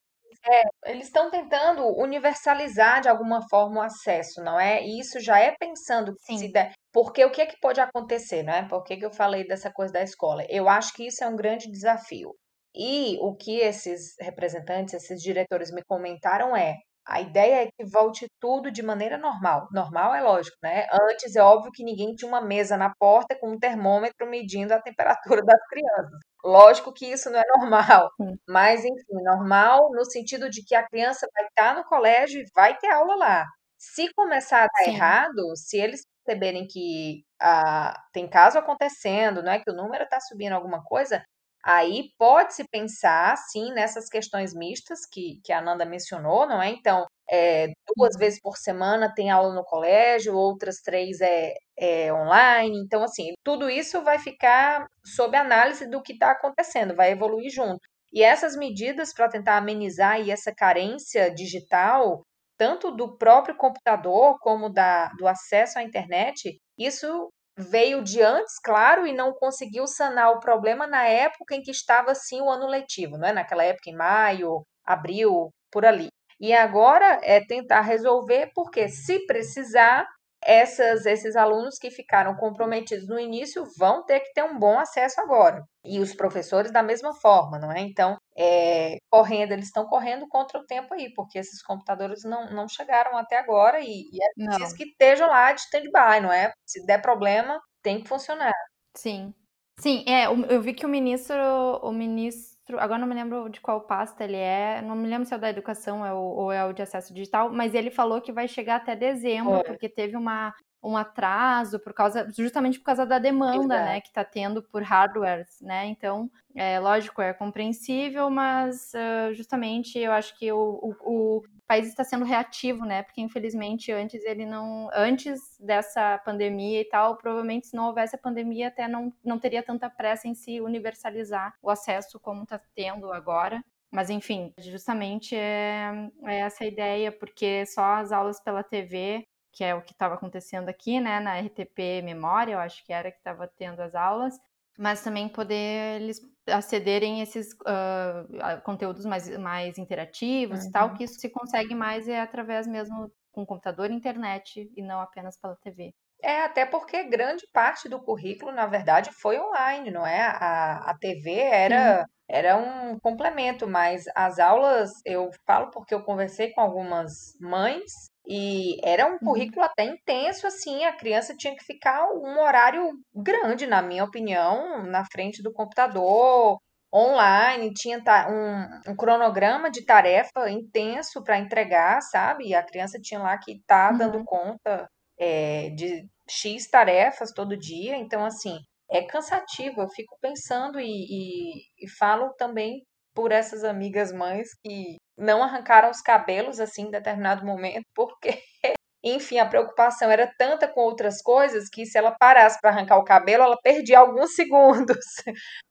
É, 0.44 0.62
eles 0.90 1.06
estão 1.06 1.30
tentando 1.30 1.86
universalizar 2.00 3.00
de 3.00 3.08
alguma 3.08 3.40
forma 3.48 3.80
o 3.80 3.82
acesso, 3.82 4.42
não 4.42 4.58
é? 4.58 4.82
E 4.82 4.98
isso 4.98 5.20
já 5.20 5.38
é 5.38 5.54
pensando 5.56 6.14
que 6.14 6.36
se 6.36 6.50
der. 6.52 6.72
Porque 6.92 7.24
o 7.24 7.30
que 7.30 7.42
é 7.42 7.46
que 7.46 7.60
pode 7.60 7.80
acontecer, 7.80 8.42
não 8.42 8.52
é? 8.52 8.68
Por 8.68 8.82
que, 8.82 8.96
que 8.96 9.04
eu 9.06 9.12
falei 9.12 9.46
dessa 9.46 9.72
coisa 9.72 9.92
da 9.92 10.02
escola? 10.02 10.44
Eu 10.48 10.68
acho 10.68 10.92
que 10.94 11.06
isso 11.06 11.22
é 11.22 11.28
um 11.28 11.36
grande 11.36 11.70
desafio. 11.70 12.34
E 12.74 13.18
o 13.20 13.36
que 13.36 13.58
esses 13.60 14.14
representantes, 14.20 14.94
esses 14.94 15.20
diretores 15.22 15.70
me 15.72 15.82
comentaram 15.84 16.56
é: 16.56 16.76
a 17.06 17.20
ideia 17.20 17.64
é 17.64 17.66
que 17.66 17.84
volte 17.90 18.26
tudo 18.40 18.70
de 18.70 18.82
maneira 18.82 19.18
normal. 19.18 19.68
Normal 19.72 20.14
é 20.14 20.20
lógico, 20.22 20.56
né? 20.62 20.86
Antes 20.92 21.36
é 21.36 21.42
óbvio 21.42 21.72
que 21.72 21.84
ninguém 21.84 22.14
tinha 22.14 22.28
uma 22.28 22.40
mesa 22.40 22.76
na 22.76 22.92
porta 22.98 23.36
com 23.38 23.52
um 23.52 23.58
termômetro 23.58 24.28
medindo 24.28 24.72
a 24.72 24.80
temperatura 24.82 25.42
das 25.46 25.60
crianças. 25.68 26.20
Lógico 26.44 26.92
que 26.92 27.06
isso 27.06 27.30
não 27.30 27.38
é 27.38 27.44
normal, 27.56 28.10
mas 28.48 28.84
enfim, 28.84 29.22
normal 29.22 29.90
no 29.92 30.04
sentido 30.04 30.50
de 30.50 30.64
que 30.64 30.74
a 30.74 30.86
criança 30.86 31.26
vai 31.34 31.46
estar 31.46 31.74
no 31.74 31.84
colégio 31.84 32.40
e 32.40 32.46
vai 32.54 32.76
ter 32.78 32.90
aula 32.90 33.14
lá. 33.14 33.46
Se 33.78 34.12
começar 34.14 34.64
a 34.64 34.66
dar 34.66 34.84
Sim. 34.84 34.94
errado, 34.94 35.56
se 35.56 35.78
eles 35.78 36.02
perceberem 36.24 36.66
que 36.66 37.24
ah, 37.40 37.94
tem 38.12 38.28
caso 38.28 38.58
acontecendo, 38.58 39.42
não 39.42 39.52
é 39.52 39.58
que 39.60 39.70
o 39.70 39.74
número 39.74 40.04
está 40.04 40.20
subindo 40.20 40.52
alguma 40.52 40.82
coisa, 40.84 41.24
aí 41.64 42.10
pode-se 42.18 42.64
pensar, 42.68 43.36
sim, 43.36 43.72
nessas 43.72 44.08
questões 44.08 44.54
mistas 44.54 45.00
que, 45.10 45.40
que 45.44 45.52
a 45.52 45.58
Ananda 45.58 45.84
mencionou, 45.84 46.46
não 46.46 46.62
é? 46.62 46.70
Então, 46.70 47.06
é, 47.32 47.68
duas 47.96 48.14
vezes 48.18 48.40
por 48.40 48.58
semana 48.58 49.12
tem 49.14 49.30
aula 49.30 49.54
no 49.54 49.64
colégio, 49.64 50.36
outras 50.36 50.76
três 50.82 51.20
é, 51.22 51.54
é 51.78 52.12
online. 52.12 52.78
Então, 52.78 53.02
assim, 53.02 53.32
tudo 53.42 53.70
isso 53.70 54.02
vai 54.02 54.18
ficar 54.18 54.86
sob 55.04 55.34
análise 55.36 55.88
do 55.88 56.02
que 56.02 56.12
está 56.12 56.32
acontecendo, 56.32 56.94
vai 56.94 57.12
evoluir 57.12 57.50
junto. 57.50 57.80
E 58.12 58.22
essas 58.22 58.54
medidas 58.54 59.14
para 59.14 59.30
tentar 59.30 59.56
amenizar 59.56 60.12
aí 60.12 60.30
essa 60.30 60.52
carência 60.54 61.32
digital, 61.34 62.22
tanto 62.58 62.90
do 62.90 63.16
próprio 63.16 63.56
computador 63.56 64.38
como 64.40 64.68
da, 64.68 65.08
do 65.18 65.26
acesso 65.26 65.78
à 65.78 65.82
internet, 65.82 66.58
isso 66.78 67.30
veio 67.56 68.02
de 68.02 68.20
antes, 68.22 68.58
claro, 68.62 69.06
e 69.06 69.12
não 69.14 69.32
conseguiu 69.32 69.86
sanar 69.86 70.32
o 70.32 70.40
problema 70.40 70.86
na 70.86 71.04
época 71.04 71.54
em 71.54 71.62
que 71.62 71.70
estava 71.70 72.14
sim 72.14 72.42
o 72.42 72.50
ano 72.50 72.66
letivo, 72.66 73.16
não 73.16 73.28
é? 73.28 73.32
Naquela 73.32 73.64
época 73.64 73.90
em 73.90 73.96
maio, 73.96 74.62
abril, 74.84 75.50
por 75.70 75.86
ali. 75.86 76.08
E 76.42 76.52
agora 76.52 77.20
é 77.22 77.40
tentar 77.40 77.82
resolver, 77.82 78.50
porque 78.52 78.88
se 78.88 79.24
precisar, 79.26 80.08
essas, 80.44 81.06
esses 81.06 81.36
alunos 81.36 81.78
que 81.78 81.88
ficaram 81.88 82.34
comprometidos 82.34 83.06
no 83.06 83.16
início 83.16 83.64
vão 83.78 84.04
ter 84.04 84.18
que 84.18 84.32
ter 84.32 84.42
um 84.42 84.58
bom 84.58 84.76
acesso 84.76 85.20
agora. 85.20 85.62
E 85.84 86.00
os 86.00 86.12
professores 86.12 86.72
da 86.72 86.82
mesma 86.82 87.14
forma, 87.14 87.60
não 87.60 87.70
é? 87.70 87.80
Então, 87.80 88.16
é, 88.36 88.96
correndo, 89.08 89.52
eles 89.52 89.66
estão 89.66 89.86
correndo 89.86 90.26
contra 90.28 90.58
o 90.58 90.66
tempo 90.66 90.92
aí, 90.94 91.14
porque 91.14 91.38
esses 91.38 91.62
computadores 91.62 92.24
não, 92.24 92.50
não 92.50 92.68
chegaram 92.68 93.16
até 93.16 93.38
agora 93.38 93.78
e, 93.80 94.08
e 94.12 94.18
é 94.20 94.46
preciso 94.48 94.74
que 94.74 94.84
estejam 94.84 95.28
lá 95.28 95.52
de 95.52 95.60
stand-by, 95.60 96.20
não 96.20 96.32
é? 96.32 96.52
Se 96.66 96.84
der 96.84 97.00
problema, 97.00 97.60
tem 97.80 98.02
que 98.02 98.08
funcionar. 98.08 98.52
Sim. 98.96 99.32
Sim, 99.78 100.04
é, 100.08 100.26
eu 100.26 100.60
vi 100.60 100.74
que 100.74 100.84
o 100.84 100.88
ministro, 100.88 101.36
o 101.82 101.92
ministro 101.92 102.52
agora 102.78 102.98
não 102.98 103.06
me 103.06 103.14
lembro 103.14 103.48
de 103.48 103.60
qual 103.60 103.82
pasta 103.82 104.24
ele 104.24 104.36
é, 104.36 104.82
não 104.82 104.96
me 104.96 105.08
lembro 105.08 105.26
se 105.26 105.34
é 105.34 105.36
o 105.36 105.40
da 105.40 105.50
educação 105.50 106.04
é 106.04 106.12
ou 106.12 106.52
é 106.52 106.64
o 106.64 106.72
de 106.72 106.82
acesso 106.82 107.12
digital, 107.12 107.50
mas 107.52 107.74
ele 107.74 107.90
falou 107.90 108.20
que 108.20 108.32
vai 108.32 108.48
chegar 108.48 108.76
até 108.76 108.94
dezembro, 108.96 109.56
é. 109.56 109.62
porque 109.64 109.88
teve 109.88 110.16
uma, 110.16 110.54
um 110.82 110.96
atraso 110.96 111.78
por 111.78 111.94
causa, 111.94 112.28
justamente 112.36 112.78
por 112.78 112.86
causa 112.86 113.06
da 113.06 113.18
demanda, 113.18 113.74
Exato. 113.74 113.88
né, 113.90 114.00
que 114.00 114.08
está 114.08 114.24
tendo 114.24 114.62
por 114.62 114.82
hardwares, 114.82 115.60
né? 115.60 115.86
Então, 115.86 116.30
é 116.54 116.80
lógico, 116.80 117.22
é 117.22 117.32
compreensível, 117.32 118.28
mas 118.28 118.92
uh, 118.94 119.32
justamente 119.32 119.98
eu 119.98 120.12
acho 120.12 120.36
que 120.36 120.50
o, 120.50 120.58
o, 120.58 121.36
o, 121.38 121.42
país 121.66 121.88
está 121.88 122.04
sendo 122.04 122.24
reativo, 122.24 122.84
né? 122.84 123.02
Porque 123.02 123.20
infelizmente 123.20 123.90
antes 123.90 124.22
ele 124.24 124.44
não, 124.44 124.90
antes 124.92 125.56
dessa 125.58 126.18
pandemia 126.18 126.80
e 126.80 126.84
tal, 126.84 127.16
provavelmente 127.16 127.68
se 127.68 127.76
não 127.76 127.86
houvesse 127.86 128.14
a 128.14 128.18
pandemia 128.18 128.68
até 128.68 128.86
não, 128.86 129.10
não 129.24 129.38
teria 129.38 129.62
tanta 129.62 129.88
pressa 129.88 130.28
em 130.28 130.34
se 130.34 130.60
universalizar 130.60 131.54
o 131.62 131.70
acesso 131.70 132.20
como 132.20 132.42
está 132.42 132.60
tendo 132.74 133.10
agora. 133.10 133.64
Mas 133.90 134.10
enfim, 134.10 134.52
justamente 134.58 135.36
é, 135.36 136.10
é 136.24 136.40
essa 136.40 136.64
ideia, 136.64 137.12
porque 137.12 137.64
só 137.66 137.94
as 137.96 138.10
aulas 138.10 138.40
pela 138.40 138.62
TV 138.62 139.26
que 139.52 139.62
é 139.62 139.74
o 139.74 139.82
que 139.82 139.92
estava 139.92 140.14
acontecendo 140.14 140.68
aqui, 140.68 140.98
né, 140.98 141.20
na 141.20 141.38
RTP 141.38 142.02
Memória, 142.02 142.54
eu 142.54 142.58
acho 142.58 142.84
que 142.84 142.92
era 142.92 143.12
que 143.12 143.18
estava 143.18 143.46
tendo 143.46 143.80
as 143.80 143.94
aulas, 143.94 144.34
mas 144.78 145.02
também 145.02 145.28
poder 145.28 146.00
eles 146.00 146.20
acederem 146.46 147.20
esses 147.20 147.52
uh, 147.52 148.60
conteúdos 148.64 149.04
mais, 149.04 149.28
mais 149.38 149.78
interativos 149.78 150.62
uhum. 150.62 150.68
e 150.68 150.72
tal, 150.72 150.88
uhum. 150.88 150.94
que 150.94 151.04
isso 151.04 151.20
se 151.20 151.28
consegue 151.28 151.74
mais 151.74 152.08
é 152.08 152.20
através 152.20 152.66
mesmo 152.66 153.12
com 153.30 153.46
computador 153.46 153.90
e 153.90 153.94
internet 153.94 154.70
e 154.74 154.82
não 154.82 155.00
apenas 155.00 155.38
pela 155.38 155.56
TV. 155.56 155.92
É, 156.22 156.42
até 156.42 156.64
porque 156.64 157.02
grande 157.04 157.44
parte 157.52 157.88
do 157.88 158.00
currículo, 158.00 158.52
na 158.52 158.66
verdade, 158.66 159.10
foi 159.12 159.38
online, 159.40 159.90
não 159.90 160.06
é? 160.06 160.20
A, 160.20 160.90
a 160.90 160.96
TV 160.98 161.32
era, 161.32 162.06
era 162.28 162.56
um 162.56 162.98
complemento, 163.00 163.66
mas 163.66 164.04
as 164.14 164.38
aulas, 164.38 164.90
eu 165.04 165.30
falo 165.44 165.70
porque 165.70 165.92
eu 165.92 166.04
conversei 166.04 166.52
com 166.52 166.60
algumas 166.60 167.10
mães 167.40 168.11
e 168.26 168.76
era 168.84 169.06
um 169.06 169.12
uhum. 169.12 169.18
currículo 169.18 169.64
até 169.64 169.84
intenso, 169.84 170.46
assim, 170.46 170.84
a 170.84 170.92
criança 170.96 171.34
tinha 171.36 171.54
que 171.56 171.64
ficar 171.64 172.08
um 172.12 172.40
horário 172.40 172.92
grande, 173.14 173.66
na 173.66 173.82
minha 173.82 174.04
opinião, 174.04 174.84
na 174.84 175.04
frente 175.04 175.42
do 175.42 175.52
computador, 175.52 176.58
online, 176.94 177.72
tinha 177.72 177.98
um, 178.28 178.92
um 178.92 178.96
cronograma 178.96 179.70
de 179.70 179.84
tarefa 179.84 180.50
intenso 180.50 181.22
para 181.24 181.38
entregar, 181.38 182.00
sabe? 182.02 182.48
E 182.48 182.54
a 182.54 182.62
criança 182.62 182.98
tinha 183.00 183.20
lá 183.20 183.36
que 183.38 183.52
estar 183.52 183.92
tá 183.92 183.96
dando 183.96 184.18
uhum. 184.18 184.24
conta 184.24 184.88
é, 185.18 185.70
de 185.70 186.06
X 186.28 186.68
tarefas 186.68 187.32
todo 187.32 187.56
dia, 187.56 187.96
então, 187.96 188.24
assim, 188.24 188.58
é 188.90 189.02
cansativo. 189.02 189.80
Eu 189.80 189.88
fico 189.88 190.16
pensando 190.20 190.78
e, 190.78 190.86
e, 190.86 191.84
e 191.84 191.90
falo 191.98 192.32
também 192.34 192.84
por 193.14 193.32
essas 193.32 193.64
amigas 193.64 194.12
mães 194.12 194.48
que 194.62 194.96
não 195.16 195.42
arrancaram 195.42 195.90
os 195.90 196.00
cabelos 196.00 196.60
assim 196.60 196.82
em 196.82 196.90
determinado 196.90 197.44
momento, 197.44 197.84
porque, 197.94 198.38
enfim, 199.04 199.38
a 199.38 199.46
preocupação 199.46 200.10
era 200.10 200.32
tanta 200.38 200.68
com 200.68 200.80
outras 200.80 201.20
coisas 201.22 201.68
que 201.68 201.84
se 201.86 201.98
ela 201.98 202.12
parasse 202.12 202.58
para 202.60 202.70
arrancar 202.70 202.98
o 202.98 203.04
cabelo, 203.04 203.42
ela 203.42 203.58
perdia 203.62 203.98
alguns 203.98 204.34
segundos. 204.36 205.04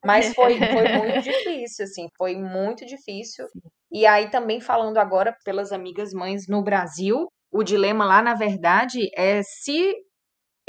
Mas 0.06 0.34
foi, 0.34 0.58
foi 0.58 0.98
muito 0.98 1.22
difícil, 1.24 1.86
assim, 1.86 2.08
foi 2.18 2.36
muito 2.36 2.86
difícil. 2.86 3.48
E 3.92 4.06
aí 4.06 4.30
também 4.30 4.62
falando 4.62 4.98
agora 4.98 5.36
pelas 5.44 5.72
amigas 5.72 6.14
mães 6.14 6.48
no 6.48 6.64
Brasil, 6.64 7.28
o 7.52 7.64
dilema 7.64 8.06
lá, 8.06 8.22
na 8.22 8.34
verdade, 8.34 9.10
é 9.16 9.42
se 9.44 9.94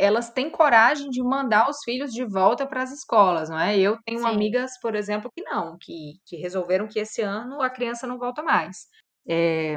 elas 0.03 0.31
têm 0.31 0.51
coragem 0.51 1.09
de 1.11 1.23
mandar 1.23 1.71
os 1.71 1.79
filhos 1.85 2.13
de 2.13 2.25
volta 2.25 2.67
para 2.67 2.83
as 2.83 2.91
escolas, 2.91 3.49
não 3.49 3.59
é? 3.59 3.79
Eu 3.79 3.97
tenho 4.05 4.19
Sim. 4.19 4.27
amigas, 4.27 4.73
por 4.81 4.95
exemplo, 4.95 5.31
que 5.33 5.43
não, 5.43 5.79
que, 5.81 6.15
que 6.27 6.37
resolveram 6.37 6.89
que 6.89 6.99
esse 6.99 7.23
ano 7.23 7.63
a 7.63 7.71
criança 7.71 8.07
não 8.07 8.19
volta 8.19 8.43
mais. 8.43 8.89
É, 9.29 9.77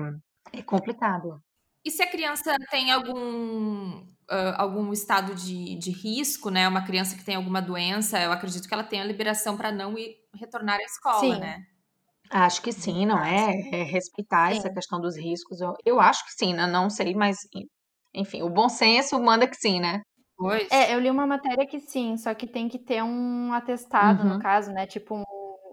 é 0.51 0.61
complicado. 0.63 1.39
E 1.83 1.91
se 1.91 2.01
a 2.01 2.09
criança 2.09 2.55
tem 2.71 2.91
algum, 2.91 3.99
uh, 3.99 4.55
algum 4.57 4.91
estado 4.91 5.35
de, 5.35 5.75
de 5.75 5.91
risco, 5.91 6.49
né? 6.49 6.67
Uma 6.67 6.83
criança 6.83 7.15
que 7.15 7.23
tem 7.23 7.35
alguma 7.35 7.61
doença, 7.61 8.19
eu 8.19 8.31
acredito 8.31 8.67
que 8.67 8.73
ela 8.73 8.83
tenha 8.83 9.03
liberação 9.03 9.55
para 9.55 9.71
não 9.71 9.95
ir 9.95 10.15
retornar 10.33 10.79
à 10.79 10.83
escola, 10.83 11.19
sim. 11.19 11.39
né? 11.39 11.63
Acho 12.31 12.63
que 12.63 12.71
sim, 12.71 13.05
não 13.05 13.23
é? 13.23 13.51
é 13.71 13.83
respeitar 13.83 14.51
sim. 14.51 14.57
essa 14.57 14.73
questão 14.73 14.99
dos 14.99 15.15
riscos. 15.15 15.61
Eu, 15.61 15.75
eu 15.85 15.99
acho 16.01 16.25
que 16.25 16.31
sim, 16.31 16.55
né? 16.55 16.65
não 16.65 16.89
sei, 16.89 17.13
mas 17.13 17.37
enfim, 18.15 18.41
o 18.41 18.49
bom 18.49 18.67
senso 18.67 19.21
manda 19.21 19.47
que 19.47 19.55
sim, 19.55 19.79
né? 19.79 20.01
Pois. 20.37 20.69
É, 20.71 20.93
eu 20.93 20.99
li 20.99 21.09
uma 21.09 21.25
matéria 21.25 21.65
que 21.65 21.79
sim, 21.79 22.17
só 22.17 22.33
que 22.33 22.45
tem 22.45 22.67
que 22.67 22.77
ter 22.77 23.01
um 23.01 23.53
atestado, 23.53 24.23
uhum. 24.23 24.35
no 24.35 24.39
caso, 24.39 24.71
né? 24.71 24.85
Tipo 24.85 25.15
um, 25.15 25.23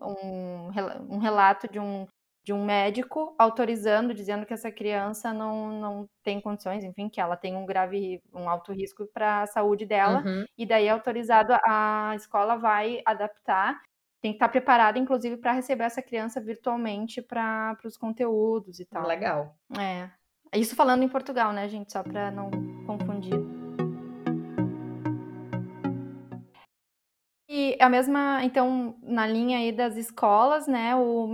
um, 0.01 0.71
um 1.11 1.19
relato 1.19 1.71
de 1.71 1.81
um, 1.81 2.07
de 2.45 2.53
um 2.53 2.65
médico 2.65 3.35
autorizando, 3.39 4.15
dizendo 4.15 4.47
que 4.47 4.55
essa 4.55 4.71
criança 4.71 5.33
não, 5.33 5.73
não 5.73 6.09
tem 6.23 6.41
condições, 6.41 6.85
enfim, 6.85 7.09
que 7.09 7.21
ela 7.21 7.37
tem 7.37 7.57
um 7.57 7.67
grave, 7.67 8.21
um 8.33 8.49
alto 8.49 8.73
risco 8.73 9.07
para 9.13 9.43
a 9.43 9.47
saúde 9.47 9.85
dela, 9.85 10.23
uhum. 10.25 10.45
e 10.57 10.65
daí 10.65 10.89
autorizado 10.89 11.55
a 11.65 12.13
escola 12.15 12.57
vai 12.57 13.01
adaptar. 13.05 13.81
Tem 14.21 14.31
que 14.31 14.37
estar 14.37 14.49
preparada, 14.49 15.01
inclusive, 15.01 15.37
para 15.37 15.51
receber 15.51 15.83
essa 15.83 16.01
criança 16.01 16.41
virtualmente 16.41 17.21
para 17.21 17.77
os 17.85 17.97
conteúdos 17.97 18.79
e 18.79 18.85
tal. 18.85 19.05
Legal. 19.05 19.57
É. 19.77 20.09
Isso 20.55 20.77
falando 20.77 21.03
em 21.03 21.09
Portugal, 21.09 21.53
né, 21.53 21.69
gente? 21.69 21.91
Só 21.91 22.05
para 22.05 22.31
não 22.31 22.49
confundir. 22.87 23.62
E 27.55 27.77
a 27.79 27.87
mesma, 27.87 28.43
então, 28.45 28.99
na 29.03 29.27
linha 29.27 29.59
aí 29.59 29.71
das 29.73 29.95
escolas, 29.97 30.67
né, 30.67 30.97
o, 30.97 31.29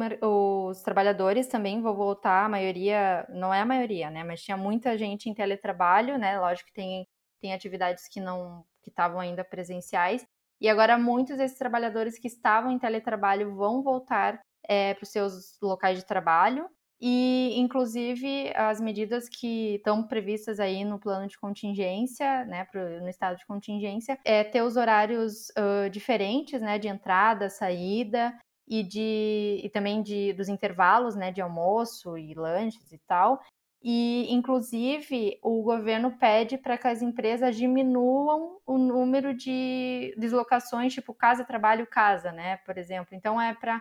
os 0.68 0.82
trabalhadores 0.82 1.46
também 1.46 1.80
vão 1.80 1.94
voltar, 1.94 2.44
a 2.44 2.48
maioria, 2.48 3.24
não 3.28 3.54
é 3.54 3.60
a 3.60 3.64
maioria, 3.64 4.10
né, 4.10 4.24
mas 4.24 4.42
tinha 4.42 4.56
muita 4.56 4.98
gente 4.98 5.30
em 5.30 5.34
teletrabalho, 5.34 6.18
né, 6.18 6.36
lógico 6.40 6.66
que 6.70 6.74
tem, 6.74 7.06
tem 7.40 7.54
atividades 7.54 8.08
que 8.08 8.20
não, 8.20 8.64
que 8.82 8.90
estavam 8.90 9.20
ainda 9.20 9.44
presenciais, 9.44 10.26
e 10.60 10.68
agora 10.68 10.98
muitos 10.98 11.36
desses 11.36 11.56
trabalhadores 11.56 12.18
que 12.18 12.26
estavam 12.26 12.72
em 12.72 12.80
teletrabalho 12.80 13.54
vão 13.54 13.80
voltar 13.80 14.40
é, 14.68 14.94
para 14.94 15.04
os 15.04 15.10
seus 15.10 15.56
locais 15.62 15.98
de 15.98 16.04
trabalho, 16.04 16.68
e, 17.00 17.54
inclusive, 17.56 18.52
as 18.56 18.80
medidas 18.80 19.28
que 19.28 19.76
estão 19.76 20.02
previstas 20.02 20.58
aí 20.58 20.84
no 20.84 20.98
plano 20.98 21.28
de 21.28 21.38
contingência, 21.38 22.44
né, 22.46 22.64
pro, 22.64 23.00
no 23.00 23.08
estado 23.08 23.36
de 23.36 23.46
contingência, 23.46 24.18
é 24.24 24.42
ter 24.42 24.62
os 24.62 24.76
horários 24.76 25.48
uh, 25.50 25.88
diferentes, 25.90 26.60
né, 26.60 26.78
de 26.78 26.88
entrada, 26.88 27.48
saída 27.48 28.36
e 28.66 28.82
de 28.82 29.60
e 29.62 29.70
também 29.70 30.02
de 30.02 30.32
dos 30.32 30.48
intervalos, 30.48 31.14
né, 31.14 31.30
de 31.30 31.40
almoço 31.40 32.18
e 32.18 32.34
lanches 32.34 32.92
e 32.92 32.98
tal. 33.06 33.40
E, 33.82 34.26
inclusive, 34.32 35.38
o 35.40 35.62
governo 35.62 36.10
pede 36.18 36.58
para 36.58 36.76
que 36.76 36.88
as 36.88 37.00
empresas 37.00 37.56
diminuam 37.56 38.58
o 38.66 38.76
número 38.76 39.32
de 39.32 40.12
deslocações, 40.18 40.92
tipo 40.92 41.14
casa, 41.14 41.44
trabalho, 41.44 41.86
casa, 41.86 42.32
né? 42.32 42.56
Por 42.66 42.76
exemplo. 42.76 43.14
Então, 43.14 43.40
é 43.40 43.54
para 43.54 43.80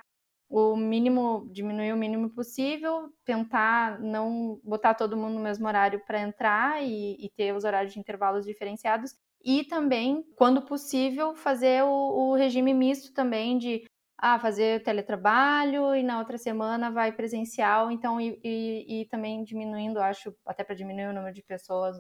o 0.50 0.76
mínimo, 0.76 1.50
diminuir 1.52 1.92
o 1.92 1.98
mínimo 1.98 2.30
possível, 2.30 3.10
tentar 3.26 4.00
não 4.00 4.60
botar 4.64 4.94
todo 4.94 5.18
mundo 5.18 5.36
no 5.36 5.42
mesmo 5.42 5.68
horário 5.68 6.02
para 6.06 6.22
entrar 6.22 6.82
e, 6.84 7.18
e, 7.20 7.30
ter 7.30 7.54
os 7.54 7.64
horários 7.64 7.94
de 7.94 8.00
intervalos 8.00 8.46
diferenciados. 8.46 9.16
E 9.44 9.66
também, 9.66 10.24
quando 10.36 10.62
possível, 10.62 11.36
fazer 11.36 11.84
o, 11.84 11.90
o 11.90 12.36
regime 12.36 12.74
misto 12.74 13.14
também 13.14 13.58
de 13.58 13.84
ah, 14.18 14.40
fazer 14.40 14.82
teletrabalho 14.84 15.96
e 15.96 16.02
na 16.02 16.18
outra 16.20 16.38
semana 16.38 16.90
vai 16.90 17.12
presencial, 17.12 17.92
então, 17.92 18.20
e, 18.20 18.40
e, 18.44 19.02
e 19.02 19.06
também 19.06 19.44
diminuindo, 19.44 20.00
acho, 20.00 20.36
até 20.46 20.64
para 20.64 20.76
diminuir 20.76 21.08
o 21.08 21.14
número 21.14 21.34
de 21.34 21.44
pessoas 21.44 21.96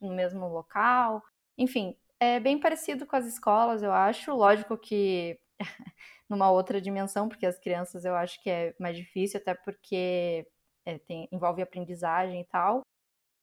no 0.00 0.14
mesmo 0.14 0.46
local. 0.48 1.22
Enfim, 1.56 1.96
é 2.20 2.38
bem 2.40 2.58
parecido 2.58 3.06
com 3.06 3.16
as 3.16 3.26
escolas, 3.26 3.82
eu 3.82 3.92
acho. 3.92 4.34
Lógico 4.34 4.76
que 4.76 5.38
numa 6.28 6.50
outra 6.50 6.80
dimensão, 6.80 7.28
porque 7.28 7.46
as 7.46 7.58
crianças 7.58 8.04
eu 8.04 8.14
acho 8.14 8.42
que 8.42 8.50
é 8.50 8.74
mais 8.78 8.96
difícil, 8.96 9.38
até 9.38 9.54
porque 9.54 10.46
é, 10.84 10.98
tem, 10.98 11.28
envolve 11.30 11.62
aprendizagem 11.62 12.40
e 12.40 12.44
tal, 12.44 12.82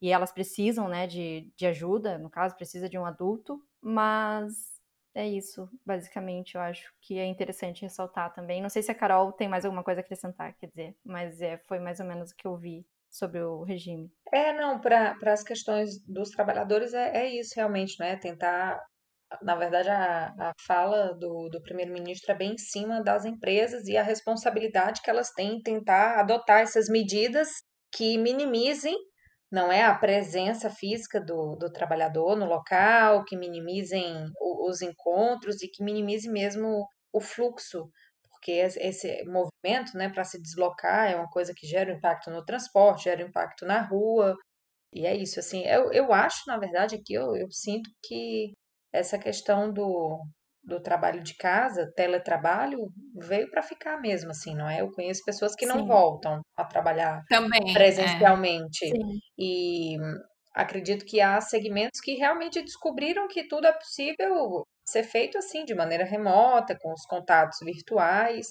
e 0.01 0.11
elas 0.11 0.32
precisam, 0.32 0.88
né, 0.88 1.05
de, 1.05 1.51
de 1.55 1.65
ajuda, 1.67 2.17
no 2.17 2.29
caso, 2.29 2.55
precisa 2.55 2.89
de 2.89 2.97
um 2.97 3.05
adulto, 3.05 3.63
mas 3.79 4.82
é 5.13 5.27
isso, 5.27 5.69
basicamente, 5.86 6.55
eu 6.55 6.61
acho 6.61 6.91
que 7.01 7.19
é 7.19 7.25
interessante 7.25 7.84
ressaltar 7.84 8.34
também. 8.34 8.61
Não 8.61 8.69
sei 8.69 8.82
se 8.82 8.91
a 8.91 8.95
Carol 8.95 9.32
tem 9.32 9.47
mais 9.47 9.65
alguma 9.65 9.84
coisa 9.84 9.99
a 9.99 10.03
acrescentar, 10.03 10.55
quer 10.57 10.67
dizer, 10.67 10.95
mas 11.03 11.41
é, 11.41 11.57
foi 11.57 11.79
mais 11.79 11.99
ou 11.99 12.05
menos 12.05 12.32
o 12.32 12.36
que 12.36 12.47
eu 12.47 12.57
vi 12.57 12.86
sobre 13.09 13.41
o 13.41 13.63
regime. 13.63 14.09
É, 14.34 14.53
não, 14.53 14.79
para 14.79 15.15
as 15.25 15.43
questões 15.43 16.01
dos 16.07 16.29
trabalhadores 16.29 16.93
é, 16.93 17.17
é 17.17 17.29
isso 17.29 17.53
realmente, 17.55 17.99
né? 17.99 18.15
Tentar 18.15 18.82
na 19.41 19.55
verdade, 19.55 19.89
a, 19.89 20.27
a 20.27 20.53
fala 20.65 21.13
do, 21.13 21.49
do 21.49 21.61
primeiro-ministro 21.61 22.32
é 22.32 22.36
bem 22.36 22.53
em 22.53 22.57
cima 22.57 23.01
das 23.03 23.25
empresas 23.25 23.88
e 23.88 23.97
a 23.97 24.03
responsabilidade 24.03 25.01
que 25.01 25.09
elas 25.09 25.32
têm 25.32 25.55
em 25.57 25.61
tentar 25.61 26.19
adotar 26.19 26.61
essas 26.61 26.88
medidas 26.89 27.49
que 27.93 28.17
minimizem 28.17 28.95
não 29.51 29.71
é 29.71 29.84
a 29.84 29.93
presença 29.93 30.69
física 30.69 31.19
do, 31.19 31.55
do 31.57 31.71
trabalhador 31.71 32.38
no 32.38 32.45
local, 32.45 33.25
que 33.25 33.36
minimizem 33.36 34.32
os 34.39 34.82
encontros 34.82 35.61
e 35.61 35.67
que 35.67 35.84
minimize 35.84 36.29
mesmo 36.29 36.88
o 37.11 37.19
fluxo, 37.19 37.89
porque 38.29 38.53
esse 38.53 39.23
movimento, 39.25 39.95
né, 39.97 40.09
para 40.09 40.23
se 40.23 40.41
deslocar 40.41 41.11
é 41.11 41.15
uma 41.15 41.29
coisa 41.29 41.53
que 41.55 41.67
gera 41.67 41.91
impacto 41.91 42.32
no 42.32 42.45
transporte, 42.45 43.03
gera 43.03 43.21
impacto 43.21 43.65
na 43.65 43.82
rua, 43.82 44.36
e 44.93 45.05
é 45.05 45.15
isso, 45.15 45.39
assim, 45.39 45.63
eu, 45.65 45.91
eu 45.91 46.13
acho, 46.13 46.43
na 46.47 46.57
verdade, 46.57 46.95
aqui 46.95 47.13
eu, 47.13 47.36
eu 47.36 47.49
sinto 47.51 47.89
que 48.03 48.53
essa 48.93 49.17
questão 49.17 49.71
do, 49.71 50.19
do 50.63 50.81
trabalho 50.81 51.23
de 51.23 51.35
casa, 51.35 51.91
teletrabalho, 51.95 52.79
veio 53.15 53.49
para 53.49 53.63
ficar 53.63 53.99
mesmo, 53.99 54.31
assim, 54.31 54.55
não 54.55 54.69
é? 54.69 54.81
Eu 54.81 54.91
conheço 54.91 55.23
pessoas 55.25 55.55
que 55.55 55.65
não 55.65 55.79
Sim. 55.79 55.87
voltam 55.87 56.41
a 56.55 56.65
trabalhar 56.65 57.21
Também, 57.29 57.69
é. 57.69 57.73
presencialmente. 57.73 58.85
É. 58.85 58.97
E 59.37 59.97
acredito 60.53 61.05
que 61.05 61.21
há 61.21 61.39
segmentos 61.41 61.99
que 62.01 62.15
realmente 62.15 62.61
descobriram 62.61 63.27
que 63.27 63.47
tudo 63.47 63.65
é 63.65 63.73
possível 63.73 64.65
ser 64.85 65.03
feito 65.03 65.37
assim, 65.37 65.63
de 65.63 65.73
maneira 65.73 66.03
remota, 66.03 66.77
com 66.79 66.91
os 66.91 67.05
contatos 67.05 67.57
virtuais. 67.63 68.47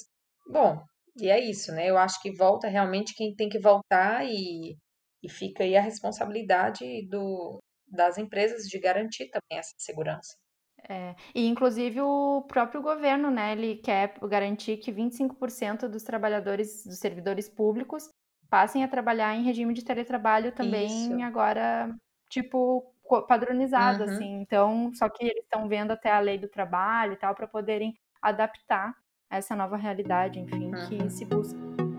Bom, 0.50 0.82
e 1.16 1.28
é 1.28 1.38
isso, 1.38 1.72
né? 1.72 1.88
Eu 1.88 1.98
acho 1.98 2.20
que 2.20 2.34
volta 2.34 2.68
realmente 2.68 3.14
quem 3.14 3.34
tem 3.34 3.48
que 3.48 3.58
voltar 3.58 4.24
e, 4.24 4.74
e 5.22 5.28
fica 5.28 5.62
aí 5.62 5.76
a 5.76 5.82
responsabilidade 5.82 7.06
do, 7.08 7.60
das 7.90 8.18
empresas 8.18 8.68
de 8.68 8.78
garantir 8.78 9.28
também 9.30 9.58
essa 9.58 9.74
segurança. 9.76 10.36
É, 10.88 11.14
e 11.34 11.46
inclusive 11.46 12.00
o 12.00 12.42
próprio 12.48 12.80
governo, 12.80 13.30
né, 13.30 13.52
ele 13.52 13.76
quer 13.76 14.14
garantir 14.22 14.78
que 14.78 14.92
25% 14.92 15.88
dos 15.88 16.02
trabalhadores, 16.02 16.84
dos 16.86 16.98
servidores 16.98 17.48
públicos, 17.48 18.08
passem 18.48 18.82
a 18.82 18.88
trabalhar 18.88 19.34
em 19.34 19.44
regime 19.44 19.74
de 19.74 19.84
teletrabalho 19.84 20.52
também 20.52 20.86
Isso. 20.86 21.22
agora, 21.22 21.94
tipo, 22.28 22.94
padronizado, 23.28 24.04
uhum. 24.04 24.10
assim. 24.10 24.40
Então, 24.40 24.90
só 24.94 25.08
que 25.08 25.24
eles 25.24 25.44
estão 25.44 25.68
vendo 25.68 25.92
até 25.92 26.10
a 26.10 26.20
lei 26.20 26.38
do 26.38 26.48
trabalho 26.48 27.12
e 27.12 27.16
tal, 27.16 27.34
para 27.34 27.46
poderem 27.46 27.94
adaptar 28.20 28.94
essa 29.30 29.54
nova 29.54 29.76
realidade, 29.76 30.40
enfim, 30.40 30.74
uhum. 30.74 30.88
que 30.88 31.10
se 31.10 31.24
busca. 31.24 31.89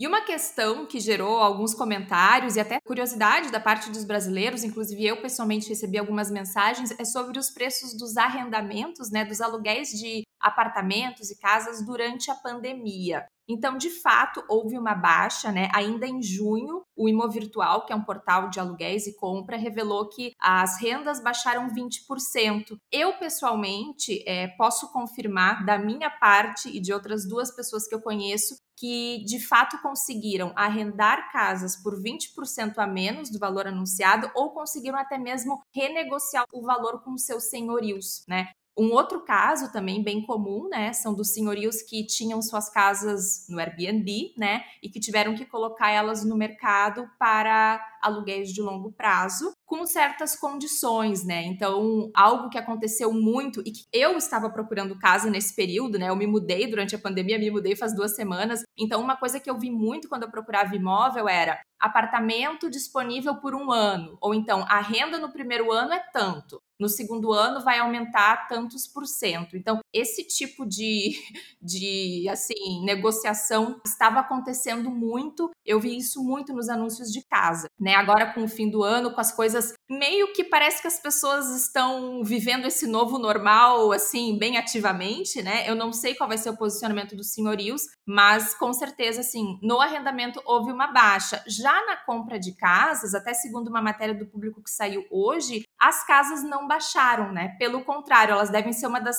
E 0.00 0.06
uma 0.06 0.20
questão 0.20 0.86
que 0.86 1.00
gerou 1.00 1.38
alguns 1.38 1.74
comentários 1.74 2.54
e 2.54 2.60
até 2.60 2.80
curiosidade 2.80 3.50
da 3.50 3.58
parte 3.58 3.90
dos 3.90 4.04
brasileiros, 4.04 4.62
inclusive 4.62 5.04
eu 5.04 5.20
pessoalmente 5.20 5.68
recebi 5.68 5.98
algumas 5.98 6.30
mensagens, 6.30 6.92
é 6.96 7.04
sobre 7.04 7.36
os 7.36 7.50
preços 7.50 7.94
dos 7.94 8.16
arrendamentos, 8.16 9.10
né, 9.10 9.24
dos 9.24 9.40
aluguéis 9.40 9.88
de 9.88 10.22
apartamentos 10.38 11.30
e 11.30 11.38
casas 11.40 11.84
durante 11.84 12.30
a 12.30 12.36
pandemia. 12.36 13.26
Então, 13.48 13.78
de 13.78 13.88
fato, 13.88 14.44
houve 14.48 14.78
uma 14.78 14.94
baixa, 14.94 15.50
né? 15.50 15.70
Ainda 15.74 16.06
em 16.06 16.22
junho, 16.22 16.84
o 16.94 17.08
Imovirtual, 17.08 17.86
que 17.86 17.92
é 17.92 17.96
um 17.96 18.04
portal 18.04 18.50
de 18.50 18.60
aluguéis 18.60 19.06
e 19.06 19.16
compra, 19.16 19.56
revelou 19.56 20.08
que 20.08 20.34
as 20.38 20.80
rendas 20.80 21.22
baixaram 21.22 21.68
20%. 21.68 22.78
Eu, 22.92 23.14
pessoalmente, 23.14 24.22
é, 24.26 24.48
posso 24.48 24.92
confirmar 24.92 25.64
da 25.64 25.78
minha 25.78 26.10
parte 26.10 26.68
e 26.68 26.78
de 26.78 26.92
outras 26.92 27.26
duas 27.26 27.50
pessoas 27.50 27.88
que 27.88 27.94
eu 27.94 28.02
conheço 28.02 28.56
que 28.78 29.24
de 29.24 29.40
fato 29.40 29.80
conseguiram 29.82 30.52
arrendar 30.54 31.32
casas 31.32 31.76
por 31.76 32.00
20% 32.00 32.78
a 32.78 32.86
menos 32.86 33.28
do 33.28 33.38
valor 33.38 33.66
anunciado 33.66 34.30
ou 34.34 34.52
conseguiram 34.52 34.96
até 34.96 35.18
mesmo 35.18 35.60
renegociar 35.74 36.44
o 36.52 36.62
valor 36.62 37.02
com 37.02 37.18
seus 37.18 37.50
senhorios, 37.50 38.24
né? 38.28 38.50
Um 38.78 38.92
outro 38.92 39.20
caso 39.20 39.72
também 39.72 40.04
bem 40.04 40.24
comum, 40.24 40.68
né, 40.68 40.92
são 40.92 41.12
dos 41.12 41.32
senhorios 41.32 41.82
que 41.82 42.06
tinham 42.06 42.40
suas 42.40 42.70
casas 42.70 43.44
no 43.48 43.58
Airbnb, 43.58 44.32
né, 44.36 44.62
e 44.80 44.88
que 44.88 45.00
tiveram 45.00 45.34
que 45.34 45.44
colocar 45.44 45.90
elas 45.90 46.24
no 46.24 46.36
mercado 46.36 47.10
para 47.18 47.84
aluguéis 48.00 48.52
de 48.52 48.62
longo 48.62 48.92
prazo, 48.92 49.52
com 49.66 49.84
certas 49.84 50.36
condições, 50.36 51.24
né? 51.24 51.42
Então, 51.44 52.10
algo 52.14 52.48
que 52.48 52.56
aconteceu 52.56 53.12
muito 53.12 53.60
e 53.66 53.72
que 53.72 53.84
eu 53.92 54.16
estava 54.16 54.48
procurando 54.48 54.98
casa 54.98 55.28
nesse 55.28 55.54
período, 55.54 55.98
né? 55.98 56.08
Eu 56.08 56.16
me 56.16 56.26
mudei 56.26 56.68
durante 56.68 56.94
a 56.94 56.98
pandemia, 56.98 57.38
me 57.38 57.50
mudei 57.50 57.74
faz 57.74 57.94
duas 57.94 58.14
semanas. 58.14 58.62
Então, 58.78 59.00
uma 59.00 59.16
coisa 59.16 59.40
que 59.40 59.50
eu 59.50 59.58
vi 59.58 59.70
muito 59.70 60.08
quando 60.08 60.22
eu 60.22 60.30
procurava 60.30 60.76
imóvel 60.76 61.28
era 61.28 61.60
apartamento 61.78 62.70
disponível 62.70 63.36
por 63.36 63.54
um 63.54 63.70
ano, 63.70 64.16
ou 64.20 64.34
então 64.34 64.64
a 64.68 64.80
renda 64.80 65.18
no 65.18 65.30
primeiro 65.30 65.70
ano 65.70 65.92
é 65.92 66.00
tanto, 66.12 66.60
no 66.78 66.88
segundo 66.88 67.32
ano 67.32 67.62
vai 67.62 67.78
aumentar 67.78 68.48
tantos 68.48 68.86
por 68.86 69.06
cento. 69.06 69.56
Então, 69.56 69.80
esse 69.92 70.24
tipo 70.24 70.66
de, 70.66 71.16
de 71.60 72.28
assim, 72.30 72.84
negociação 72.84 73.80
estava 73.84 74.20
acontecendo 74.20 74.90
muito. 74.90 75.50
Eu 75.64 75.80
vi 75.80 75.96
isso 75.96 76.22
muito 76.22 76.52
nos 76.52 76.68
anúncios 76.68 77.10
de 77.10 77.22
casa, 77.26 77.68
né? 77.78 77.94
Agora 77.94 78.32
com 78.32 78.44
o 78.44 78.48
fim 78.48 78.70
do 78.70 78.82
ano, 78.82 79.12
com 79.12 79.20
as 79.20 79.32
coisas 79.32 79.74
meio 79.90 80.32
que 80.32 80.44
parece 80.44 80.82
que 80.82 80.88
as 80.88 81.00
pessoas 81.00 81.48
estão 81.56 82.22
vivendo 82.22 82.66
esse 82.66 82.86
novo 82.86 83.18
normal 83.18 83.92
assim, 83.92 84.38
bem 84.38 84.56
ativamente, 84.58 85.42
né? 85.42 85.68
Eu 85.68 85.74
não 85.74 85.92
sei 85.92 86.14
qual 86.14 86.28
vai 86.28 86.38
ser 86.38 86.50
o 86.50 86.56
posicionamento 86.56 87.16
dos 87.16 87.32
senhorios, 87.32 87.82
mas 88.06 88.54
com 88.54 88.72
certeza 88.72 89.20
assim, 89.20 89.58
no 89.62 89.80
arrendamento 89.80 90.42
houve 90.44 90.70
uma 90.72 90.88
baixa. 90.88 91.42
Já 91.46 91.84
na 91.86 91.96
compra 91.96 92.38
de 92.38 92.54
casas, 92.54 93.14
até 93.14 93.32
segundo 93.34 93.68
uma 93.68 93.82
matéria 93.82 94.14
do 94.14 94.26
público 94.26 94.62
que 94.62 94.70
saiu 94.70 95.04
hoje, 95.10 95.62
as 95.78 96.04
casas 96.06 96.42
não 96.42 96.66
baixaram, 96.66 97.32
né? 97.32 97.56
Pelo 97.58 97.84
contrário, 97.84 98.32
elas 98.32 98.50
devem 98.50 98.72
ser 98.72 98.86
uma 98.86 99.00
das 99.00 99.16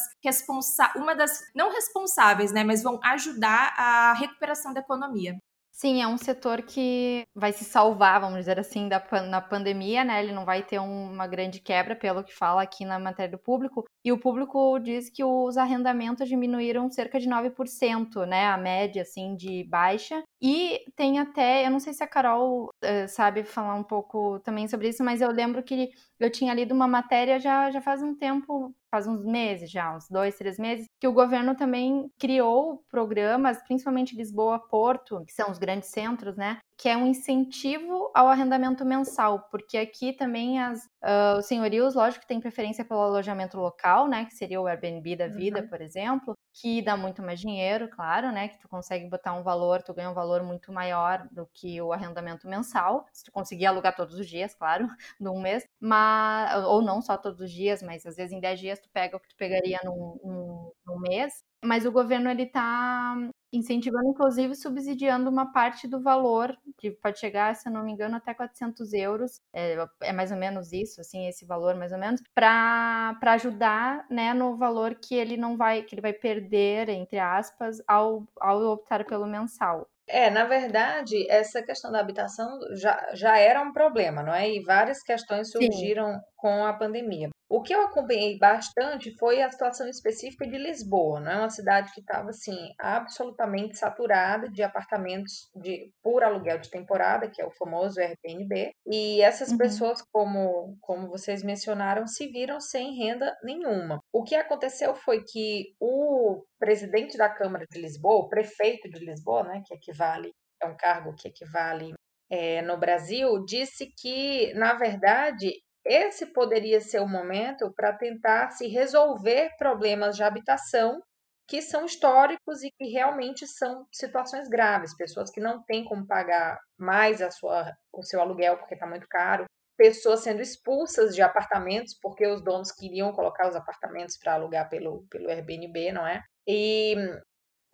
responsa 0.60 0.92
uma 0.96 1.16
das 1.16 1.42
não 1.56 1.72
responsáveis, 1.72 2.52
né, 2.52 2.64
mas 2.64 2.84
vão 2.84 3.00
ajudar 3.04 3.74
a 3.78 4.14
recuperação 4.14 4.74
da 4.74 4.82
economia. 4.82 5.38
Sim, 5.72 6.02
é 6.02 6.08
um 6.10 6.18
setor 6.18 6.62
que 6.62 7.26
vai 7.34 7.54
se 7.54 7.64
salvar, 7.64 8.20
vamos 8.20 8.40
dizer 8.40 8.60
assim, 8.60 8.90
da, 8.90 9.02
na 9.30 9.40
pandemia, 9.40 10.04
né? 10.04 10.22
Ele 10.22 10.34
não 10.34 10.44
vai 10.44 10.62
ter 10.62 10.78
uma 10.78 11.26
grande 11.26 11.62
quebra, 11.62 11.96
pelo 11.96 12.22
que 12.22 12.36
fala 12.36 12.62
aqui 12.62 12.84
na 12.84 13.00
matéria 13.00 13.32
do 13.32 13.42
público. 13.42 13.86
E 14.04 14.12
o 14.12 14.20
público 14.20 14.78
diz 14.80 15.10
que 15.10 15.24
os 15.24 15.56
arrendamentos 15.56 16.28
diminuíram 16.28 16.92
cerca 16.92 17.18
de 17.18 17.30
9%, 17.30 18.26
né? 18.28 18.48
A 18.48 18.58
média, 18.58 19.04
assim, 19.04 19.38
de 19.38 19.64
baixa. 19.70 20.22
E 20.42 20.84
tem 20.98 21.18
até, 21.18 21.66
eu 21.66 21.72
não 21.72 21.80
sei 21.80 21.94
se 21.94 22.04
a 22.04 22.08
Carol 22.08 22.66
uh, 22.66 23.08
sabe 23.08 23.46
falar 23.46 23.76
um 23.76 23.84
pouco 23.84 24.38
também 24.42 24.68
sobre 24.68 24.90
isso, 24.90 25.02
mas 25.02 25.22
eu 25.22 25.32
lembro 25.32 25.64
que 25.64 25.92
eu 26.20 26.30
tinha 26.30 26.54
lido 26.54 26.74
uma 26.74 26.88
matéria 26.88 27.40
já, 27.40 27.72
já 27.72 27.82
faz 27.82 28.02
um 28.04 28.16
tempo, 28.16 28.76
faz 28.92 29.08
uns 29.08 29.24
meses 29.24 29.72
já, 29.72 29.96
uns 29.96 30.10
dois, 30.10 30.38
três 30.38 30.58
meses, 30.60 30.88
que 31.00 31.08
o 31.08 31.14
governo 31.14 31.56
também 31.56 32.12
criou 32.20 32.84
programas, 32.90 33.62
principalmente 33.64 34.16
Lisboa, 34.16 34.60
Porto, 34.60 35.24
que 35.26 35.34
são 35.34 35.50
os 35.50 35.58
grandes 35.58 35.90
centros, 35.90 36.36
né? 36.36 36.60
Que 36.80 36.88
é 36.88 36.96
um 36.96 37.06
incentivo 37.06 38.10
ao 38.14 38.28
arrendamento 38.30 38.86
mensal, 38.86 39.48
porque 39.52 39.78
aqui 39.78 40.14
também 40.14 40.62
as, 40.62 40.86
uh, 41.04 41.38
os 41.38 41.46
senhorios, 41.46 41.94
lógico 41.94 42.26
tem 42.26 42.40
preferência 42.40 42.86
pelo 42.86 43.02
alojamento 43.02 43.60
local, 43.60 44.08
né? 44.08 44.24
Que 44.24 44.34
seria 44.34 44.62
o 44.62 44.66
Airbnb 44.66 45.18
da 45.18 45.28
vida, 45.28 45.60
uhum. 45.60 45.68
por 45.68 45.82
exemplo, 45.82 46.38
que 46.54 46.82
dá 46.82 46.96
muito 46.96 47.22
mais 47.22 47.40
dinheiro, 47.40 47.90
claro, 47.90 48.32
né? 48.32 48.48
Que 48.48 48.60
tu 48.60 48.70
consegue 48.70 49.10
botar 49.10 49.34
um 49.34 49.44
valor, 49.44 49.84
tu 49.84 49.94
ganha 49.94 50.10
um 50.10 50.14
valor 50.14 50.42
muito 50.42 50.72
maior 50.72 51.28
do 51.32 51.46
que 51.54 51.82
o 51.82 51.92
arrendamento 51.92 52.48
mensal, 52.48 53.06
se 53.12 53.26
tu 53.26 53.32
conseguir 53.32 53.66
alugar 53.66 53.94
todos 53.94 54.16
os 54.16 54.28
dias, 54.28 54.56
claro, 54.56 54.88
num 55.20 55.42
mês, 55.42 55.66
mas, 55.80 56.64
ou 56.66 56.82
não 56.82 57.02
só 57.02 57.18
todos 57.18 57.42
os 57.42 57.52
dias, 57.52 57.84
mas 57.84 58.06
às 58.06 58.16
vezes 58.16 58.32
em 58.32 58.40
10 58.40 58.60
dias 58.60 58.80
tu 58.80 58.90
pega 58.94 59.18
o 59.18 59.20
que 59.20 59.28
tu 59.28 59.36
pegaria 59.36 59.80
num, 59.84 60.18
num, 60.24 60.72
num 60.86 61.00
mês, 61.00 61.44
mas 61.64 61.86
o 61.86 61.92
governo 61.92 62.30
ele 62.30 62.44
está 62.44 63.16
incentivando, 63.52 64.10
inclusive 64.10 64.56
subsidiando 64.56 65.30
uma 65.30 65.52
parte 65.52 65.88
do 65.88 66.02
valor, 66.02 66.56
que 66.78 66.92
pode 66.92 67.20
chegar, 67.20 67.56
se 67.56 67.68
eu 67.68 67.74
não 67.74 67.84
me 67.84 67.92
engano, 67.92 68.16
até 68.16 68.34
400 68.34 68.94
euros, 68.94 69.42
é, 69.54 69.78
é 70.02 70.14
mais 70.14 70.32
ou 70.32 70.38
menos 70.38 70.72
isso, 70.72 71.02
assim, 71.02 71.28
esse 71.28 71.46
valor 71.46 71.76
mais 71.76 71.92
ou 71.92 71.98
menos, 71.98 72.22
para 72.34 73.18
ajudar, 73.22 74.06
né, 74.10 74.34
no 74.34 74.58
valor 74.58 74.96
que 74.96 75.16
ele 75.16 75.38
não 75.38 75.58
vai, 75.58 75.84
que 75.84 75.96
ele 75.96 76.02
vai 76.02 76.14
perder, 76.14 76.90
entre 76.90 77.20
aspas, 77.20 77.82
ao, 77.88 78.28
ao 78.40 78.62
optar 78.74 79.06
pelo 79.06 79.26
mensal. 79.26 79.88
É, 80.12 80.28
na 80.32 80.44
verdade, 80.44 81.30
essa 81.30 81.62
questão 81.62 81.92
da 81.92 82.00
habitação 82.00 82.60
já, 82.76 83.00
já 83.14 83.38
era 83.38 83.62
um 83.62 83.72
problema, 83.72 84.24
não 84.24 84.34
é? 84.34 84.50
E 84.50 84.60
várias 84.64 85.04
questões 85.04 85.52
surgiram 85.52 86.14
Sim. 86.14 86.20
Com 86.40 86.66
a 86.66 86.74
pandemia. 86.74 87.30
O 87.52 87.64
que 87.64 87.74
eu 87.74 87.82
acompanhei 87.82 88.38
bastante 88.38 89.12
foi 89.18 89.42
a 89.42 89.50
situação 89.50 89.88
específica 89.90 90.48
de 90.48 90.56
Lisboa, 90.56 91.20
não 91.20 91.32
é 91.32 91.38
uma 91.38 91.50
cidade 91.50 91.92
que 91.92 92.00
estava 92.00 92.30
assim 92.30 92.56
absolutamente 92.80 93.76
saturada 93.76 94.48
de 94.48 94.62
apartamentos 94.62 95.50
de 95.56 95.92
por 96.04 96.24
aluguel 96.24 96.60
de 96.60 96.70
temporada, 96.70 97.28
que 97.28 97.42
é 97.42 97.46
o 97.46 97.52
famoso 97.52 98.00
Airbnb, 98.00 98.72
e 98.86 99.20
essas 99.22 99.50
uhum. 99.50 99.58
pessoas, 99.58 100.00
como 100.12 100.78
como 100.80 101.10
vocês 101.10 101.42
mencionaram, 101.44 102.06
se 102.06 102.28
viram 102.28 102.60
sem 102.60 102.96
renda 102.96 103.36
nenhuma. 103.44 104.00
O 104.14 104.24
que 104.24 104.36
aconteceu 104.36 104.94
foi 104.94 105.24
que 105.24 105.74
o 105.80 106.44
presidente 106.60 107.18
da 107.18 107.30
Câmara 107.30 107.66
de 107.68 107.82
Lisboa, 107.82 108.26
o 108.26 108.30
prefeito 108.30 108.88
de 108.88 109.04
Lisboa, 109.04 109.44
né, 109.44 109.64
que 109.66 109.74
equivale 109.74 110.32
é 110.62 110.68
um 110.68 110.78
cargo 110.78 111.16
que 111.16 111.28
equivale 111.30 111.94
é, 112.30 112.62
no 112.62 112.78
Brasil, 112.78 113.44
disse 113.44 113.92
que, 113.98 114.54
na 114.54 114.74
verdade, 114.74 115.54
esse 115.90 116.28
poderia 116.28 116.80
ser 116.80 117.00
o 117.00 117.08
momento 117.08 117.74
para 117.76 117.92
tentar 117.92 118.52
se 118.52 118.68
resolver 118.68 119.56
problemas 119.58 120.16
de 120.16 120.22
habitação 120.22 121.02
que 121.48 121.64
são 121.64 121.84
históricos 121.84 122.62
e 122.62 122.70
que 122.70 122.90
realmente 122.90 123.48
são 123.48 123.88
situações 123.92 124.48
graves, 124.48 124.96
pessoas 124.96 125.32
que 125.32 125.42
não 125.42 125.64
têm 125.64 125.84
como 125.84 126.06
pagar 126.06 126.60
mais 126.78 127.24
a 127.24 127.32
sua, 127.32 127.76
o 127.92 128.04
seu 128.04 128.22
aluguel 128.22 128.56
porque 128.58 128.76
está 128.76 128.86
muito 128.86 129.08
caro, 129.10 129.46
pessoas 129.76 130.20
sendo 130.20 130.44
expulsas 130.44 131.16
de 131.16 131.24
apartamentos 131.24 131.98
porque 132.00 132.28
os 132.28 132.44
donos 132.44 132.72
queriam 132.72 133.12
colocar 133.12 133.50
os 133.50 133.56
apartamentos 133.56 134.16
para 134.16 134.36
alugar 134.36 134.70
pelo, 134.70 135.08
pelo 135.10 135.28
Airbnb, 135.28 135.92
não 135.92 136.06
é? 136.06 136.22
E 136.48 136.94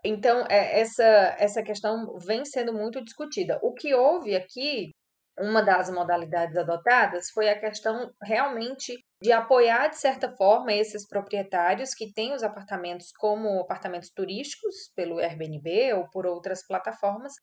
então 0.06 0.46
é, 0.50 0.80
essa, 0.80 1.36
essa 1.38 1.62
questão 1.62 2.18
vem 2.20 2.46
sendo 2.46 2.72
muito 2.72 3.04
discutida. 3.04 3.60
O 3.62 3.74
que 3.74 3.94
houve 3.94 4.38
aqui 4.38 4.92
uma 5.38 5.62
das 5.62 5.90
modalidades 5.90 6.56
adotadas 6.56 7.30
foi 7.30 7.50
a 7.50 7.60
questão 7.60 8.12
realmente 8.22 8.94
de 9.22 9.32
apoiar, 9.32 9.90
de 9.90 9.98
certa 9.98 10.32
forma, 10.36 10.72
esses 10.72 11.08
proprietários 11.08 11.94
que 11.94 12.14
têm 12.14 12.34
os 12.34 12.44
apartamentos 12.44 13.12
como 13.18 13.60
apartamentos 13.60 14.10
turísticos, 14.12 14.92
pelo 14.96 15.20
Airbnb 15.20 15.94
ou 15.94 16.10
por 16.10 16.26
outras 16.26 16.66
plataformas. 16.66 17.34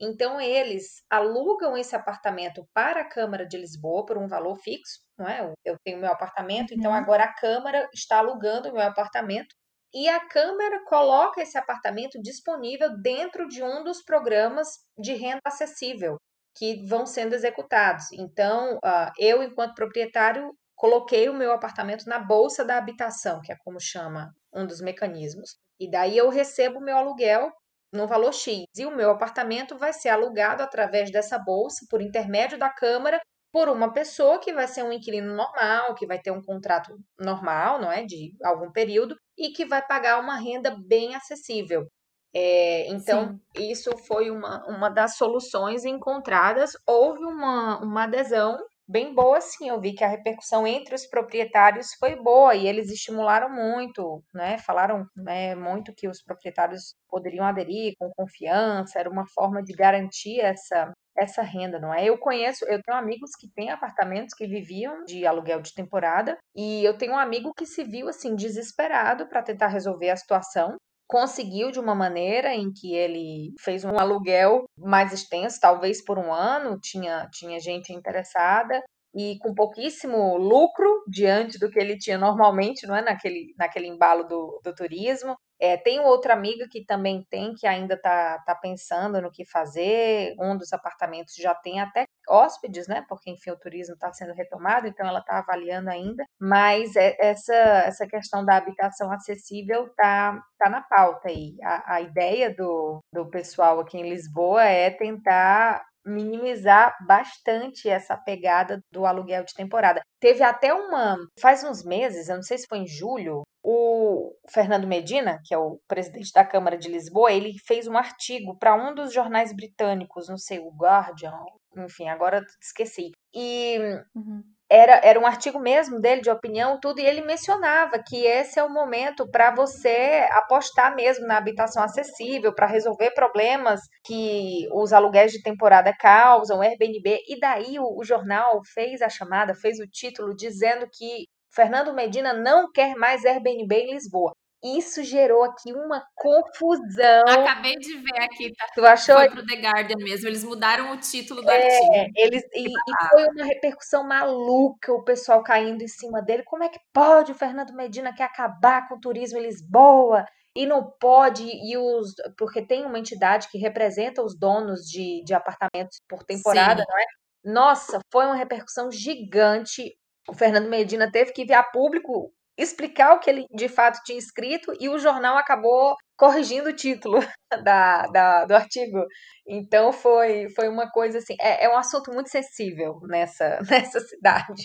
Então, 0.00 0.40
eles 0.40 1.02
alugam 1.10 1.76
esse 1.76 1.94
apartamento 1.94 2.66
para 2.72 3.02
a 3.02 3.08
Câmara 3.08 3.46
de 3.46 3.58
Lisboa 3.58 4.04
por 4.06 4.18
um 4.18 4.26
valor 4.26 4.56
fixo, 4.56 5.00
não 5.18 5.28
é? 5.28 5.52
Eu 5.64 5.76
tenho 5.84 6.00
meu 6.00 6.10
apartamento, 6.10 6.74
então 6.74 6.90
uhum. 6.90 6.96
agora 6.96 7.24
a 7.24 7.34
Câmara 7.34 7.88
está 7.94 8.18
alugando 8.18 8.70
o 8.70 8.72
meu 8.72 8.82
apartamento 8.82 9.54
e 9.94 10.08
a 10.08 10.26
Câmara 10.26 10.82
coloca 10.86 11.42
esse 11.42 11.58
apartamento 11.58 12.20
disponível 12.20 12.96
dentro 13.00 13.46
de 13.46 13.62
um 13.62 13.84
dos 13.84 14.02
programas 14.02 14.68
de 14.98 15.12
renda 15.12 15.42
acessível 15.44 16.16
que 16.54 16.84
vão 16.86 17.06
sendo 17.06 17.34
executados. 17.34 18.12
Então, 18.12 18.76
uh, 18.76 19.10
eu, 19.18 19.42
enquanto 19.42 19.74
proprietário, 19.74 20.54
coloquei 20.74 21.28
o 21.28 21.34
meu 21.34 21.52
apartamento 21.52 22.06
na 22.06 22.18
bolsa 22.18 22.64
da 22.64 22.76
habitação, 22.76 23.40
que 23.40 23.52
é 23.52 23.56
como 23.64 23.80
chama 23.80 24.34
um 24.52 24.66
dos 24.66 24.80
mecanismos. 24.80 25.56
E 25.80 25.90
daí 25.90 26.16
eu 26.16 26.28
recebo 26.28 26.78
o 26.78 26.82
meu 26.82 26.96
aluguel 26.96 27.50
no 27.92 28.06
valor 28.06 28.32
X. 28.32 28.64
E 28.76 28.86
o 28.86 28.96
meu 28.96 29.10
apartamento 29.10 29.78
vai 29.78 29.92
ser 29.92 30.08
alugado 30.08 30.62
através 30.62 31.10
dessa 31.10 31.38
bolsa, 31.38 31.86
por 31.90 32.00
intermédio 32.00 32.58
da 32.58 32.70
Câmara, 32.70 33.20
por 33.52 33.68
uma 33.68 33.92
pessoa 33.92 34.38
que 34.38 34.52
vai 34.52 34.66
ser 34.66 34.82
um 34.82 34.92
inquilino 34.92 35.34
normal, 35.34 35.94
que 35.94 36.06
vai 36.06 36.18
ter 36.18 36.30
um 36.30 36.42
contrato 36.42 36.96
normal, 37.20 37.78
não 37.80 37.92
é, 37.92 38.02
de 38.02 38.32
algum 38.42 38.72
período, 38.72 39.14
e 39.36 39.50
que 39.50 39.66
vai 39.66 39.86
pagar 39.86 40.18
uma 40.20 40.36
renda 40.36 40.74
bem 40.86 41.14
acessível. 41.14 41.86
É, 42.34 42.88
então, 42.88 43.38
Sim. 43.56 43.70
isso 43.70 43.90
foi 44.06 44.30
uma, 44.30 44.64
uma 44.66 44.88
das 44.88 45.16
soluções 45.16 45.84
encontradas. 45.84 46.72
Houve 46.86 47.24
uma, 47.24 47.78
uma 47.82 48.04
adesão 48.04 48.58
bem 48.88 49.14
boa, 49.14 49.40
sim. 49.40 49.68
Eu 49.68 49.80
vi 49.80 49.94
que 49.94 50.04
a 50.04 50.08
repercussão 50.08 50.66
entre 50.66 50.94
os 50.94 51.06
proprietários 51.06 51.94
foi 51.98 52.16
boa 52.16 52.54
e 52.54 52.66
eles 52.66 52.90
estimularam 52.90 53.48
muito, 53.50 54.22
né? 54.34 54.58
Falaram 54.58 55.06
né, 55.16 55.54
muito 55.54 55.94
que 55.94 56.08
os 56.08 56.22
proprietários 56.22 56.94
poderiam 57.08 57.44
aderir 57.44 57.94
com 57.98 58.10
confiança, 58.10 58.98
era 58.98 59.10
uma 59.10 59.24
forma 59.34 59.62
de 59.62 59.72
garantir 59.72 60.40
essa, 60.40 60.92
essa 61.16 61.42
renda, 61.42 61.78
não 61.78 61.92
é? 61.92 62.04
Eu 62.04 62.18
conheço, 62.18 62.64
eu 62.66 62.82
tenho 62.82 62.98
amigos 62.98 63.30
que 63.38 63.48
têm 63.54 63.70
apartamentos 63.70 64.34
que 64.34 64.46
viviam 64.46 65.04
de 65.04 65.26
aluguel 65.26 65.60
de 65.60 65.74
temporada 65.74 66.36
e 66.54 66.84
eu 66.84 66.96
tenho 66.96 67.12
um 67.12 67.18
amigo 67.18 67.52
que 67.54 67.66
se 67.66 67.84
viu 67.84 68.08
assim 68.08 68.34
desesperado 68.34 69.28
para 69.28 69.42
tentar 69.42 69.68
resolver 69.68 70.10
a 70.10 70.16
situação 70.16 70.76
conseguiu 71.06 71.70
de 71.70 71.78
uma 71.78 71.94
maneira 71.94 72.54
em 72.54 72.72
que 72.72 72.94
ele 72.94 73.52
fez 73.60 73.84
um 73.84 73.98
aluguel 73.98 74.64
mais 74.76 75.12
extenso, 75.12 75.58
talvez 75.60 76.04
por 76.04 76.18
um 76.18 76.32
ano, 76.32 76.78
tinha, 76.80 77.28
tinha 77.32 77.60
gente 77.60 77.92
interessada 77.92 78.82
e 79.14 79.38
com 79.40 79.54
pouquíssimo 79.54 80.36
lucro 80.38 81.04
diante 81.06 81.58
do 81.58 81.70
que 81.70 81.78
ele 81.78 81.98
tinha 81.98 82.16
normalmente, 82.16 82.86
não 82.86 82.96
é 82.96 83.02
naquele, 83.02 83.54
naquele 83.58 83.86
embalo 83.86 84.24
do, 84.24 84.60
do 84.64 84.74
turismo. 84.74 85.36
É, 85.60 85.76
tem 85.76 86.00
outra 86.00 86.32
amiga 86.32 86.66
que 86.70 86.84
também 86.84 87.24
tem, 87.28 87.54
que 87.54 87.66
ainda 87.66 87.94
está 87.94 88.38
tá 88.46 88.54
pensando 88.54 89.20
no 89.20 89.30
que 89.30 89.44
fazer. 89.44 90.34
Um 90.40 90.56
dos 90.56 90.72
apartamentos 90.72 91.34
já 91.34 91.54
tem 91.54 91.80
até 91.80 92.04
hóspedes, 92.32 92.88
né? 92.88 93.04
Porque, 93.08 93.30
enfim, 93.30 93.50
o 93.50 93.58
turismo 93.58 93.94
está 93.94 94.12
sendo 94.12 94.32
retomado, 94.32 94.86
então 94.86 95.06
ela 95.06 95.20
está 95.20 95.38
avaliando 95.38 95.90
ainda. 95.90 96.24
Mas 96.40 96.96
é, 96.96 97.14
essa, 97.20 97.54
essa 97.54 98.06
questão 98.06 98.44
da 98.44 98.56
habitação 98.56 99.12
acessível 99.12 99.86
está 99.86 100.40
tá 100.58 100.70
na 100.70 100.80
pauta 100.80 101.28
aí. 101.28 101.56
A, 101.62 101.96
a 101.96 102.00
ideia 102.00 102.54
do, 102.54 103.00
do 103.12 103.28
pessoal 103.28 103.80
aqui 103.80 103.98
em 103.98 104.08
Lisboa 104.08 104.64
é 104.64 104.90
tentar 104.90 105.84
minimizar 106.04 106.96
bastante 107.06 107.88
essa 107.88 108.16
pegada 108.16 108.80
do 108.90 109.06
aluguel 109.06 109.44
de 109.44 109.54
temporada. 109.54 110.00
Teve 110.20 110.42
até 110.42 110.74
uma, 110.74 111.16
faz 111.40 111.62
uns 111.62 111.84
meses, 111.84 112.28
eu 112.28 112.36
não 112.36 112.42
sei 112.42 112.58
se 112.58 112.66
foi 112.66 112.78
em 112.78 112.86
julho, 112.86 113.42
o 113.64 114.34
Fernando 114.50 114.88
Medina, 114.88 115.40
que 115.44 115.54
é 115.54 115.58
o 115.58 115.78
presidente 115.86 116.32
da 116.32 116.44
Câmara 116.44 116.76
de 116.76 116.88
Lisboa, 116.88 117.32
ele 117.32 117.52
fez 117.64 117.86
um 117.86 117.96
artigo 117.96 118.58
para 118.58 118.74
um 118.74 118.94
dos 118.94 119.12
jornais 119.12 119.54
britânicos, 119.54 120.28
não 120.28 120.36
sei, 120.36 120.58
o 120.58 120.70
Guardian, 120.70 121.38
enfim, 121.76 122.08
agora 122.08 122.44
esqueci. 122.60 123.12
E 123.34 123.78
uhum 124.14 124.42
era, 124.72 124.98
era 125.04 125.20
um 125.20 125.26
artigo 125.26 125.60
mesmo 125.60 126.00
dele, 126.00 126.22
de 126.22 126.30
opinião, 126.30 126.80
tudo, 126.80 126.98
e 126.98 127.04
ele 127.04 127.20
mencionava 127.20 128.02
que 128.02 128.24
esse 128.24 128.58
é 128.58 128.62
o 128.62 128.72
momento 128.72 129.30
para 129.30 129.54
você 129.54 130.26
apostar 130.30 130.96
mesmo 130.96 131.26
na 131.26 131.36
habitação 131.36 131.82
acessível, 131.82 132.54
para 132.54 132.66
resolver 132.66 133.10
problemas 133.10 133.80
que 134.02 134.66
os 134.72 134.94
aluguéis 134.94 135.30
de 135.30 135.42
temporada 135.42 135.94
causam, 135.94 136.62
Airbnb, 136.62 137.18
e 137.28 137.38
daí 137.38 137.78
o, 137.78 137.98
o 137.98 138.02
jornal 138.02 138.62
fez 138.72 139.02
a 139.02 139.10
chamada, 139.10 139.54
fez 139.54 139.78
o 139.78 139.86
título 139.86 140.34
dizendo 140.34 140.86
que 140.90 141.26
Fernando 141.54 141.92
Medina 141.92 142.32
não 142.32 142.72
quer 142.72 142.94
mais 142.96 143.26
Airbnb 143.26 143.74
em 143.74 143.92
Lisboa. 143.92 144.32
Isso 144.62 145.02
gerou 145.02 145.42
aqui 145.42 145.72
uma 145.72 146.06
confusão. 146.14 147.24
Acabei 147.26 147.76
de 147.76 147.96
ver 147.98 148.22
aqui, 148.22 148.52
tá? 148.54 148.66
Tu 148.72 148.86
achou? 148.86 149.16
Foi 149.16 149.28
pro 149.28 149.44
The 149.44 149.56
Guardian 149.56 149.96
mesmo. 149.98 150.28
Eles 150.28 150.44
mudaram 150.44 150.92
o 150.92 150.96
título 150.98 151.42
do 151.42 151.50
é, 151.50 151.56
artigo. 151.56 152.12
Eles, 152.14 152.44
e, 152.54 152.68
e, 152.68 153.08
foi 153.10 153.26
uma 153.28 153.44
repercussão 153.44 154.04
maluca, 154.06 154.92
o 154.92 155.02
pessoal 155.02 155.42
caindo 155.42 155.82
em 155.82 155.88
cima 155.88 156.22
dele. 156.22 156.44
Como 156.44 156.62
é 156.62 156.68
que 156.68 156.78
pode 156.92 157.32
o 157.32 157.34
Fernando 157.34 157.74
Medina 157.74 158.14
quer 158.14 158.24
acabar 158.24 158.88
com 158.88 158.94
o 158.94 159.00
turismo 159.00 159.38
em 159.38 159.42
Lisboa? 159.42 160.24
E 160.54 160.64
não 160.64 160.92
pode, 161.00 161.42
e 161.44 161.76
os. 161.76 162.14
Porque 162.38 162.64
tem 162.64 162.84
uma 162.84 162.98
entidade 162.98 163.48
que 163.50 163.58
representa 163.58 164.22
os 164.22 164.38
donos 164.38 164.82
de, 164.82 165.24
de 165.24 165.34
apartamentos 165.34 166.00
por 166.08 166.22
temporada, 166.22 166.82
Sim. 166.82 166.86
não 166.88 166.98
é? 167.00 167.04
Nossa, 167.44 167.98
foi 168.12 168.26
uma 168.26 168.36
repercussão 168.36 168.92
gigante. 168.92 169.96
O 170.28 170.34
Fernando 170.34 170.68
Medina 170.68 171.10
teve 171.10 171.32
que 171.32 171.44
vir 171.44 171.54
a 171.54 171.64
público 171.64 172.32
explicar 172.56 173.14
o 173.14 173.18
que 173.18 173.30
ele 173.30 173.46
de 173.54 173.68
fato 173.68 174.00
tinha 174.04 174.18
escrito 174.18 174.72
e 174.78 174.88
o 174.88 174.98
jornal 174.98 175.36
acabou 175.36 175.96
corrigindo 176.16 176.68
o 176.68 176.76
título 176.76 177.18
da, 177.64 178.06
da, 178.06 178.44
do 178.44 178.54
artigo. 178.54 179.04
Então 179.46 179.92
foi, 179.92 180.48
foi 180.54 180.68
uma 180.68 180.90
coisa 180.90 181.18
assim, 181.18 181.34
é, 181.40 181.64
é 181.64 181.68
um 181.68 181.76
assunto 181.76 182.12
muito 182.12 182.30
sensível 182.30 183.00
nessa, 183.04 183.58
nessa 183.68 184.00
cidade. 184.00 184.62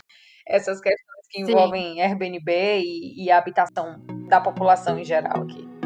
Essas 0.48 0.80
questões 0.80 1.28
que 1.30 1.42
envolvem 1.42 1.96
Sim. 1.96 2.02
Airbnb 2.02 2.52
e, 2.80 3.26
e 3.26 3.32
a 3.32 3.38
habitação 3.38 3.98
da 4.30 4.40
população 4.40 4.98
em 4.98 5.04
geral 5.04 5.44
aqui. 5.44 5.77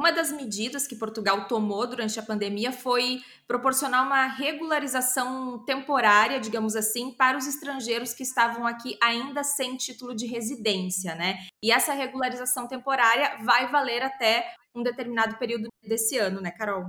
Uma 0.00 0.12
das 0.12 0.32
medidas 0.32 0.86
que 0.86 0.96
Portugal 0.96 1.46
tomou 1.46 1.86
durante 1.86 2.18
a 2.18 2.22
pandemia 2.22 2.72
foi 2.72 3.20
proporcionar 3.46 4.02
uma 4.06 4.28
regularização 4.28 5.62
temporária, 5.66 6.40
digamos 6.40 6.74
assim, 6.74 7.10
para 7.10 7.36
os 7.36 7.46
estrangeiros 7.46 8.14
que 8.14 8.22
estavam 8.22 8.66
aqui 8.66 8.96
ainda 8.98 9.44
sem 9.44 9.76
título 9.76 10.14
de 10.14 10.24
residência, 10.24 11.14
né? 11.14 11.40
E 11.62 11.70
essa 11.70 11.92
regularização 11.92 12.66
temporária 12.66 13.44
vai 13.44 13.70
valer 13.70 14.02
até 14.02 14.50
um 14.74 14.82
determinado 14.82 15.36
período 15.36 15.68
desse 15.86 16.16
ano, 16.16 16.40
né, 16.40 16.50
Carol? 16.50 16.86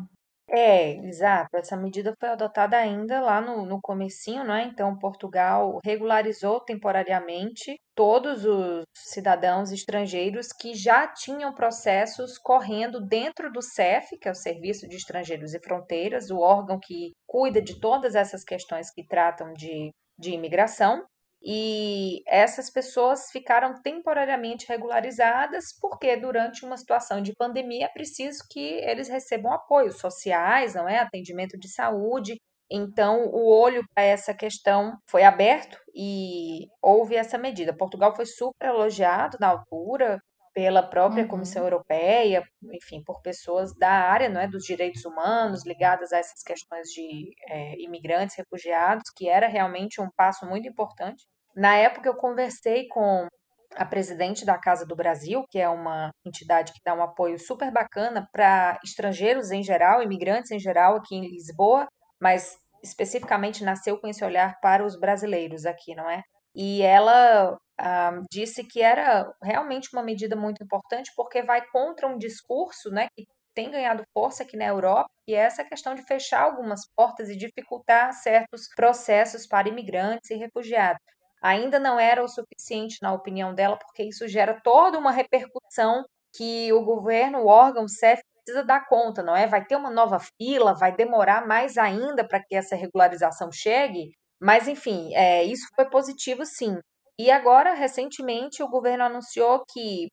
É, 0.54 0.96
exato. 1.08 1.56
Essa 1.56 1.78
medida 1.78 2.14
foi 2.20 2.28
adotada 2.28 2.76
ainda 2.76 3.22
lá 3.22 3.40
no, 3.40 3.66
no 3.66 3.80
comecinho, 3.80 4.44
não 4.44 4.54
é? 4.54 4.64
Então, 4.66 4.98
Portugal 4.98 5.80
regularizou 5.84 6.60
temporariamente 6.60 7.80
todos 7.96 8.44
os 8.44 8.84
cidadãos 8.94 9.72
estrangeiros 9.72 10.48
que 10.48 10.74
já 10.74 11.08
tinham 11.08 11.54
processos 11.54 12.38
correndo 12.38 13.00
dentro 13.00 13.50
do 13.50 13.62
CEF, 13.62 14.18
que 14.20 14.28
é 14.28 14.32
o 14.32 14.36
Serviço 14.36 14.90
de 14.90 14.98
Estrangeiros 14.98 15.54
e 15.54 15.60
Fronteiras, 15.62 16.30
o 16.30 16.40
órgão 16.40 16.78
que 16.82 17.12
cuida 17.26 17.62
de 17.62 17.80
todas 17.80 18.14
essas 18.14 18.44
questões 18.44 18.92
que 18.92 19.08
tratam 19.08 19.54
de, 19.54 19.92
de 20.20 20.32
imigração. 20.32 21.02
E 21.44 22.22
essas 22.28 22.70
pessoas 22.70 23.32
ficaram 23.32 23.82
temporariamente 23.82 24.68
regularizadas 24.68 25.76
porque 25.80 26.16
durante 26.16 26.64
uma 26.64 26.78
situação 26.78 27.22
de 27.22 27.34
pandemia 27.34 27.86
é 27.86 27.90
preciso 27.90 28.44
que 28.50 28.60
eles 28.60 29.10
recebam 29.10 29.52
apoios 29.52 30.00
sociais, 30.00 30.76
não 30.76 30.88
é? 30.88 31.00
Atendimento 31.00 31.58
de 31.58 31.68
saúde. 31.68 32.38
Então, 32.70 33.26
o 33.26 33.50
olho 33.50 33.84
para 33.94 34.04
essa 34.04 34.34
questão 34.34 34.98
foi 35.10 35.24
aberto 35.24 35.78
e 35.96 36.68
houve 36.82 37.16
essa 37.16 37.38
medida. 37.38 37.76
Portugal 37.76 38.16
foi 38.16 38.26
super 38.26 38.68
elogiado 38.68 39.38
na 39.42 39.48
altura 39.48 40.22
pela 40.54 40.84
própria 40.84 41.24
uhum. 41.24 41.30
Comissão 41.30 41.64
Europeia, 41.64 42.44
enfim, 42.74 43.02
por 43.04 43.22
pessoas 43.22 43.74
da 43.78 43.90
área 43.90 44.30
não 44.30 44.42
é, 44.42 44.48
dos 44.48 44.64
direitos 44.64 45.06
humanos 45.06 45.66
ligadas 45.66 46.12
a 46.12 46.18
essas 46.18 46.44
questões 46.44 46.88
de 46.90 47.34
é, 47.48 47.76
imigrantes, 47.82 48.36
refugiados, 48.36 49.10
que 49.16 49.30
era 49.30 49.48
realmente 49.48 50.02
um 50.02 50.10
passo 50.16 50.46
muito 50.46 50.68
importante. 50.68 51.26
Na 51.56 51.76
época, 51.76 52.08
eu 52.08 52.16
conversei 52.16 52.88
com 52.88 53.28
a 53.76 53.86
presidente 53.86 54.46
da 54.46 54.58
Casa 54.58 54.86
do 54.86 54.96
Brasil, 54.96 55.46
que 55.50 55.60
é 55.60 55.70
uma 55.70 56.12
entidade 56.26 56.74
que 56.74 56.80
dá 56.86 56.94
um 56.94 57.02
apoio 57.02 57.40
super 57.40 57.72
bacana 57.72 58.28
para 58.32 58.80
estrangeiros 58.84 59.52
em 59.52 59.64
geral, 59.64 60.02
imigrantes 60.02 60.52
em 60.52 60.60
geral 60.60 60.96
aqui 60.98 61.16
em 61.16 61.30
Lisboa, 61.30 61.88
mas 62.20 62.58
especificamente 62.84 63.64
nasceu 63.64 63.98
com 64.00 64.08
esse 64.08 64.24
olhar 64.24 64.60
para 64.60 64.86
os 64.86 65.00
brasileiros 65.00 65.66
aqui, 65.66 65.96
não 65.96 66.10
é? 66.10 66.22
E 66.54 66.82
ela 66.82 67.58
ah, 67.80 68.22
disse 68.30 68.64
que 68.64 68.82
era 68.82 69.32
realmente 69.42 69.90
uma 69.94 70.04
medida 70.04 70.36
muito 70.36 70.64
importante 70.64 71.12
porque 71.16 71.42
vai 71.42 71.62
contra 71.72 72.08
um 72.08 72.18
discurso 72.18 72.90
né, 72.90 73.08
que 73.16 73.26
tem 73.54 73.70
ganhado 73.72 74.04
força 74.14 74.44
aqui 74.44 74.58
na 74.58 74.66
Europa, 74.66 75.10
e 75.28 75.36
é 75.36 75.40
essa 75.40 75.64
questão 75.64 75.94
de 75.94 76.04
fechar 76.04 76.42
algumas 76.42 76.82
portas 76.96 77.30
e 77.30 77.36
dificultar 77.36 78.14
certos 78.14 78.68
processos 78.76 79.46
para 79.46 79.68
imigrantes 79.68 80.30
e 80.32 80.36
refugiados 80.36 81.02
ainda 81.42 81.80
não 81.80 82.00
era 82.00 82.24
o 82.24 82.28
suficiente, 82.28 83.00
na 83.02 83.14
opinião 83.14 83.54
dela, 83.54 83.78
porque 83.78 84.04
isso 84.04 84.28
gera 84.28 84.60
toda 84.64 84.98
uma 84.98 85.12
repercussão 85.12 86.06
que 86.34 86.72
o 86.74 86.84
governo, 86.84 87.40
o 87.40 87.48
órgão, 87.48 87.86
o 87.86 87.90
CEF, 87.90 88.22
precisa 88.44 88.64
dar 88.64 88.88
conta, 88.88 89.24
não 89.24 89.36
é? 89.36 89.48
Vai 89.48 89.66
ter 89.66 89.76
uma 89.76 89.90
nova 89.90 90.20
fila, 90.20 90.74
vai 90.74 90.96
demorar 90.96 91.48
mais 91.48 91.78
ainda 91.78 92.28
para 92.28 92.42
que 92.44 92.56
essa 92.56 92.76
regularização 92.76 93.52
chegue, 93.52 94.12
mas 94.40 94.68
enfim, 94.68 95.14
é, 95.14 95.44
isso 95.44 95.68
foi 95.76 95.90
positivo 95.90 96.46
sim. 96.46 96.78
E 97.20 97.30
agora, 97.30 97.74
recentemente, 97.74 98.64
o 98.64 98.70
governo 98.70 99.04
anunciou 99.04 99.64
que 99.72 100.10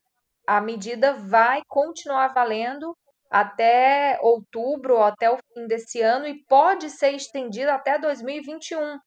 a 0.47 0.61
medida 0.61 1.14
vai 1.14 1.62
continuar 1.68 2.29
valendo 2.35 2.95
até 3.31 4.18
outubro 4.22 4.97
ou 4.97 5.03
até 5.03 5.31
o 5.31 5.37
fim 5.37 5.66
desse 5.66 6.01
ano 6.01 6.26
e 6.26 6.43
pode 6.47 6.91
ser 6.91 7.12
estendida 7.12 7.74
até 7.74 7.99
2021 7.99 8.99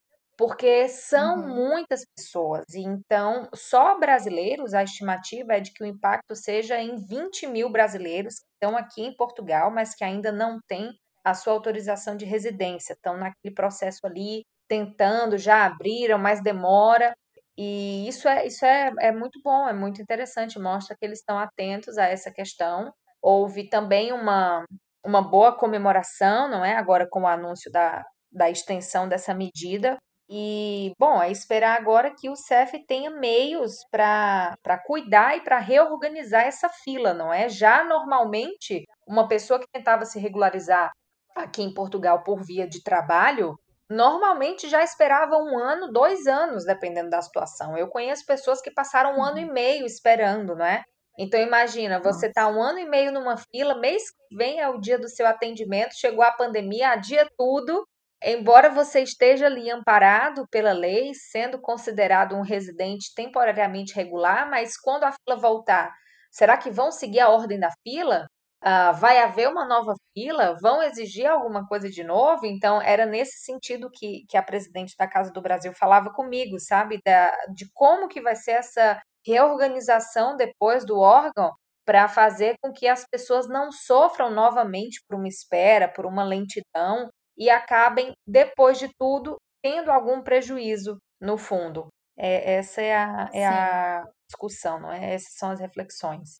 porque 0.41 0.89
são 0.89 1.35
uhum. 1.35 1.53
muitas 1.53 2.03
pessoas. 2.15 2.65
E 2.73 2.79
então, 2.79 3.47
só 3.53 3.99
brasileiros, 3.99 4.73
a 4.73 4.81
estimativa 4.81 5.53
é 5.53 5.59
de 5.59 5.71
que 5.71 5.83
o 5.83 5.85
impacto 5.85 6.35
seja 6.35 6.81
em 6.81 6.95
20 6.95 7.45
mil 7.45 7.69
brasileiros 7.69 8.39
que 8.39 8.47
estão 8.53 8.75
aqui 8.75 9.03
em 9.03 9.15
Portugal, 9.15 9.69
mas 9.69 9.93
que 9.93 10.03
ainda 10.03 10.31
não 10.31 10.59
têm 10.67 10.97
a 11.23 11.35
sua 11.35 11.53
autorização 11.53 12.17
de 12.17 12.25
residência. 12.25 12.93
Estão 12.93 13.17
naquele 13.17 13.53
processo 13.53 13.99
ali, 14.03 14.43
tentando, 14.67 15.37
já 15.37 15.63
abriram, 15.63 16.17
mas 16.17 16.41
demora. 16.41 17.13
E 17.55 18.07
isso 18.07 18.27
é, 18.27 18.47
isso 18.47 18.65
é, 18.65 18.91
é 18.99 19.11
muito 19.11 19.39
bom, 19.43 19.69
é 19.69 19.73
muito 19.73 20.01
interessante, 20.01 20.57
mostra 20.57 20.97
que 20.99 21.05
eles 21.05 21.19
estão 21.19 21.37
atentos 21.37 21.99
a 21.99 22.05
essa 22.07 22.31
questão. 22.31 22.91
Houve 23.21 23.69
também 23.69 24.11
uma, 24.11 24.65
uma 25.05 25.21
boa 25.21 25.55
comemoração, 25.55 26.49
não 26.49 26.65
é? 26.65 26.75
Agora 26.75 27.07
com 27.07 27.21
o 27.21 27.27
anúncio 27.27 27.71
da, 27.71 28.03
da 28.31 28.49
extensão 28.49 29.07
dessa 29.07 29.35
medida, 29.35 29.99
e, 30.33 30.93
bom, 30.97 31.21
é 31.21 31.29
esperar 31.29 31.77
agora 31.77 32.15
que 32.17 32.29
o 32.29 32.37
CEF 32.37 32.79
tenha 32.87 33.09
meios 33.09 33.75
para 33.91 34.81
cuidar 34.85 35.35
e 35.35 35.41
para 35.41 35.59
reorganizar 35.59 36.45
essa 36.47 36.69
fila, 36.69 37.13
não 37.13 37.33
é? 37.33 37.49
Já 37.49 37.83
normalmente, 37.83 38.85
uma 39.05 39.27
pessoa 39.27 39.59
que 39.59 39.67
tentava 39.69 40.05
se 40.05 40.17
regularizar 40.19 40.89
aqui 41.35 41.61
em 41.61 41.73
Portugal 41.73 42.23
por 42.23 42.41
via 42.45 42.65
de 42.65 42.81
trabalho, 42.81 43.59
normalmente 43.89 44.69
já 44.69 44.81
esperava 44.81 45.35
um 45.35 45.59
ano, 45.59 45.91
dois 45.91 46.25
anos, 46.25 46.63
dependendo 46.63 47.09
da 47.09 47.21
situação. 47.21 47.77
Eu 47.77 47.89
conheço 47.89 48.25
pessoas 48.25 48.61
que 48.61 48.71
passaram 48.71 49.17
um 49.17 49.21
ano 49.21 49.39
e 49.39 49.43
uhum. 49.43 49.51
meio 49.51 49.85
esperando, 49.85 50.55
não 50.55 50.65
é? 50.65 50.81
Então 51.19 51.41
imagina, 51.41 51.99
você 51.99 52.27
está 52.27 52.47
um 52.47 52.63
ano 52.63 52.79
e 52.79 52.85
meio 52.85 53.11
numa 53.11 53.35
fila, 53.35 53.75
mês 53.75 54.03
que 54.11 54.37
vem 54.37 54.61
é 54.61 54.69
o 54.69 54.79
dia 54.79 54.97
do 54.97 55.09
seu 55.09 55.27
atendimento, 55.27 55.93
chegou 55.93 56.23
a 56.23 56.31
pandemia, 56.31 56.91
adia 56.91 57.27
tudo, 57.37 57.85
Embora 58.23 58.69
você 58.69 59.01
esteja 59.01 59.47
ali 59.47 59.69
amparado 59.71 60.47
pela 60.51 60.71
lei, 60.73 61.11
sendo 61.13 61.59
considerado 61.59 62.35
um 62.35 62.41
residente 62.41 63.13
temporariamente 63.15 63.95
regular, 63.95 64.47
mas 64.49 64.77
quando 64.77 65.05
a 65.05 65.11
fila 65.11 65.39
voltar, 65.39 65.91
será 66.31 66.55
que 66.55 66.69
vão 66.69 66.91
seguir 66.91 67.19
a 67.19 67.29
ordem 67.29 67.59
da 67.59 67.69
fila? 67.83 68.27
Uh, 68.63 68.93
vai 68.99 69.17
haver 69.17 69.49
uma 69.49 69.65
nova 69.65 69.95
fila? 70.13 70.55
Vão 70.61 70.83
exigir 70.83 71.25
alguma 71.25 71.65
coisa 71.67 71.89
de 71.89 72.03
novo? 72.03 72.45
Então, 72.45 72.79
era 72.79 73.07
nesse 73.07 73.43
sentido 73.43 73.89
que, 73.91 74.23
que 74.29 74.37
a 74.37 74.43
presidente 74.43 74.93
da 74.99 75.07
Casa 75.07 75.31
do 75.33 75.41
Brasil 75.41 75.73
falava 75.73 76.11
comigo, 76.13 76.59
sabe? 76.59 76.99
Da, 77.03 77.31
de 77.55 77.65
como 77.73 78.07
que 78.07 78.21
vai 78.21 78.35
ser 78.35 78.51
essa 78.51 79.01
reorganização 79.25 80.37
depois 80.37 80.85
do 80.85 80.99
órgão 80.99 81.51
para 81.85 82.07
fazer 82.07 82.55
com 82.61 82.71
que 82.71 82.87
as 82.87 83.03
pessoas 83.09 83.47
não 83.47 83.71
sofram 83.71 84.29
novamente 84.29 85.01
por 85.07 85.17
uma 85.17 85.27
espera, 85.27 85.87
por 85.91 86.05
uma 86.05 86.23
lentidão, 86.23 87.09
e 87.41 87.49
acabem, 87.49 88.11
depois 88.27 88.77
de 88.77 88.87
tudo, 88.99 89.35
tendo 89.63 89.91
algum 89.91 90.21
prejuízo 90.21 90.99
no 91.19 91.39
fundo. 91.39 91.87
É, 92.15 92.57
essa 92.57 92.83
é 92.83 92.95
a, 92.95 93.29
é 93.33 93.47
a 93.47 94.05
discussão, 94.29 94.79
não 94.79 94.91
é? 94.91 95.15
Essas 95.15 95.33
são 95.33 95.49
as 95.49 95.59
reflexões. 95.59 96.39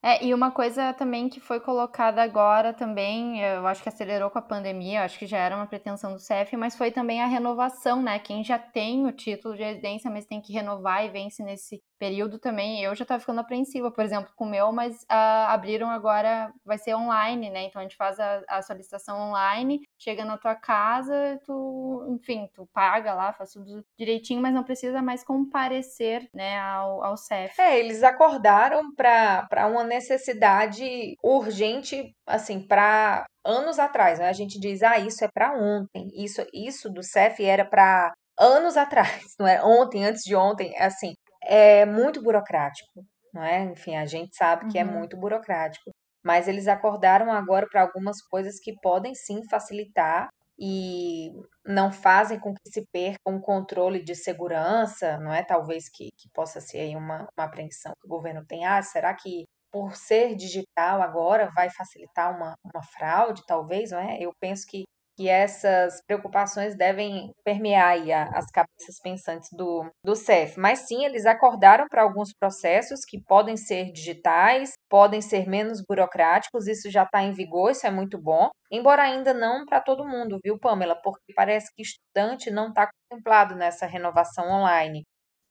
É, 0.00 0.24
e 0.24 0.32
uma 0.32 0.52
coisa 0.52 0.94
também 0.94 1.28
que 1.28 1.40
foi 1.40 1.58
colocada 1.58 2.22
agora 2.22 2.72
também, 2.72 3.40
eu 3.42 3.66
acho 3.66 3.82
que 3.82 3.88
acelerou 3.88 4.30
com 4.30 4.38
a 4.38 4.42
pandemia, 4.42 5.02
acho 5.02 5.18
que 5.18 5.26
já 5.26 5.36
era 5.36 5.56
uma 5.56 5.66
pretensão 5.66 6.12
do 6.12 6.20
CEF, 6.20 6.56
mas 6.56 6.76
foi 6.76 6.92
também 6.92 7.20
a 7.20 7.26
renovação, 7.26 8.00
né? 8.00 8.20
Quem 8.20 8.44
já 8.44 8.56
tem 8.56 9.06
o 9.06 9.12
título 9.12 9.56
de 9.56 9.64
residência, 9.64 10.08
mas 10.08 10.26
tem 10.26 10.40
que 10.40 10.52
renovar 10.52 11.04
e 11.04 11.10
vence 11.10 11.42
nesse 11.42 11.82
período 12.00 12.38
também, 12.38 12.82
eu 12.82 12.94
já 12.94 13.02
estava 13.02 13.20
ficando 13.20 13.40
apreensiva, 13.40 13.90
por 13.90 14.02
exemplo, 14.02 14.32
com 14.34 14.46
o 14.46 14.48
meu, 14.48 14.72
mas 14.72 15.02
uh, 15.02 15.48
abriram 15.48 15.90
agora, 15.90 16.50
vai 16.64 16.78
ser 16.78 16.94
online, 16.94 17.50
né? 17.50 17.64
Então 17.64 17.78
a 17.78 17.82
gente 17.82 17.96
faz 17.96 18.18
a, 18.18 18.42
a, 18.48 18.62
solicitação 18.62 19.20
online, 19.20 19.82
chega 19.98 20.24
na 20.24 20.38
tua 20.38 20.54
casa, 20.54 21.38
tu, 21.44 22.06
enfim, 22.08 22.48
tu 22.54 22.66
paga 22.72 23.12
lá, 23.12 23.34
faz 23.34 23.52
tudo 23.52 23.84
direitinho, 23.98 24.40
mas 24.40 24.54
não 24.54 24.64
precisa 24.64 25.02
mais 25.02 25.22
comparecer, 25.22 26.26
né, 26.32 26.58
ao, 26.58 27.04
ao 27.04 27.16
CEF. 27.18 27.60
É, 27.60 27.78
eles 27.78 28.02
acordaram 28.02 28.94
para 28.94 29.66
uma 29.70 29.84
necessidade 29.84 31.14
urgente, 31.22 32.14
assim, 32.26 32.66
para 32.66 33.26
anos 33.44 33.78
atrás, 33.78 34.18
né? 34.18 34.28
A 34.28 34.32
gente 34.32 34.58
diz, 34.58 34.82
ah, 34.82 34.98
isso 34.98 35.22
é 35.22 35.28
para 35.28 35.52
ontem, 35.52 36.08
isso, 36.14 36.40
isso 36.54 36.88
do 36.88 37.02
CEF 37.02 37.44
era 37.44 37.64
para 37.64 38.10
anos 38.40 38.76
atrás, 38.76 39.22
não 39.38 39.46
é? 39.46 39.62
Ontem, 39.62 40.06
antes 40.06 40.22
de 40.22 40.34
ontem, 40.34 40.74
assim, 40.78 41.12
é 41.50 41.84
muito 41.84 42.22
burocrático, 42.22 43.04
não 43.34 43.42
é? 43.42 43.64
Enfim, 43.64 43.96
a 43.96 44.06
gente 44.06 44.36
sabe 44.36 44.70
que 44.70 44.78
é 44.78 44.84
uhum. 44.84 44.90
é 44.90 44.92
muito 44.98 45.16
burocrático. 45.16 45.90
Mas 46.24 46.46
eles 46.46 46.68
acordaram 46.68 47.32
agora 47.32 47.66
para 47.68 47.82
algumas 47.82 48.22
coisas 48.22 48.60
que 48.60 48.74
podem 48.80 49.14
sim 49.14 49.42
facilitar 49.48 50.28
e 50.56 51.32
não 51.66 51.90
fazem 51.90 52.38
com 52.38 52.54
que 52.54 52.70
se 52.70 52.86
perca 52.92 53.18
um 53.26 53.40
controle 53.40 54.04
de 54.04 54.14
segurança, 54.14 55.18
não 55.18 55.32
é? 55.32 55.42
Talvez 55.42 55.88
que, 55.88 56.10
que 56.16 56.28
possa 56.32 56.60
ser 56.60 56.80
aí 56.80 56.94
uma, 56.94 57.26
uma 57.36 57.46
apreensão 57.46 57.92
que 58.00 58.06
o 58.06 58.10
governo 58.10 58.44
tem. 58.46 58.64
Ah, 58.64 58.80
será 58.82 59.12
que 59.14 59.44
por 59.72 59.96
ser 59.96 60.36
digital 60.36 61.02
agora 61.02 61.50
vai 61.54 61.68
facilitar 61.70 62.36
uma, 62.36 62.54
uma 62.64 62.82
fraude, 62.82 63.42
talvez, 63.46 63.90
não 63.90 63.98
é? 63.98 64.18
Eu 64.20 64.32
penso 64.38 64.66
que 64.68 64.84
que 65.20 65.28
essas 65.28 66.02
preocupações 66.06 66.74
devem 66.74 67.30
permear 67.44 67.98
as 68.34 68.46
cabeças 68.46 68.98
pensantes 69.02 69.50
do, 69.52 69.84
do 70.02 70.16
CEF. 70.16 70.58
Mas 70.58 70.86
sim, 70.88 71.04
eles 71.04 71.26
acordaram 71.26 71.86
para 71.90 72.02
alguns 72.02 72.32
processos 72.32 73.00
que 73.06 73.22
podem 73.22 73.54
ser 73.54 73.92
digitais, 73.92 74.72
podem 74.88 75.20
ser 75.20 75.46
menos 75.46 75.82
burocráticos, 75.86 76.66
isso 76.66 76.90
já 76.90 77.02
está 77.02 77.22
em 77.22 77.32
vigor, 77.32 77.70
isso 77.70 77.86
é 77.86 77.90
muito 77.90 78.16
bom. 78.16 78.48
Embora 78.72 79.02
ainda 79.02 79.34
não 79.34 79.66
para 79.66 79.82
todo 79.82 80.08
mundo, 80.08 80.38
viu, 80.42 80.58
Pamela? 80.58 80.96
Porque 81.02 81.34
parece 81.36 81.70
que 81.74 81.82
estudante 81.82 82.50
não 82.50 82.68
está 82.68 82.88
contemplado 83.10 83.54
nessa 83.54 83.84
renovação 83.84 84.48
online. 84.48 85.02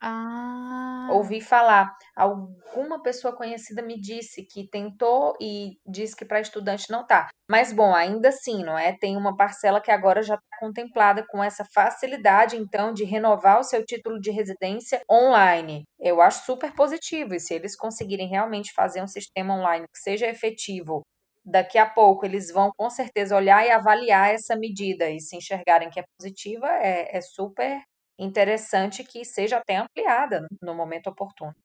Ah. 0.01 1.09
Ouvi 1.11 1.41
falar. 1.41 1.93
Alguma 2.15 3.01
pessoa 3.01 3.35
conhecida 3.35 3.81
me 3.81 3.99
disse 3.99 4.43
que 4.45 4.67
tentou 4.69 5.35
e 5.41 5.77
disse 5.85 6.15
que 6.15 6.23
para 6.23 6.39
estudante 6.39 6.89
não 6.89 7.05
tá. 7.05 7.27
Mas 7.49 7.73
bom, 7.73 7.93
ainda 7.93 8.29
assim, 8.29 8.63
não 8.63 8.77
é? 8.77 8.95
Tem 8.97 9.17
uma 9.17 9.35
parcela 9.35 9.81
que 9.81 9.91
agora 9.91 10.21
já 10.21 10.35
está 10.35 10.57
contemplada 10.59 11.25
com 11.27 11.43
essa 11.43 11.65
facilidade, 11.73 12.55
então, 12.55 12.93
de 12.93 13.03
renovar 13.03 13.59
o 13.59 13.63
seu 13.63 13.83
título 13.85 14.19
de 14.21 14.31
residência 14.31 15.01
online. 15.11 15.83
Eu 15.99 16.21
acho 16.21 16.45
super 16.45 16.73
positivo. 16.73 17.33
E 17.33 17.39
se 17.39 17.53
eles 17.53 17.75
conseguirem 17.75 18.27
realmente 18.29 18.71
fazer 18.73 19.01
um 19.01 19.07
sistema 19.07 19.55
online 19.55 19.85
que 19.91 19.99
seja 19.99 20.27
efetivo 20.27 21.01
daqui 21.45 21.77
a 21.77 21.89
pouco 21.89 22.25
eles 22.25 22.51
vão 22.51 22.69
com 22.77 22.89
certeza 22.89 23.35
olhar 23.35 23.65
e 23.65 23.71
avaliar 23.71 24.33
essa 24.33 24.55
medida 24.55 25.09
e 25.09 25.19
se 25.19 25.35
enxergarem 25.35 25.89
que 25.89 25.99
é 25.99 26.03
positiva, 26.17 26.67
é, 26.67 27.17
é 27.17 27.21
super 27.21 27.81
interessante 28.19 29.03
que 29.03 29.23
seja 29.25 29.57
até 29.57 29.77
ampliada 29.77 30.47
no 30.61 30.73
momento 30.75 31.07
oportuno. 31.09 31.55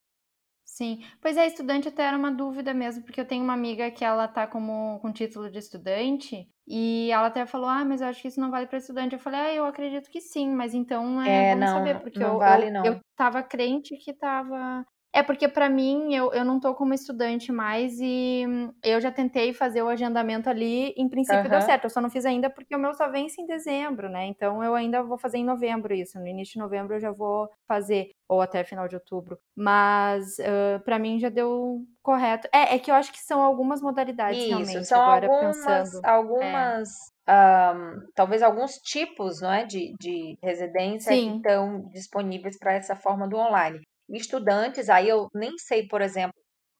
Sim, 0.66 1.04
pois 1.20 1.36
é, 1.36 1.46
estudante 1.46 1.88
até 1.88 2.02
era 2.04 2.16
uma 2.16 2.32
dúvida 2.32 2.72
mesmo, 2.72 3.04
porque 3.04 3.20
eu 3.20 3.26
tenho 3.26 3.44
uma 3.44 3.52
amiga 3.52 3.90
que 3.90 4.02
ela 4.04 4.26
tá 4.26 4.46
como 4.46 4.98
com 5.00 5.12
título 5.12 5.50
de 5.50 5.58
estudante 5.58 6.48
e 6.66 7.10
ela 7.12 7.26
até 7.26 7.44
falou: 7.46 7.68
"Ah, 7.68 7.84
mas 7.84 8.00
eu 8.00 8.08
acho 8.08 8.22
que 8.22 8.28
isso 8.28 8.40
não 8.40 8.50
vale 8.50 8.66
para 8.66 8.78
estudante". 8.78 9.12
Eu 9.14 9.18
falei: 9.20 9.40
"Ah, 9.40 9.52
eu 9.54 9.64
acredito 9.66 10.10
que 10.10 10.20
sim, 10.22 10.48
mas 10.50 10.72
então 10.74 11.20
é, 11.22 11.44
É, 11.46 11.54
vamos 11.54 11.70
não, 11.70 11.70
saber, 11.70 12.00
porque 12.00 12.22
não 12.22 12.36
eu, 12.36 12.38
vale 12.38 12.70
eu, 12.70 12.70
não. 12.70 12.94
eu 12.94 13.00
tava 13.14 13.42
crente 13.42 13.96
que 13.98 14.14
tava 14.14 14.84
é 15.14 15.22
porque 15.22 15.46
para 15.48 15.70
mim 15.70 16.12
eu, 16.12 16.32
eu 16.34 16.44
não 16.44 16.58
tô 16.58 16.74
como 16.74 16.92
estudante 16.92 17.52
mais 17.52 18.00
e 18.00 18.44
eu 18.82 19.00
já 19.00 19.12
tentei 19.12 19.54
fazer 19.54 19.80
o 19.80 19.88
agendamento 19.88 20.50
ali, 20.50 20.92
em 20.96 21.08
princípio 21.08 21.48
deu 21.48 21.60
Aham. 21.60 21.60
certo. 21.60 21.84
Eu 21.84 21.90
só 21.90 22.00
não 22.00 22.10
fiz 22.10 22.26
ainda 22.26 22.50
porque 22.50 22.74
o 22.74 22.78
meu 22.78 22.92
só 22.94 23.08
vence 23.08 23.40
em 23.40 23.46
dezembro, 23.46 24.08
né? 24.08 24.26
Então 24.26 24.62
eu 24.62 24.74
ainda 24.74 25.04
vou 25.04 25.16
fazer 25.16 25.38
em 25.38 25.44
novembro 25.44 25.94
isso. 25.94 26.18
No 26.18 26.26
início 26.26 26.54
de 26.54 26.58
novembro 26.58 26.96
eu 26.96 27.00
já 27.00 27.12
vou 27.12 27.48
fazer 27.68 28.10
ou 28.28 28.40
até 28.40 28.64
final 28.64 28.88
de 28.88 28.96
outubro. 28.96 29.38
Mas 29.56 30.36
uh, 30.40 30.82
para 30.84 30.98
mim 30.98 31.20
já 31.20 31.28
deu 31.28 31.84
correto. 32.02 32.48
É, 32.52 32.74
é 32.74 32.78
que 32.80 32.90
eu 32.90 32.94
acho 32.96 33.12
que 33.12 33.20
são 33.20 33.40
algumas 33.40 33.80
modalidades 33.80 34.40
Isso, 34.40 34.48
realmente 34.48 34.86
são 34.86 35.00
agora 35.00 35.26
algumas, 35.26 35.90
pensando. 35.90 36.04
É. 36.04 36.10
algumas, 36.10 36.88
ahm, 37.28 38.00
talvez 38.16 38.42
alguns 38.42 38.72
tipos, 38.78 39.40
não 39.40 39.52
é, 39.52 39.64
de, 39.64 39.94
de 40.00 40.36
residência 40.42 41.12
que 41.12 41.22
Sim. 41.22 41.36
estão 41.36 41.88
disponíveis 41.92 42.58
para 42.58 42.72
essa 42.72 42.96
forma 42.96 43.28
do 43.28 43.36
online. 43.36 43.80
Estudantes, 44.10 44.88
aí 44.88 45.08
eu 45.08 45.28
nem 45.34 45.56
sei, 45.58 45.86
por 45.88 46.00
exemplo, 46.02 46.34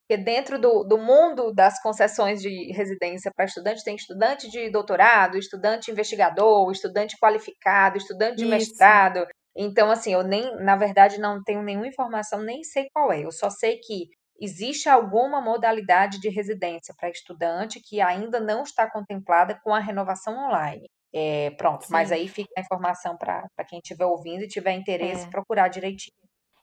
porque 0.07 0.23
dentro 0.23 0.59
do, 0.61 0.85
do 0.85 0.99
mundo 0.99 1.53
das 1.55 1.81
concessões 1.81 2.43
de 2.43 2.71
residência 2.73 3.31
para 3.35 3.47
estudante, 3.47 3.83
tem 3.83 3.97
estudante 3.97 4.51
de 4.51 4.71
doutorado, 4.71 5.39
estudante 5.39 5.91
investigador, 5.91 6.71
estudante 6.71 7.17
qualificado, 7.19 7.97
estudante 7.97 8.37
de 8.37 8.43
Isso. 8.45 8.51
mestrado. 8.51 9.27
Então, 9.57 9.91
assim, 9.91 10.13
eu 10.13 10.23
nem, 10.23 10.55
na 10.57 10.77
verdade, 10.77 11.19
não 11.19 11.43
tenho 11.43 11.63
nenhuma 11.63 11.87
informação, 11.87 12.43
nem 12.43 12.63
sei 12.65 12.87
qual 12.93 13.11
é. 13.13 13.25
Eu 13.25 13.33
só 13.33 13.49
sei 13.49 13.79
que 13.79 14.09
existe 14.41 14.89
alguma 14.89 15.41
modalidade 15.41 16.21
de 16.21 16.29
residência 16.29 16.95
para 16.99 17.09
estudante 17.09 17.81
que 17.81 18.01
ainda 18.01 18.41
não 18.41 18.63
está 18.63 18.91
contemplada 18.91 19.59
com 19.63 19.73
a 19.73 19.79
renovação 19.79 20.35
online. 20.37 20.87
É, 21.15 21.51
pronto, 21.53 21.87
mas 21.89 22.09
Sim. 22.09 22.15
aí 22.17 22.29
fica 22.29 22.51
a 22.59 22.61
informação 22.61 23.17
para 23.17 23.49
quem 23.69 23.79
estiver 23.79 24.05
ouvindo 24.05 24.43
e 24.43 24.49
tiver 24.49 24.73
interesse, 24.73 25.27
É. 25.27 25.31
procurar 25.31 25.69
direitinho. 25.69 26.13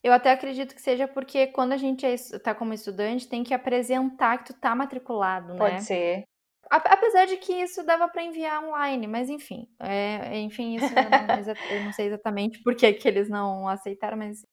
Eu 0.03 0.11
até 0.13 0.31
acredito 0.31 0.73
que 0.73 0.81
seja 0.81 1.07
porque 1.07 1.47
quando 1.47 1.73
a 1.73 1.77
gente 1.77 2.05
é 2.05 2.13
es- 2.13 2.31
tá 2.43 2.55
como 2.55 2.73
estudante, 2.73 3.27
tem 3.27 3.43
que 3.43 3.53
apresentar 3.53 4.39
que 4.39 4.45
tu 4.51 4.59
tá 4.59 4.73
matriculado, 4.73 5.53
né? 5.53 5.57
Pode 5.59 5.83
ser. 5.83 6.23
A- 6.71 6.77
Apesar 6.93 7.25
de 7.25 7.37
que 7.37 7.53
isso 7.53 7.83
dava 7.85 8.07
para 8.07 8.23
enviar 8.23 8.63
online, 8.63 9.05
mas 9.05 9.29
enfim, 9.29 9.67
é, 9.79 10.39
enfim, 10.39 10.75
isso 10.75 10.85
eu 10.87 11.09
não, 11.09 11.77
eu 11.77 11.83
não 11.83 11.93
sei 11.93 12.07
exatamente 12.07 12.61
por 12.63 12.75
que, 12.75 12.91
que 12.93 13.07
eles 13.07 13.29
não 13.29 13.67
aceitaram, 13.67 14.17
mas 14.17 14.43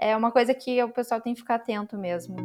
é 0.00 0.16
uma 0.16 0.30
coisa 0.32 0.54
que 0.54 0.82
o 0.82 0.88
pessoal 0.90 1.20
tem 1.20 1.34
que 1.34 1.40
ficar 1.40 1.56
atento 1.56 1.98
mesmo. 1.98 2.36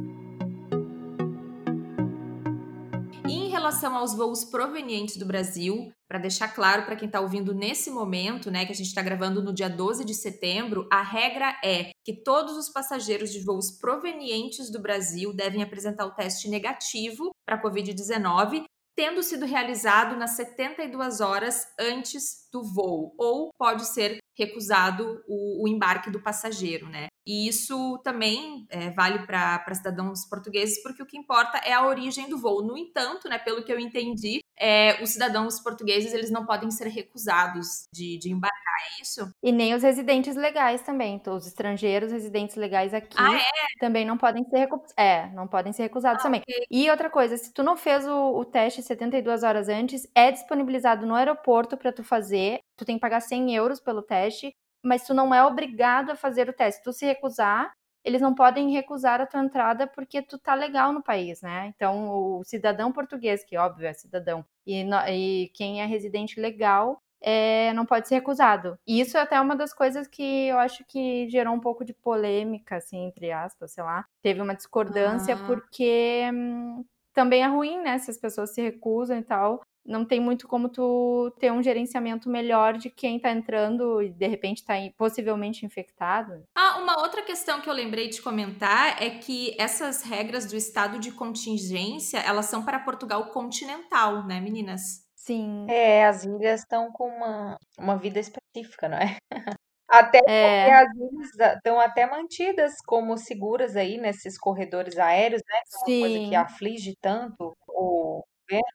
E 3.28 3.34
em 3.34 3.50
relação 3.50 3.96
aos 3.96 4.14
voos 4.14 4.44
provenientes 4.44 5.16
do 5.18 5.26
Brasil, 5.26 5.94
para 6.12 6.20
deixar 6.20 6.50
claro 6.50 6.84
para 6.84 6.98
quem 6.98 7.06
está 7.06 7.22
ouvindo 7.22 7.54
nesse 7.56 7.90
momento, 7.90 8.52
né, 8.52 8.66
que 8.66 8.74
a 8.74 8.76
gente 8.76 8.90
está 8.90 9.02
gravando 9.02 9.42
no 9.42 9.54
dia 9.54 9.70
12 9.70 10.04
de 10.04 10.14
setembro, 10.14 10.86
a 10.92 11.02
regra 11.02 11.58
é 11.64 11.92
que 12.04 12.12
todos 12.14 12.58
os 12.58 12.68
passageiros 12.68 13.32
de 13.32 13.40
voos 13.40 13.72
provenientes 13.80 14.70
do 14.70 14.82
Brasil 14.82 15.34
devem 15.34 15.64
apresentar 15.64 16.06
o 16.06 16.12
teste 16.12 16.50
negativo 16.50 17.34
para 17.46 17.56
a 17.56 17.64
Covid-19, 17.64 18.66
tendo 18.94 19.24
sido 19.24 19.46
realizado 19.46 20.18
nas 20.18 20.32
72 20.32 21.22
horas 21.22 21.66
antes 21.80 22.50
do 22.52 22.64
voo, 22.64 23.14
ou 23.18 23.50
pode 23.58 23.86
ser 23.86 24.18
recusado 24.38 25.22
o, 25.28 25.64
o 25.64 25.68
embarque 25.68 26.10
do 26.10 26.22
passageiro, 26.22 26.88
né? 26.90 27.08
E 27.26 27.48
isso 27.48 28.00
também 28.04 28.66
é, 28.70 28.90
vale 28.92 29.26
para 29.28 29.64
cidadãos 29.74 30.26
portugueses, 30.28 30.82
porque 30.82 31.04
o 31.04 31.06
que 31.06 31.18
importa 31.18 31.60
é 31.60 31.72
a 31.74 31.86
origem 31.86 32.28
do 32.28 32.38
voo. 32.40 32.64
No 32.64 32.76
entanto, 32.78 33.30
né, 33.30 33.38
pelo 33.38 33.64
que 33.64 33.72
eu 33.72 33.80
entendi, 33.80 34.40
é, 34.58 35.02
os 35.04 35.12
cidadãos 35.12 35.60
portugueses 35.60 36.14
eles 36.14 36.32
não 36.32 36.46
podem 36.46 36.72
ser 36.72 36.88
recusados 36.88 37.84
de, 37.94 38.18
de 38.18 38.32
embarcar, 38.32 38.58
é 38.98 39.02
isso? 39.02 39.32
E 39.44 39.52
nem 39.52 39.76
os 39.76 39.84
residentes 39.84 40.36
legais 40.36 40.82
também. 40.82 41.16
Então, 41.16 41.36
os 41.36 41.46
estrangeiros 41.46 42.12
residentes 42.12 42.56
legais 42.56 42.94
aqui 42.94 43.16
Ah, 43.20 43.40
também 43.80 44.06
não 44.06 44.18
podem 44.18 44.44
ser 44.50 44.58
recusados. 44.58 44.94
É, 44.98 45.30
não 45.34 45.48
podem 45.48 45.72
ser 45.74 45.84
recusados 45.84 46.22
Ah, 46.22 46.24
também. 46.24 46.42
ok. 46.42 46.66
E 46.72 46.90
outra 46.90 47.10
coisa, 47.10 47.38
se 47.38 47.54
tu 47.54 47.62
não 47.62 47.78
fez 47.78 48.08
o, 48.08 48.40
o 48.40 48.46
teste 48.46 48.82
72 48.82 49.44
horas 49.44 49.70
antes, 49.70 50.08
é 50.16 50.32
disponibilizado 50.32 51.06
no 51.06 51.14
aeroporto 51.14 51.78
para 51.78 51.92
tu 51.94 52.04
fazer. 52.04 52.41
Tu 52.78 52.86
tem 52.86 52.96
que 52.96 53.02
pagar 53.02 53.22
100 53.22 53.54
euros 53.56 53.80
pelo 53.80 54.02
teste, 54.02 54.54
mas 54.84 55.06
tu 55.06 55.14
não 55.14 55.34
é 55.34 55.44
obrigado 55.44 56.12
a 56.12 56.16
fazer 56.16 56.50
o 56.50 56.54
teste. 56.54 56.78
Se 56.80 56.84
tu 56.84 56.92
se 56.94 57.06
recusar, 57.06 57.72
eles 58.04 58.22
não 58.22 58.34
podem 58.34 58.72
recusar 58.72 59.22
a 59.22 59.28
tua 59.28 59.42
entrada 59.44 59.86
porque 59.86 60.22
tu 60.24 60.40
tá 60.40 60.56
legal 60.56 60.92
no 60.92 61.04
país, 61.04 61.42
né? 61.42 61.72
Então, 61.76 62.10
o 62.40 62.44
cidadão 62.44 62.92
português, 62.92 63.44
que 63.44 63.56
óbvio 63.58 63.86
é 63.88 63.94
cidadão, 63.94 64.44
e, 64.66 64.84
no- 64.84 65.08
e 65.08 65.52
quem 65.54 65.82
é 65.82 65.86
residente 65.86 66.40
legal, 66.40 66.98
é, 67.24 67.72
não 67.74 67.86
pode 67.86 68.08
ser 68.08 68.16
recusado. 68.16 68.76
E 68.88 69.00
isso 69.00 69.16
é 69.16 69.22
até 69.22 69.40
uma 69.40 69.56
das 69.56 69.72
coisas 69.72 70.08
que 70.08 70.48
eu 70.48 70.58
acho 70.58 70.84
que 70.88 71.30
gerou 71.30 71.54
um 71.54 71.60
pouco 71.60 71.86
de 71.86 71.94
polêmica, 71.94 72.78
assim, 72.78 73.06
entre 73.06 73.32
aspas, 73.32 73.74
sei 73.74 73.84
lá. 73.84 74.06
Teve 74.24 74.42
uma 74.42 74.56
discordância 74.56 75.36
Ah. 75.36 75.46
porque 75.46 76.24
hum, 76.34 76.84
também 77.14 77.44
é 77.44 77.48
ruim, 77.48 77.80
né? 77.84 78.00
Se 78.00 78.10
as 78.10 78.18
pessoas 78.18 78.52
se 78.56 78.62
recusam 78.64 79.20
e 79.20 79.24
tal. 79.24 79.62
Não 79.86 80.06
tem 80.06 80.20
muito 80.20 80.48
como 80.48 80.70
tu 80.70 81.34
ter 81.40 81.52
um 81.52 81.62
gerenciamento 81.62 82.30
melhor 82.30 82.78
de 82.78 82.90
quem 82.90 83.20
tá 83.20 83.32
entrando 83.32 84.02
e 84.02 84.10
de 84.10 84.28
repente 84.28 84.64
tá 84.64 84.74
possivelmente 84.98 85.66
infectado. 85.66 86.44
Ah, 86.56 86.78
uma 86.78 87.02
outra 87.02 87.22
questão 87.24 87.62
que 87.62 87.70
eu 87.70 87.74
lembrei 87.74 88.10
de 88.10 88.22
comentar 88.22 89.02
é 89.02 89.10
que 89.10 89.56
essas 89.60 90.04
regras 90.04 90.46
do 90.46 90.56
estado 90.56 91.00
de 91.00 91.12
contingência, 91.12 92.20
elas 92.20 92.46
são 92.46 92.64
para 92.64 92.80
Portugal 92.80 93.30
continental, 93.32 94.26
né, 94.26 94.40
meninas? 94.40 95.06
Sim. 95.16 95.66
É, 95.70 96.06
as 96.06 96.24
ilhas 96.24 96.62
estão 96.62 96.92
com 96.92 97.08
uma, 97.08 97.58
uma 97.78 97.98
vida 97.98 98.20
específica, 98.20 98.90
não 98.90 98.98
é? 98.98 99.18
Até 99.90 100.20
porque 100.20 100.32
É, 100.32 100.74
as 100.74 100.90
ilhas 100.96 101.56
estão 101.58 101.80
até 101.80 102.06
mantidas 102.10 102.76
como 102.86 103.18
seguras 103.18 103.76
aí 103.76 103.98
nesses 103.98 104.38
corredores 104.38 104.98
aéreos, 104.98 105.42
né? 105.46 105.60
Que 105.66 105.76
é 105.76 105.78
uma 105.80 106.00
coisa 106.00 106.20
que 106.20 106.26
sim. 106.30 106.36
aflige 106.36 106.96
tanto 107.02 107.54
o. 107.68 108.24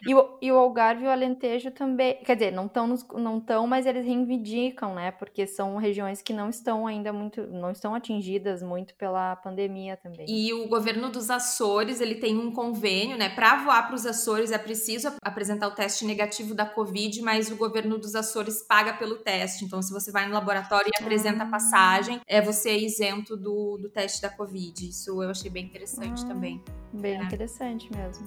E 0.07 0.15
o, 0.15 0.39
e 0.41 0.53
o 0.53 0.57
Algarve 0.57 1.05
e 1.05 1.07
o 1.07 1.11
Alentejo 1.11 1.71
também, 1.71 2.17
quer 2.25 2.35
dizer, 2.37 2.53
não 2.53 2.67
estão, 2.67 2.87
não 3.15 3.39
estão, 3.39 3.67
mas 3.67 3.85
eles 3.87 4.05
reivindicam, 4.07 4.95
né? 4.95 5.11
Porque 5.11 5.47
são 5.47 5.77
regiões 5.77 6.23
que 6.23 6.33
não 6.33 6.49
estão 6.49 6.87
ainda 6.87 7.13
muito, 7.13 7.43
não 7.47 7.71
estão 7.71 7.95
atingidas 7.95 8.63
muito 8.63 8.95
pela 8.95 9.37
pandemia 9.37 9.97
também. 9.97 10.27
E 10.29 10.53
o 10.53 10.69
governo 10.69 11.09
dos 11.11 11.31
Açores, 11.31 12.01
ele 12.01 12.15
tem 12.17 12.39
um 12.39 12.51
convênio, 12.53 13.17
né? 13.19 13.29
Para 13.29 13.57
voar 13.65 13.87
para 13.87 13.97
os 13.97 14.07
Açores 14.07 14.51
é 14.53 14.59
preciso 14.59 15.09
ap- 15.09 15.17
apresentar 15.23 15.69
o 15.69 15.73
teste 15.73 16.05
negativo 16.05 16.55
da 16.55 16.65
Covid, 16.67 17.21
mas 17.23 17.51
o 17.51 17.57
governo 17.57 17.99
dos 17.99 18.15
Açores 18.15 18.63
paga 18.63 18.95
pelo 18.95 19.17
teste. 19.17 19.65
Então, 19.65 19.83
se 19.83 19.93
você 19.93 20.11
vai 20.11 20.27
no 20.27 20.33
laboratório 20.35 20.91
e 20.99 21.03
apresenta 21.03 21.43
a 21.43 21.47
Ah. 21.47 21.51
passagem, 21.51 22.21
é 22.27 22.41
você 22.41 22.71
é 22.71 22.79
isento 22.79 23.37
do, 23.37 23.77
do 23.79 23.89
teste 23.89 24.23
da 24.23 24.29
Covid. 24.31 24.89
Isso 24.89 25.23
eu 25.23 25.31
achei 25.31 25.51
bem 25.51 25.65
interessante 25.65 26.23
Ah. 26.25 26.29
também. 26.29 26.63
Bem 26.93 27.19
É. 27.19 27.23
interessante 27.25 27.91
mesmo. 27.95 28.27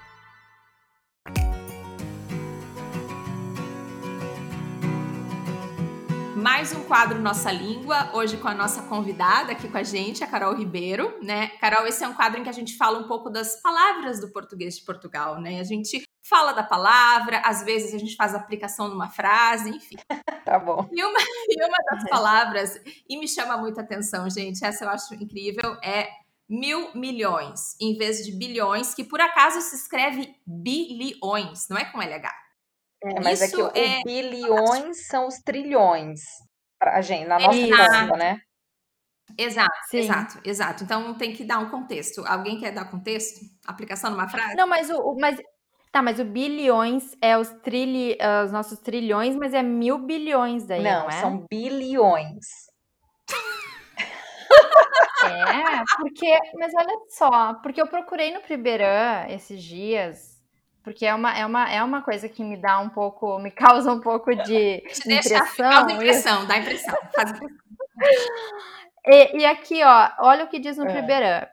Mais 6.41 6.73
um 6.73 6.83
quadro 6.85 7.19
Nossa 7.19 7.51
Língua, 7.51 8.09
hoje 8.15 8.35
com 8.35 8.47
a 8.47 8.53
nossa 8.55 8.81
convidada 8.81 9.51
aqui 9.51 9.67
com 9.67 9.77
a 9.77 9.83
gente, 9.83 10.23
a 10.23 10.27
Carol 10.27 10.55
Ribeiro, 10.55 11.19
né? 11.21 11.49
Carol, 11.59 11.85
esse 11.85 12.03
é 12.03 12.07
um 12.07 12.15
quadro 12.15 12.39
em 12.39 12.43
que 12.43 12.49
a 12.49 12.53
gente 12.53 12.75
fala 12.77 12.97
um 12.97 13.07
pouco 13.07 13.29
das 13.29 13.61
palavras 13.61 14.19
do 14.19 14.27
português 14.31 14.75
de 14.75 14.83
Portugal, 14.83 15.39
né? 15.39 15.59
A 15.59 15.63
gente 15.63 16.03
fala 16.23 16.51
da 16.51 16.63
palavra, 16.63 17.43
às 17.45 17.63
vezes 17.63 17.93
a 17.93 17.99
gente 17.99 18.15
faz 18.15 18.33
aplicação 18.33 18.87
numa 18.87 19.07
frase, 19.07 19.69
enfim. 19.69 19.97
Tá 20.43 20.57
bom. 20.57 20.89
E 20.91 21.03
uma, 21.03 21.19
e 21.47 21.63
uma 21.63 21.77
das 21.91 22.03
palavras, 22.09 22.81
e 23.07 23.17
me 23.17 23.27
chama 23.27 23.57
muita 23.57 23.81
atenção, 23.81 24.27
gente, 24.27 24.65
essa 24.65 24.83
eu 24.83 24.89
acho 24.89 25.13
incrível, 25.13 25.77
é 25.83 26.09
mil 26.49 26.89
milhões, 26.95 27.77
em 27.79 27.95
vez 27.95 28.25
de 28.25 28.31
bilhões, 28.31 28.95
que 28.95 29.03
por 29.03 29.21
acaso 29.21 29.61
se 29.61 29.75
escreve 29.75 30.35
bilhões, 30.45 31.67
não 31.69 31.77
é 31.77 31.85
com 31.85 32.01
LH. 32.01 32.40
É, 33.03 33.19
mas 33.19 33.41
Isso 33.41 33.67
é 33.69 33.71
que 33.71 33.79
é... 33.79 34.03
bilhões 34.03 35.07
são 35.07 35.27
os 35.27 35.35
trilhões 35.39 36.21
pra 36.79 37.01
gente, 37.01 37.27
na 37.27 37.39
nossa 37.39 37.59
conta, 37.59 38.17
né? 38.17 38.39
Exato, 39.37 39.71
Sim. 39.89 39.99
exato, 39.99 40.39
exato. 40.43 40.83
Então 40.83 41.13
tem 41.15 41.33
que 41.33 41.43
dar 41.43 41.59
um 41.59 41.69
contexto. 41.69 42.23
Alguém 42.27 42.59
quer 42.59 42.71
dar 42.71 42.85
contexto? 42.85 43.39
Aplicação 43.65 44.11
numa 44.11 44.27
frase? 44.27 44.55
Não, 44.55 44.67
mas 44.67 44.89
o, 44.89 45.15
mas 45.19 45.39
tá, 45.91 46.01
mas 46.01 46.19
o 46.19 46.25
bilhões 46.25 47.15
é 47.21 47.37
os 47.37 47.49
trilhi, 47.63 48.17
os 48.45 48.51
nossos 48.51 48.79
trilhões, 48.79 49.35
mas 49.35 49.53
é 49.53 49.63
mil 49.63 49.99
bilhões 49.99 50.65
daí, 50.65 50.83
não, 50.83 51.03
não 51.03 51.09
é? 51.09 51.21
são 51.21 51.45
bilhões. 51.49 52.45
É, 55.23 55.83
porque, 55.97 56.39
mas 56.55 56.73
olha 56.75 56.95
só, 57.09 57.53
porque 57.61 57.81
eu 57.81 57.87
procurei 57.87 58.33
no 58.33 58.41
Priberan 58.41 59.27
esses 59.29 59.63
dias 59.63 60.30
porque 60.83 61.05
é 61.05 61.13
uma, 61.13 61.37
é, 61.37 61.45
uma, 61.45 61.71
é 61.71 61.83
uma 61.83 62.01
coisa 62.01 62.27
que 62.27 62.43
me 62.43 62.57
dá 62.57 62.79
um 62.79 62.89
pouco, 62.89 63.37
me 63.39 63.51
causa 63.51 63.91
um 63.91 63.99
pouco 63.99 64.33
de 64.35 64.81
Te 64.81 65.07
deixa, 65.07 65.35
impressão. 65.35 65.69
Causa 65.69 65.91
impressão, 65.91 66.47
dá 66.47 66.57
impressão, 66.57 66.97
faz 67.13 67.31
impressão. 67.31 67.57
E, 69.05 69.39
e, 69.39 69.45
aqui, 69.45 69.83
ó, 69.83 70.09
olha 70.19 70.45
o 70.45 70.47
que 70.47 70.59
diz 70.59 70.77
no 70.77 70.87
é. 70.87 70.91
Priberan. 70.91 71.47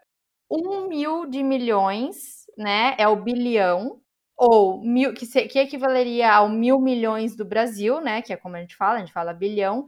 Um 0.50 0.88
mil 0.88 1.26
de 1.26 1.42
milhões, 1.42 2.46
né, 2.56 2.94
é 2.98 3.06
o 3.06 3.16
bilhão, 3.16 4.00
ou 4.36 4.80
mil, 4.82 5.12
que, 5.12 5.26
se, 5.26 5.46
que 5.46 5.58
equivaleria 5.58 6.32
ao 6.32 6.48
mil 6.48 6.80
milhões 6.80 7.36
do 7.36 7.44
Brasil, 7.44 8.00
né, 8.00 8.22
que 8.22 8.32
é 8.32 8.36
como 8.36 8.56
a 8.56 8.60
gente 8.60 8.76
fala, 8.76 8.96
a 8.96 8.98
gente 9.00 9.12
fala 9.12 9.32
bilhão, 9.32 9.86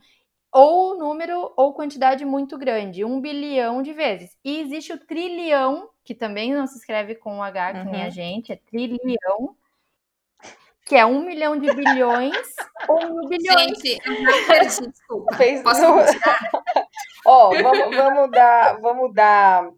ou 0.53 0.99
número 0.99 1.53
ou 1.57 1.73
quantidade 1.73 2.25
muito 2.25 2.59
grande, 2.59 3.05
um 3.05 3.21
bilhão 3.21 3.83
de 3.83 3.93
vezes. 3.93 4.37
E 4.45 4.61
existe 4.61 4.93
o 4.93 4.99
trilhão, 4.99 5.89
que 6.11 6.15
também 6.17 6.53
não 6.53 6.67
se 6.67 6.77
escreve 6.77 7.15
com 7.15 7.41
H, 7.41 7.73
que 7.73 7.79
uhum. 7.79 7.93
nem 7.93 8.03
a 8.03 8.11
gente, 8.11 8.51
é 8.51 8.57
trilhão, 8.57 9.55
que 10.85 10.97
é 10.97 11.07
um 11.07 11.23
milhão 11.23 11.57
de 11.57 11.73
bilhões 11.73 12.37
ou 12.89 12.99
mil 12.99 13.29
bilhões. 13.29 13.79
Gente, 13.79 14.01
eu 14.05 14.17
já 14.17 14.47
perdi, 14.49 14.89
desculpa. 14.89 15.37
Fez... 15.37 15.63
Posso 15.63 15.81
Ó, 17.25 17.51
oh, 17.51 17.63
vamos, 17.63 17.97
vamos 17.97 18.31
dar, 18.33 18.81
vamos 18.81 19.15
dar, 19.15 19.71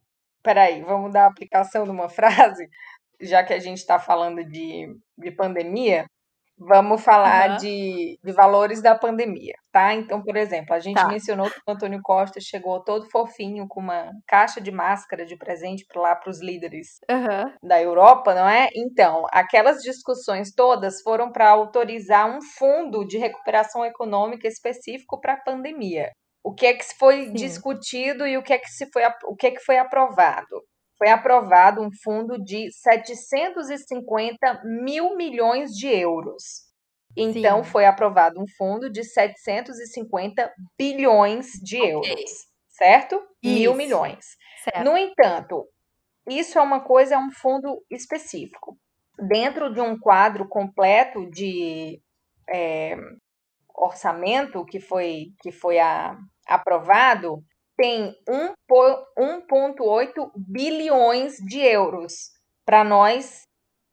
peraí, 0.42 0.80
vamos 0.80 1.12
dar 1.12 1.24
a 1.24 1.26
aplicação 1.26 1.84
de 1.84 1.90
uma 1.90 2.08
frase, 2.08 2.66
já 3.20 3.44
que 3.44 3.52
a 3.52 3.58
gente 3.58 3.76
está 3.76 3.98
falando 3.98 4.42
de, 4.42 4.88
de 5.18 5.30
pandemia. 5.32 6.06
Vamos 6.66 7.02
falar 7.02 7.50
uhum. 7.50 7.56
de, 7.56 8.18
de 8.22 8.32
valores 8.32 8.80
da 8.80 8.94
pandemia, 8.94 9.54
tá? 9.72 9.94
Então, 9.94 10.22
por 10.22 10.36
exemplo, 10.36 10.74
a 10.74 10.78
gente 10.78 10.96
tá. 10.96 11.08
mencionou 11.08 11.50
que 11.50 11.58
o 11.66 11.70
Antônio 11.72 12.00
Costa 12.02 12.40
chegou 12.40 12.82
todo 12.82 13.10
fofinho 13.10 13.66
com 13.68 13.80
uma 13.80 14.10
caixa 14.26 14.60
de 14.60 14.70
máscara 14.70 15.26
de 15.26 15.36
presente 15.36 15.84
para 15.86 16.00
lá 16.00 16.16
para 16.16 16.30
os 16.30 16.40
líderes 16.40 17.00
uhum. 17.10 17.52
da 17.62 17.80
Europa, 17.80 18.34
não 18.34 18.48
é? 18.48 18.68
Então, 18.74 19.26
aquelas 19.32 19.82
discussões 19.82 20.54
todas 20.54 21.02
foram 21.02 21.32
para 21.32 21.50
autorizar 21.50 22.28
um 22.28 22.40
fundo 22.40 23.04
de 23.04 23.18
recuperação 23.18 23.84
econômica 23.84 24.46
específico 24.46 25.20
para 25.20 25.34
a 25.34 25.40
pandemia. 25.40 26.10
O 26.44 26.52
que 26.52 26.66
é 26.66 26.74
que 26.74 26.84
foi 26.98 27.26
Sim. 27.26 27.32
discutido 27.34 28.26
e 28.26 28.36
o 28.36 28.42
que 28.42 28.52
é 28.52 28.58
que 28.58 28.68
se 28.68 28.90
foi 28.92 29.02
o 29.24 29.36
que 29.36 29.46
é 29.46 29.50
que 29.52 29.60
foi 29.60 29.78
aprovado? 29.78 30.62
Foi 31.02 31.08
aprovado 31.08 31.82
um 31.82 31.90
fundo 31.90 32.38
de 32.38 32.70
750 32.70 34.62
mil 34.64 35.16
milhões 35.16 35.72
de 35.72 35.88
euros. 35.88 36.70
Então, 37.16 37.64
Sim. 37.64 37.70
foi 37.70 37.84
aprovado 37.86 38.40
um 38.40 38.46
fundo 38.56 38.88
de 38.88 39.02
750 39.02 40.54
bilhões 40.78 41.54
de 41.60 41.78
okay. 41.78 41.92
euros, 41.92 42.30
certo? 42.68 43.20
Isso. 43.42 43.54
Mil 43.58 43.74
milhões. 43.74 44.24
Certo. 44.62 44.84
No 44.84 44.96
entanto, 44.96 45.66
isso 46.30 46.56
é 46.56 46.62
uma 46.62 46.78
coisa, 46.78 47.16
é 47.16 47.18
um 47.18 47.32
fundo 47.32 47.84
específico. 47.90 48.78
Dentro 49.28 49.74
de 49.74 49.80
um 49.80 49.98
quadro 49.98 50.48
completo 50.48 51.28
de 51.28 52.00
é, 52.48 52.96
orçamento 53.74 54.64
que 54.64 54.78
foi, 54.78 55.32
que 55.40 55.50
foi 55.50 55.80
a, 55.80 56.16
aprovado, 56.46 57.42
tem 57.76 58.14
1,8 58.28 60.30
bilhões 60.36 61.36
de 61.36 61.60
euros. 61.60 62.30
Para 62.64 62.84
nós, 62.84 63.42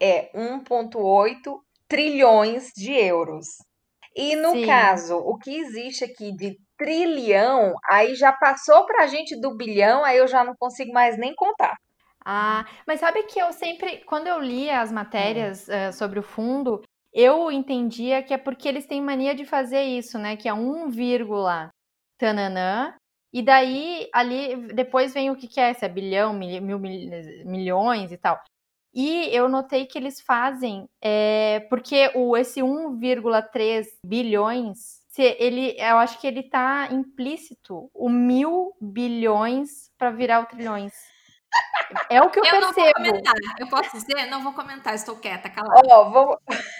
é 0.01 0.31
1,8 0.33 1.59
trilhões 1.87 2.69
de 2.75 2.93
euros. 2.93 3.47
E 4.15 4.35
no 4.35 4.51
Sim. 4.51 4.65
caso, 4.65 5.17
o 5.17 5.37
que 5.37 5.55
existe 5.55 6.03
aqui 6.03 6.35
de 6.35 6.57
trilhão, 6.77 7.73
aí 7.89 8.15
já 8.15 8.31
passou 8.31 8.85
para 8.85 9.03
a 9.03 9.07
gente 9.07 9.39
do 9.39 9.55
bilhão, 9.55 10.03
aí 10.03 10.17
eu 10.17 10.27
já 10.27 10.43
não 10.43 10.55
consigo 10.57 10.93
mais 10.93 11.17
nem 11.17 11.33
contar. 11.35 11.75
Ah, 12.25 12.65
mas 12.85 12.99
sabe 12.99 13.23
que 13.23 13.39
eu 13.39 13.51
sempre, 13.51 14.03
quando 14.05 14.27
eu 14.27 14.39
lia 14.39 14.81
as 14.81 14.91
matérias 14.91 15.67
hum. 15.67 15.89
uh, 15.89 15.93
sobre 15.93 16.19
o 16.19 16.23
fundo, 16.23 16.81
eu 17.13 17.51
entendia 17.51 18.21
que 18.21 18.33
é 18.33 18.37
porque 18.37 18.67
eles 18.67 18.85
têm 18.85 19.01
mania 19.01 19.33
de 19.33 19.45
fazer 19.45 19.81
isso, 19.81 20.19
né? 20.19 20.35
Que 20.35 20.47
é 20.47 20.53
1, 20.53 20.89
tananã, 22.17 22.93
e 23.31 23.41
daí, 23.41 24.09
ali, 24.13 24.55
depois 24.73 25.13
vem 25.13 25.29
o 25.29 25.35
que, 25.35 25.47
que 25.47 25.59
é, 25.59 25.73
se 25.73 25.85
é 25.85 25.89
bilhão, 25.89 26.33
mil, 26.33 26.61
mil, 26.61 26.79
milhões 26.79 28.11
e 28.11 28.17
tal. 28.17 28.41
E 28.93 29.27
eu 29.35 29.47
notei 29.47 29.85
que 29.85 29.97
eles 29.97 30.19
fazem, 30.19 30.89
é, 31.01 31.59
porque 31.69 32.11
o, 32.15 32.35
esse 32.35 32.59
1,3 32.59 33.85
bilhões, 34.03 34.77
se 35.09 35.21
ele, 35.39 35.75
eu 35.77 35.97
acho 35.97 36.19
que 36.19 36.25
ele 36.25 36.39
está 36.39 36.89
implícito, 36.91 37.89
o 37.93 38.09
mil 38.09 38.73
bilhões 38.81 39.91
para 39.97 40.09
virar 40.09 40.41
o 40.41 40.45
trilhões. 40.47 40.93
É 42.09 42.21
o 42.21 42.29
que 42.29 42.39
eu, 42.39 42.45
eu 42.45 42.51
percebo. 42.51 42.69
Não 42.79 42.83
vou 42.83 42.93
comentar. 42.93 43.35
Eu 43.59 43.67
posso 43.67 43.97
dizer? 43.97 44.25
Não 44.27 44.43
vou 44.43 44.53
comentar, 44.53 44.95
estou 44.95 45.15
quieta, 45.15 45.49
calada. 45.49 45.81
Oh, 45.85 46.09
vou... 46.11 46.39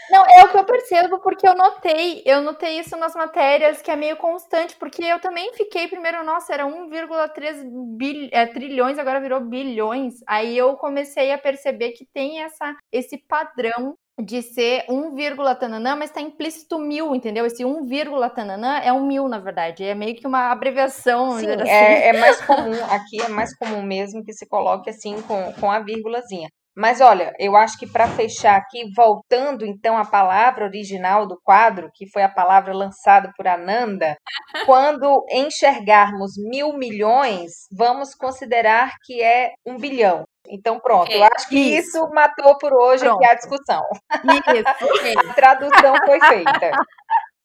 Não, 0.10 0.26
é 0.26 0.44
o 0.44 0.50
que 0.50 0.58
eu 0.58 0.64
percebo, 0.64 1.20
porque 1.20 1.48
eu 1.48 1.56
notei, 1.56 2.22
eu 2.26 2.42
notei 2.42 2.80
isso 2.80 2.96
nas 2.98 3.16
matérias, 3.16 3.82
que 3.82 3.92
é 3.92 3.96
meio 3.96 4.18
constante, 4.18 4.76
porque 4.76 5.04
eu 5.04 5.20
também 5.20 5.54
fiquei 5.54 5.88
primeiro, 5.88 6.24
nossa, 6.24 6.54
era 6.54 6.66
1,3 6.66 7.64
bil... 7.98 8.30
é, 8.32 8.46
trilhões, 8.46 8.98
agora 9.00 9.20
virou 9.20 9.42
bilhões. 9.42 10.16
Aí 10.28 10.58
eu 10.58 10.76
comecei 10.78 11.32
a 11.32 11.38
perceber 11.38 11.92
que 11.92 12.06
tem 12.14 12.42
essa, 12.42 12.76
esse 12.92 13.18
padrão 13.18 13.98
de 14.22 14.42
ser 14.42 14.86
1, 14.90 15.16
tananã, 15.60 15.96
mas 15.96 16.10
está 16.10 16.22
implícito 16.22 16.78
mil, 16.78 17.16
entendeu? 17.16 17.46
Esse 17.46 17.64
1, 17.64 17.88
tananã 18.36 18.80
é 18.80 18.92
um 18.92 19.06
mil, 19.06 19.28
na 19.28 19.40
verdade. 19.40 19.84
É 19.84 19.96
meio 19.96 20.16
que 20.16 20.28
uma 20.28 20.52
abreviação. 20.52 21.40
Sim, 21.40 21.48
assim. 21.50 21.70
é, 21.70 22.10
é, 22.10 22.14
mais 22.14 22.42
comum, 22.42 22.84
aqui 22.90 23.22
é 23.22 23.30
mais 23.30 23.56
comum 23.58 23.82
mesmo 23.82 24.24
que 24.24 24.34
se 24.34 24.48
coloque 24.48 24.90
assim 24.90 25.22
com, 25.22 25.54
com 25.54 25.72
a 25.72 25.80
vírgulazinha. 25.80 26.50
Mas 26.76 27.02
olha, 27.02 27.34
eu 27.38 27.58
acho 27.58 27.78
que 27.78 27.86
para 27.86 28.08
fechar 28.08 28.56
aqui, 28.56 28.90
voltando 28.96 29.66
então 29.66 29.98
à 29.98 30.06
palavra 30.06 30.66
original 30.66 31.28
do 31.28 31.38
quadro, 31.44 31.90
que 31.94 32.10
foi 32.10 32.22
a 32.22 32.30
palavra 32.30 32.74
lançada 32.74 33.30
por 33.36 33.48
Ananda, 33.48 34.16
quando 34.66 35.26
enxergarmos 35.30 36.32
mil 36.38 36.74
milhões, 36.78 37.52
vamos 37.76 38.16
considerar 38.16 38.94
que 39.04 39.22
é 39.22 39.52
um 39.66 39.78
bilhão. 39.78 40.24
Então, 40.50 40.80
pronto, 40.80 41.04
okay. 41.04 41.18
eu 41.18 41.24
acho 41.24 41.48
que 41.48 41.56
isso. 41.56 41.98
isso 41.98 42.10
matou 42.14 42.58
por 42.58 42.74
hoje 42.74 43.04
pronto. 43.04 43.24
aqui 43.24 43.32
a 43.32 43.36
discussão. 43.36 43.84
Isso. 44.24 45.20
a 45.30 45.34
tradução 45.34 45.96
foi 46.06 46.20
feita. 46.20 46.72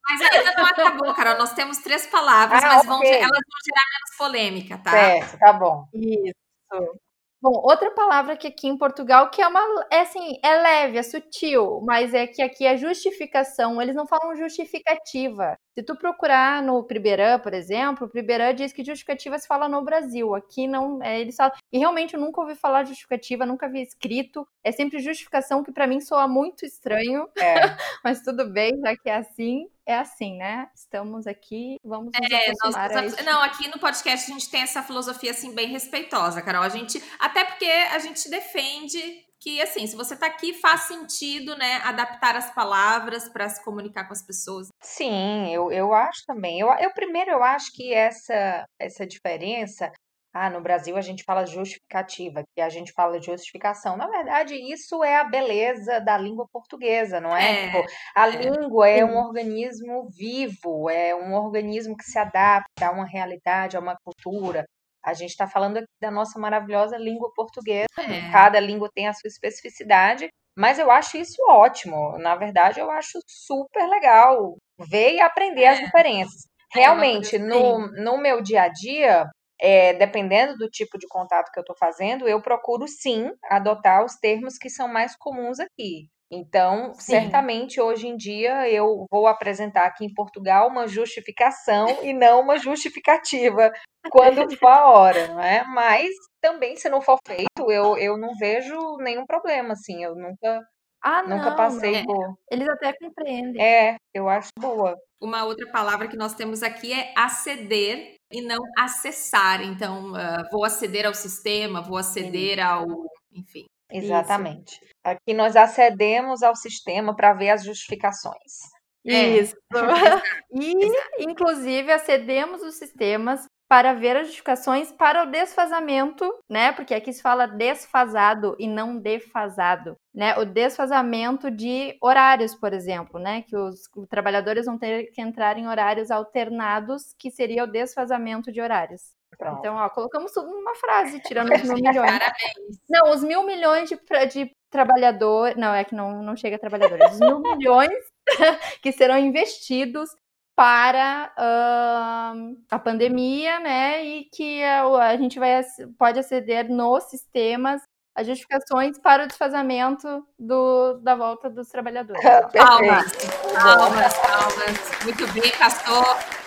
Mas 0.09 0.21
ainda 0.21 0.53
não 0.57 0.67
acabou, 0.67 1.15
Carol. 1.15 1.39
Nós 1.39 1.53
temos 1.53 1.79
três 1.79 2.07
palavras, 2.07 2.63
ah, 2.63 2.69
mas 2.69 2.79
okay. 2.79 2.89
vão, 2.89 3.03
elas 3.03 3.31
vão 3.31 3.61
gerar 3.65 3.87
menos 3.93 4.17
polêmica, 4.19 4.79
tá? 4.79 4.91
Certo, 4.91 5.39
tá 5.39 5.53
bom. 5.53 5.87
Isso. 5.93 7.01
Bom, 7.45 7.61
outra 7.63 7.91
palavra 7.91 8.39
que 8.39 8.47
aqui 8.47 8.67
em 8.67 8.79
Portugal, 8.79 9.29
que 9.29 9.43
é 9.43 9.47
uma, 9.47 9.61
é 9.93 10.01
assim, 10.01 10.39
é 10.43 10.57
leve, 10.63 10.97
é 10.97 11.03
sutil, 11.03 11.79
mas 11.85 12.15
é 12.15 12.27
que 12.27 12.41
aqui 12.41 12.65
é 12.65 12.75
justificação, 12.75 13.83
eles 13.83 13.95
não 13.95 14.07
falam 14.07 14.35
justificativa. 14.35 15.55
Se 15.75 15.83
tu 15.83 15.95
procurar 15.95 16.63
no 16.63 16.83
Pribeirã, 16.85 17.39
por 17.39 17.53
exemplo, 17.53 18.07
o 18.07 18.11
Pribeirã 18.11 18.55
diz 18.55 18.73
que 18.73 18.83
justificativa 18.83 19.39
se 19.39 19.47
fala 19.47 19.69
no 19.69 19.85
Brasil, 19.85 20.35
aqui 20.35 20.67
não, 20.67 21.03
é, 21.03 21.21
eles 21.21 21.37
falam, 21.37 21.53
e 21.71 21.79
realmente 21.79 22.15
eu 22.15 22.21
nunca 22.21 22.41
ouvi 22.41 22.55
falar 22.55 22.85
justificativa, 22.85 23.45
nunca 23.45 23.69
vi 23.69 23.83
escrito, 23.83 24.49
é 24.65 24.73
sempre 24.73 24.99
justificação 24.99 25.63
que 25.63 25.71
para 25.71 25.87
mim 25.87 26.01
soa 26.01 26.27
muito 26.27 26.65
estranho, 26.65 27.29
é. 27.37 27.57
mas 28.03 28.23
tudo 28.23 28.51
bem, 28.51 28.73
já 28.81 28.97
que 28.97 29.11
é 29.11 29.17
assim, 29.17 29.69
é 29.87 29.97
assim, 29.97 30.37
né? 30.37 30.69
Estamos 30.75 31.27
aqui, 31.27 31.77
vamos 31.85 32.07
nos 32.07 32.31
é, 32.31 32.53
nós, 32.63 33.25
Não, 33.25 33.43
aqui 33.43 33.69
no 33.69 33.79
podcast 33.79 34.31
a 34.31 34.35
gente 34.35 34.51
tem 34.51 34.63
essa 34.63 34.83
filosofia 34.83 35.31
assim 35.31 35.55
bem 35.55 35.69
respeitosa, 35.69 36.43
Carol. 36.43 36.63
A 36.63 36.69
gente, 36.69 37.03
até 37.19 37.45
porque 37.45 37.67
a 37.67 37.99
gente 37.99 38.29
defende 38.31 39.25
que 39.41 39.61
assim, 39.61 39.87
se 39.87 39.95
você 39.95 40.17
tá 40.17 40.27
aqui 40.27 40.55
faz 40.55 40.83
sentido, 40.83 41.55
né, 41.57 41.77
adaptar 41.85 42.35
as 42.35 42.55
palavras 42.55 43.29
para 43.29 43.47
se 43.49 43.63
comunicar 43.63 44.07
com 44.07 44.15
as 44.15 44.25
pessoas. 44.25 44.69
Sim, 44.81 45.53
eu, 45.53 45.71
eu 45.71 45.93
acho 45.93 46.25
também. 46.27 46.61
Eu, 46.61 46.69
eu 46.81 46.91
primeiro 46.95 47.33
eu 47.33 47.43
acho 47.43 47.71
que 47.73 47.93
essa 47.93 48.65
essa 48.79 49.07
diferença 49.07 49.93
ah, 50.35 50.51
no 50.51 50.61
Brasil 50.61 50.97
a 50.97 51.01
gente 51.01 51.23
fala 51.23 51.47
justificativa, 51.47 52.43
que 52.53 52.61
a 52.61 52.69
gente 52.69 52.93
fala 52.93 53.23
justificação. 53.23 53.97
Na 53.97 54.09
verdade, 54.09 54.57
isso 54.57 55.05
é 55.05 55.17
a 55.17 55.23
beleza 55.23 56.01
da 56.01 56.19
língua 56.19 56.49
portuguesa, 56.53 57.21
não 57.21 57.37
é? 57.37 57.53
é 57.53 57.67
tipo, 57.67 57.93
a 58.17 58.27
é. 58.27 58.31
língua 58.31 58.89
é 58.89 59.05
um 59.05 59.17
organismo 59.17 60.09
vivo, 60.11 60.91
é 60.91 61.15
um 61.15 61.35
organismo 61.35 61.97
que 61.97 62.03
se 62.03 62.19
adapta 62.19 62.89
a 62.89 62.91
uma 62.91 63.07
realidade, 63.07 63.77
a 63.77 63.81
uma 63.81 63.97
cultura. 64.05 64.67
A 65.05 65.15
gente 65.15 65.31
está 65.31 65.47
falando 65.47 65.77
aqui 65.77 65.87
da 66.01 66.11
nossa 66.11 66.37
maravilhosa 66.37 66.97
língua 66.97 67.31
portuguesa, 67.37 67.87
é. 67.99 68.33
cada 68.33 68.59
língua 68.59 68.91
tem 68.93 69.07
a 69.07 69.13
sua 69.13 69.29
especificidade, 69.29 70.29
mas 70.59 70.81
eu 70.81 70.91
acho 70.91 71.17
isso 71.17 71.41
ótimo. 71.49 72.19
Na 72.19 72.35
verdade, 72.35 72.81
eu 72.81 72.91
acho 72.91 73.21
super 73.25 73.87
legal 73.87 74.57
ver 74.81 75.15
e 75.15 75.21
aprender 75.21 75.67
as 75.67 75.79
é. 75.79 75.85
diferenças. 75.85 76.43
É 76.75 76.81
Realmente, 76.81 77.39
no, 77.39 77.87
no 77.93 78.19
meu 78.19 78.43
dia 78.43 78.63
a 78.63 78.69
dia, 78.69 79.31
é, 79.61 79.95
dependendo 79.95 80.57
do 80.57 80.69
tipo 80.69 80.99
de 80.99 81.07
contato 81.07 81.51
que 81.53 81.59
eu 81.59 81.63
estou 81.63 81.77
fazendo, 81.77 82.29
eu 82.29 82.41
procuro 82.41 82.87
sim 82.89 83.31
adotar 83.51 84.05
os 84.05 84.15
termos 84.17 84.59
que 84.59 84.69
são 84.69 84.89
mais 84.89 85.17
comuns 85.17 85.59
aqui. 85.61 86.09
Então, 86.31 86.93
sim. 86.95 87.13
certamente 87.13 87.81
hoje 87.81 88.09
em 88.09 88.17
dia 88.17 88.69
eu 88.69 89.07
vou 89.11 89.27
apresentar 89.27 89.87
aqui 89.87 90.05
em 90.05 90.13
Portugal 90.13 90.69
uma 90.69 90.89
justificação 90.89 91.87
e 92.03 92.13
não 92.13 92.41
uma 92.41 92.59
justificativa 92.59 93.71
quando 94.11 94.57
for 94.57 94.69
a 94.69 94.91
hora, 94.91 95.29
não 95.29 95.41
é? 95.41 95.65
Mas 95.65 96.09
também, 96.41 96.77
se 96.77 96.89
não 96.89 97.01
for 97.01 97.19
feito, 97.27 97.71
eu, 97.71 97.97
eu 97.97 98.17
não 98.17 98.35
vejo 98.37 98.77
nenhum 98.99 99.25
problema, 99.25 99.75
assim. 99.75 100.03
Eu 100.03 100.17
nunca, 100.17 100.61
ah, 101.03 101.23
nunca 101.23 101.51
não, 101.51 101.57
passei 101.57 102.03
não. 102.03 102.07
por. 102.07 102.35
Eles 102.51 102.69
até 102.69 102.93
compreendem. 102.95 103.63
É, 103.63 103.97
eu 104.13 104.29
acho 104.29 104.49
boa. 104.59 104.97
Uma 105.21 105.45
outra 105.45 105.71
palavra 105.71 106.09
que 106.09 106.17
nós 106.17 106.35
temos 106.35 106.63
aqui 106.63 106.93
é 106.93 107.13
aceder 107.17 108.17
e 108.35 108.43
não 108.43 108.59
acessar. 108.77 109.63
Então, 109.63 110.13
uh, 110.13 110.49
vou 110.51 110.65
aceder 110.65 111.07
ao 111.07 111.15
sistema, 111.15 111.81
vou 111.81 111.97
aceder 111.97 112.57
Sim. 112.57 112.61
ao. 112.63 112.87
Enfim. 113.33 113.65
Exatamente. 113.91 114.73
Isso. 114.73 114.95
Aqui 115.05 115.33
nós 115.35 115.55
acedemos 115.55 116.43
ao 116.43 116.57
sistema 116.57 117.15
para 117.15 117.33
ver 117.35 117.51
as 117.51 117.65
justificações. 117.65 118.75
Isso. 119.05 119.55
É. 119.73 119.79
e, 120.51 121.25
inclusive, 121.25 121.93
acedemos 121.93 122.63
os 122.63 122.77
sistemas 122.77 123.47
para 123.69 123.95
ver 123.95 124.17
as 124.17 124.27
justificações 124.27 124.93
para 124.93 125.23
o 125.23 125.31
desfazamento, 125.31 126.33
né? 126.49 126.73
Porque 126.73 126.95
aqui 126.95 127.13
se 127.13 127.23
fala 127.23 127.47
desfasado 127.47 128.55
e 128.59 128.69
não 128.69 128.99
defasado, 128.99 129.97
né? 130.15 130.37
O 130.39 130.45
desfazamento 130.45 131.51
de 131.51 131.97
horários, 132.01 132.55
por 132.55 132.73
exemplo, 132.73 133.19
né? 133.19 133.43
Que 133.43 133.57
os, 133.57 133.81
trabalhadores 134.09 134.67
vão 134.67 134.79
ter 134.79 135.11
que 135.13 135.21
entrar 135.21 135.59
em 135.59 135.67
horários 135.67 136.11
alternados, 136.11 137.15
que 137.19 137.31
seria 137.31 137.65
o 137.65 137.71
desfazamento 137.71 138.53
de 138.53 138.61
horários. 138.61 139.03
Pronto. 139.37 139.59
Então, 139.59 139.77
ó, 139.77 139.89
colocamos 139.89 140.33
tudo 140.33 140.49
numa 140.49 140.75
frase, 140.77 141.21
tirando 141.21 141.53
os 141.53 141.63
mil 141.63 141.75
milhões. 141.83 142.19
Parabéns. 142.19 142.81
Não, 142.89 143.11
os 143.11 143.25
mil 143.25 143.45
milhões 143.45 143.89
de, 143.89 143.97
de 144.29 144.57
trabalhadores. 144.71 145.57
Não, 145.57 145.75
é 145.75 145.85
que 145.85 145.95
não, 145.95 146.23
não 146.23 146.37
chega 146.37 146.57
a 146.57 146.59
trabalhadores. 146.59 147.13
Os 147.13 147.21
mil 147.21 147.41
milhões 147.41 147.93
que 148.83 148.93
serão 148.93 149.19
investidos 149.19 150.11
para 150.57 151.33
uh, 151.37 152.57
a 152.71 152.79
pandemia, 152.79 153.59
né? 153.61 154.05
E 154.05 154.25
que 154.25 154.63
a, 154.63 154.85
a 154.85 155.17
gente 155.17 155.39
vai, 155.39 155.61
pode 155.99 156.19
aceder 156.19 156.69
nos 156.71 157.05
sistemas 157.05 157.83
as 158.15 158.29
justificações 158.29 158.97
para 158.99 159.25
o 159.25 159.27
desfazamento 159.27 160.25
do, 160.39 160.95
da 161.03 161.17
volta 161.17 161.51
dos 161.51 161.69
trabalhadores. 161.69 162.23
Palmas, 162.55 163.13
palmas, 163.53 164.15
palmas. 164.19 165.05
Muito 165.05 165.33
bem, 165.33 165.51
Castor. 165.51 166.44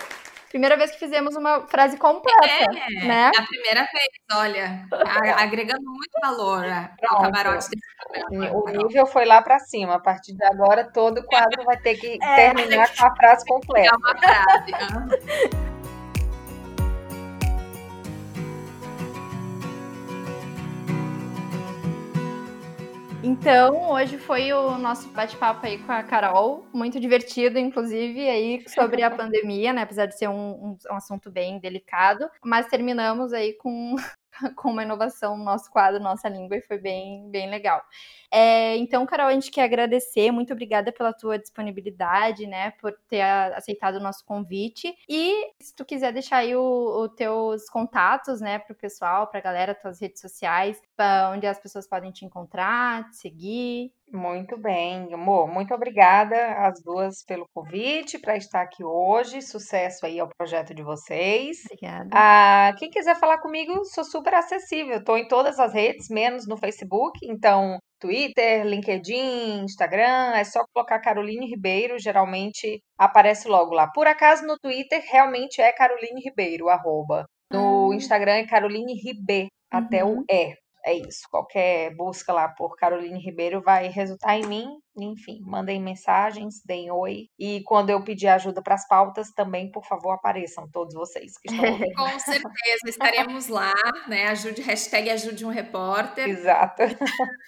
Primeira 0.49 0.77
vez 0.77 0.91
que 0.91 0.99
fizemos 0.99 1.35
uma 1.35 1.67
frase 1.67 1.97
completa, 1.97 2.45
é, 2.45 3.05
né? 3.05 3.31
É 3.35 3.39
a 3.39 3.45
primeira 3.45 3.81
vez, 3.81 4.07
olha, 4.33 4.87
agregando 5.37 5.83
muito 5.83 6.13
valor 6.21 6.65
ao 7.09 7.21
camarote 7.21 7.67
desse. 7.69 8.51
O 8.53 8.69
nível 8.69 9.05
foi 9.05 9.25
lá 9.25 9.41
para 9.41 9.59
cima. 9.59 9.95
A 9.95 9.99
partir 9.99 10.33
de 10.33 10.43
agora, 10.45 10.89
todo 10.91 11.23
quadro 11.25 11.63
vai 11.65 11.77
ter 11.77 11.95
que 11.97 12.17
é, 12.21 12.35
terminar 12.35 12.87
com 12.95 13.05
a 13.05 13.15
frase 13.15 13.45
completa. 13.45 13.89
É 13.89 13.97
uma 13.97 14.17
frase. 14.17 15.67
Então, 23.27 23.91
hoje 23.91 24.17
foi 24.17 24.53
o 24.53 24.77
nosso 24.77 25.09
bate-papo 25.09 25.65
aí 25.65 25.77
com 25.79 25.91
a 25.91 26.01
Carol, 26.01 26.65
muito 26.73 26.97
divertido, 26.97 27.59
inclusive, 27.59 28.25
aí 28.25 28.63
sobre 28.69 29.03
a 29.03 29.11
pandemia, 29.11 29.73
né? 29.73 29.81
Apesar 29.81 30.05
de 30.05 30.17
ser 30.17 30.29
um, 30.29 30.51
um, 30.51 30.77
um 30.89 30.95
assunto 30.95 31.29
bem 31.29 31.59
delicado, 31.59 32.29
mas 32.41 32.67
terminamos 32.67 33.33
aí 33.33 33.51
com 33.57 33.97
com 34.55 34.71
uma 34.71 34.83
inovação 34.83 35.37
no 35.37 35.43
nosso 35.43 35.69
quadro, 35.71 36.01
nossa 36.01 36.29
língua, 36.29 36.57
e 36.57 36.61
foi 36.61 36.77
bem, 36.77 37.29
bem 37.29 37.49
legal. 37.49 37.81
É, 38.31 38.75
então, 38.77 39.05
Carol, 39.05 39.27
a 39.27 39.33
gente 39.33 39.51
quer 39.51 39.63
agradecer, 39.63 40.31
muito 40.31 40.53
obrigada 40.53 40.91
pela 40.91 41.13
tua 41.13 41.37
disponibilidade, 41.37 42.45
né, 42.45 42.71
por 42.79 42.93
ter 43.07 43.21
aceitado 43.21 43.95
o 43.95 43.99
nosso 43.99 44.25
convite. 44.25 44.93
E 45.07 45.53
se 45.59 45.75
tu 45.75 45.85
quiser 45.85 46.11
deixar 46.13 46.37
aí 46.37 46.55
os 46.55 47.09
teus 47.15 47.69
contatos, 47.69 48.41
né, 48.41 48.59
para 48.59 48.73
o 48.73 48.75
pessoal, 48.75 49.27
para 49.27 49.39
a 49.39 49.43
galera, 49.43 49.75
tuas 49.75 49.99
redes 50.01 50.21
sociais, 50.21 50.81
onde 51.33 51.47
as 51.47 51.59
pessoas 51.59 51.87
podem 51.87 52.11
te 52.11 52.25
encontrar, 52.25 53.09
te 53.09 53.17
seguir. 53.17 53.96
Muito 54.11 54.57
bem, 54.57 55.13
amor. 55.13 55.47
Muito 55.47 55.73
obrigada 55.73 56.53
às 56.65 56.81
duas 56.81 57.23
pelo 57.25 57.45
convite 57.53 58.17
para 58.17 58.37
estar 58.37 58.61
aqui 58.61 58.83
hoje. 58.83 59.41
Sucesso 59.41 60.05
aí 60.05 60.17
ao 60.19 60.29
projeto 60.29 60.73
de 60.73 60.81
vocês. 60.81 61.57
Obrigada. 61.65 62.09
Ah, 62.13 62.73
quem 62.77 62.89
quiser 62.89 63.19
falar 63.19 63.39
comigo, 63.39 63.83
sou 63.85 64.05
super 64.05 64.33
acessível. 64.33 64.97
Estou 64.97 65.17
em 65.17 65.27
todas 65.27 65.59
as 65.59 65.73
redes, 65.73 66.07
menos 66.09 66.47
no 66.47 66.55
Facebook. 66.55 67.19
Então, 67.23 67.77
Twitter, 67.99 68.65
LinkedIn, 68.65 69.63
Instagram, 69.63 70.33
é 70.35 70.43
só 70.45 70.63
colocar 70.73 70.99
Caroline 70.99 71.45
Ribeiro, 71.45 71.99
geralmente 71.99 72.81
aparece 72.97 73.47
logo 73.49 73.73
lá. 73.73 73.91
Por 73.91 74.07
acaso 74.07 74.45
no 74.45 74.57
Twitter 74.57 75.03
realmente 75.11 75.61
é 75.61 75.71
Caroline 75.73 76.21
Ribeiro, 76.23 76.69
arroba. 76.69 77.25
No 77.51 77.91
ah. 77.91 77.95
Instagram 77.95 78.35
é 78.35 78.47
Caroline 78.47 78.93
Ribe, 78.93 79.47
até 79.69 80.03
o 80.03 80.09
uhum. 80.09 80.23
E 80.29 80.55
é 80.87 80.93
isso. 80.93 81.27
Qualquer 81.29 81.93
busca 81.95 82.31
lá 82.31 82.47
por 82.47 82.77
Caroline 82.77 83.19
Ribeiro 83.19 83.61
vai 83.61 83.89
resultar 83.89 84.37
em 84.37 84.45
mim. 84.45 84.67
Enfim, 84.97 85.41
mandem 85.43 85.81
mensagens, 85.81 86.61
deem 86.65 86.89
oi. 86.89 87.27
E 87.37 87.61
quando 87.65 87.89
eu 87.89 88.01
pedir 88.01 88.27
ajuda 88.29 88.61
para 88.61 88.75
as 88.75 88.87
pautas, 88.87 89.31
também, 89.31 89.69
por 89.69 89.85
favor, 89.85 90.13
apareçam 90.13 90.67
todos 90.71 90.93
vocês 90.93 91.37
que 91.37 91.51
estão 91.51 91.69
ouvindo. 91.69 91.93
Com 91.93 92.19
certeza, 92.19 92.87
estaremos 92.87 93.49
lá, 93.49 93.73
né? 94.07 94.27
Ajude, 94.29 94.61
hashtag 94.61 95.09
ajude 95.09 95.45
um 95.45 95.49
repórter. 95.49 96.29
Exato. 96.29 96.83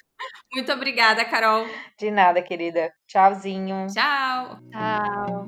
Muito 0.54 0.72
obrigada, 0.74 1.24
Carol. 1.24 1.66
De 1.98 2.12
nada, 2.12 2.42
querida. 2.42 2.92
Tchauzinho. 3.08 3.88
Tchau. 3.88 4.60
Tchau. 4.70 5.48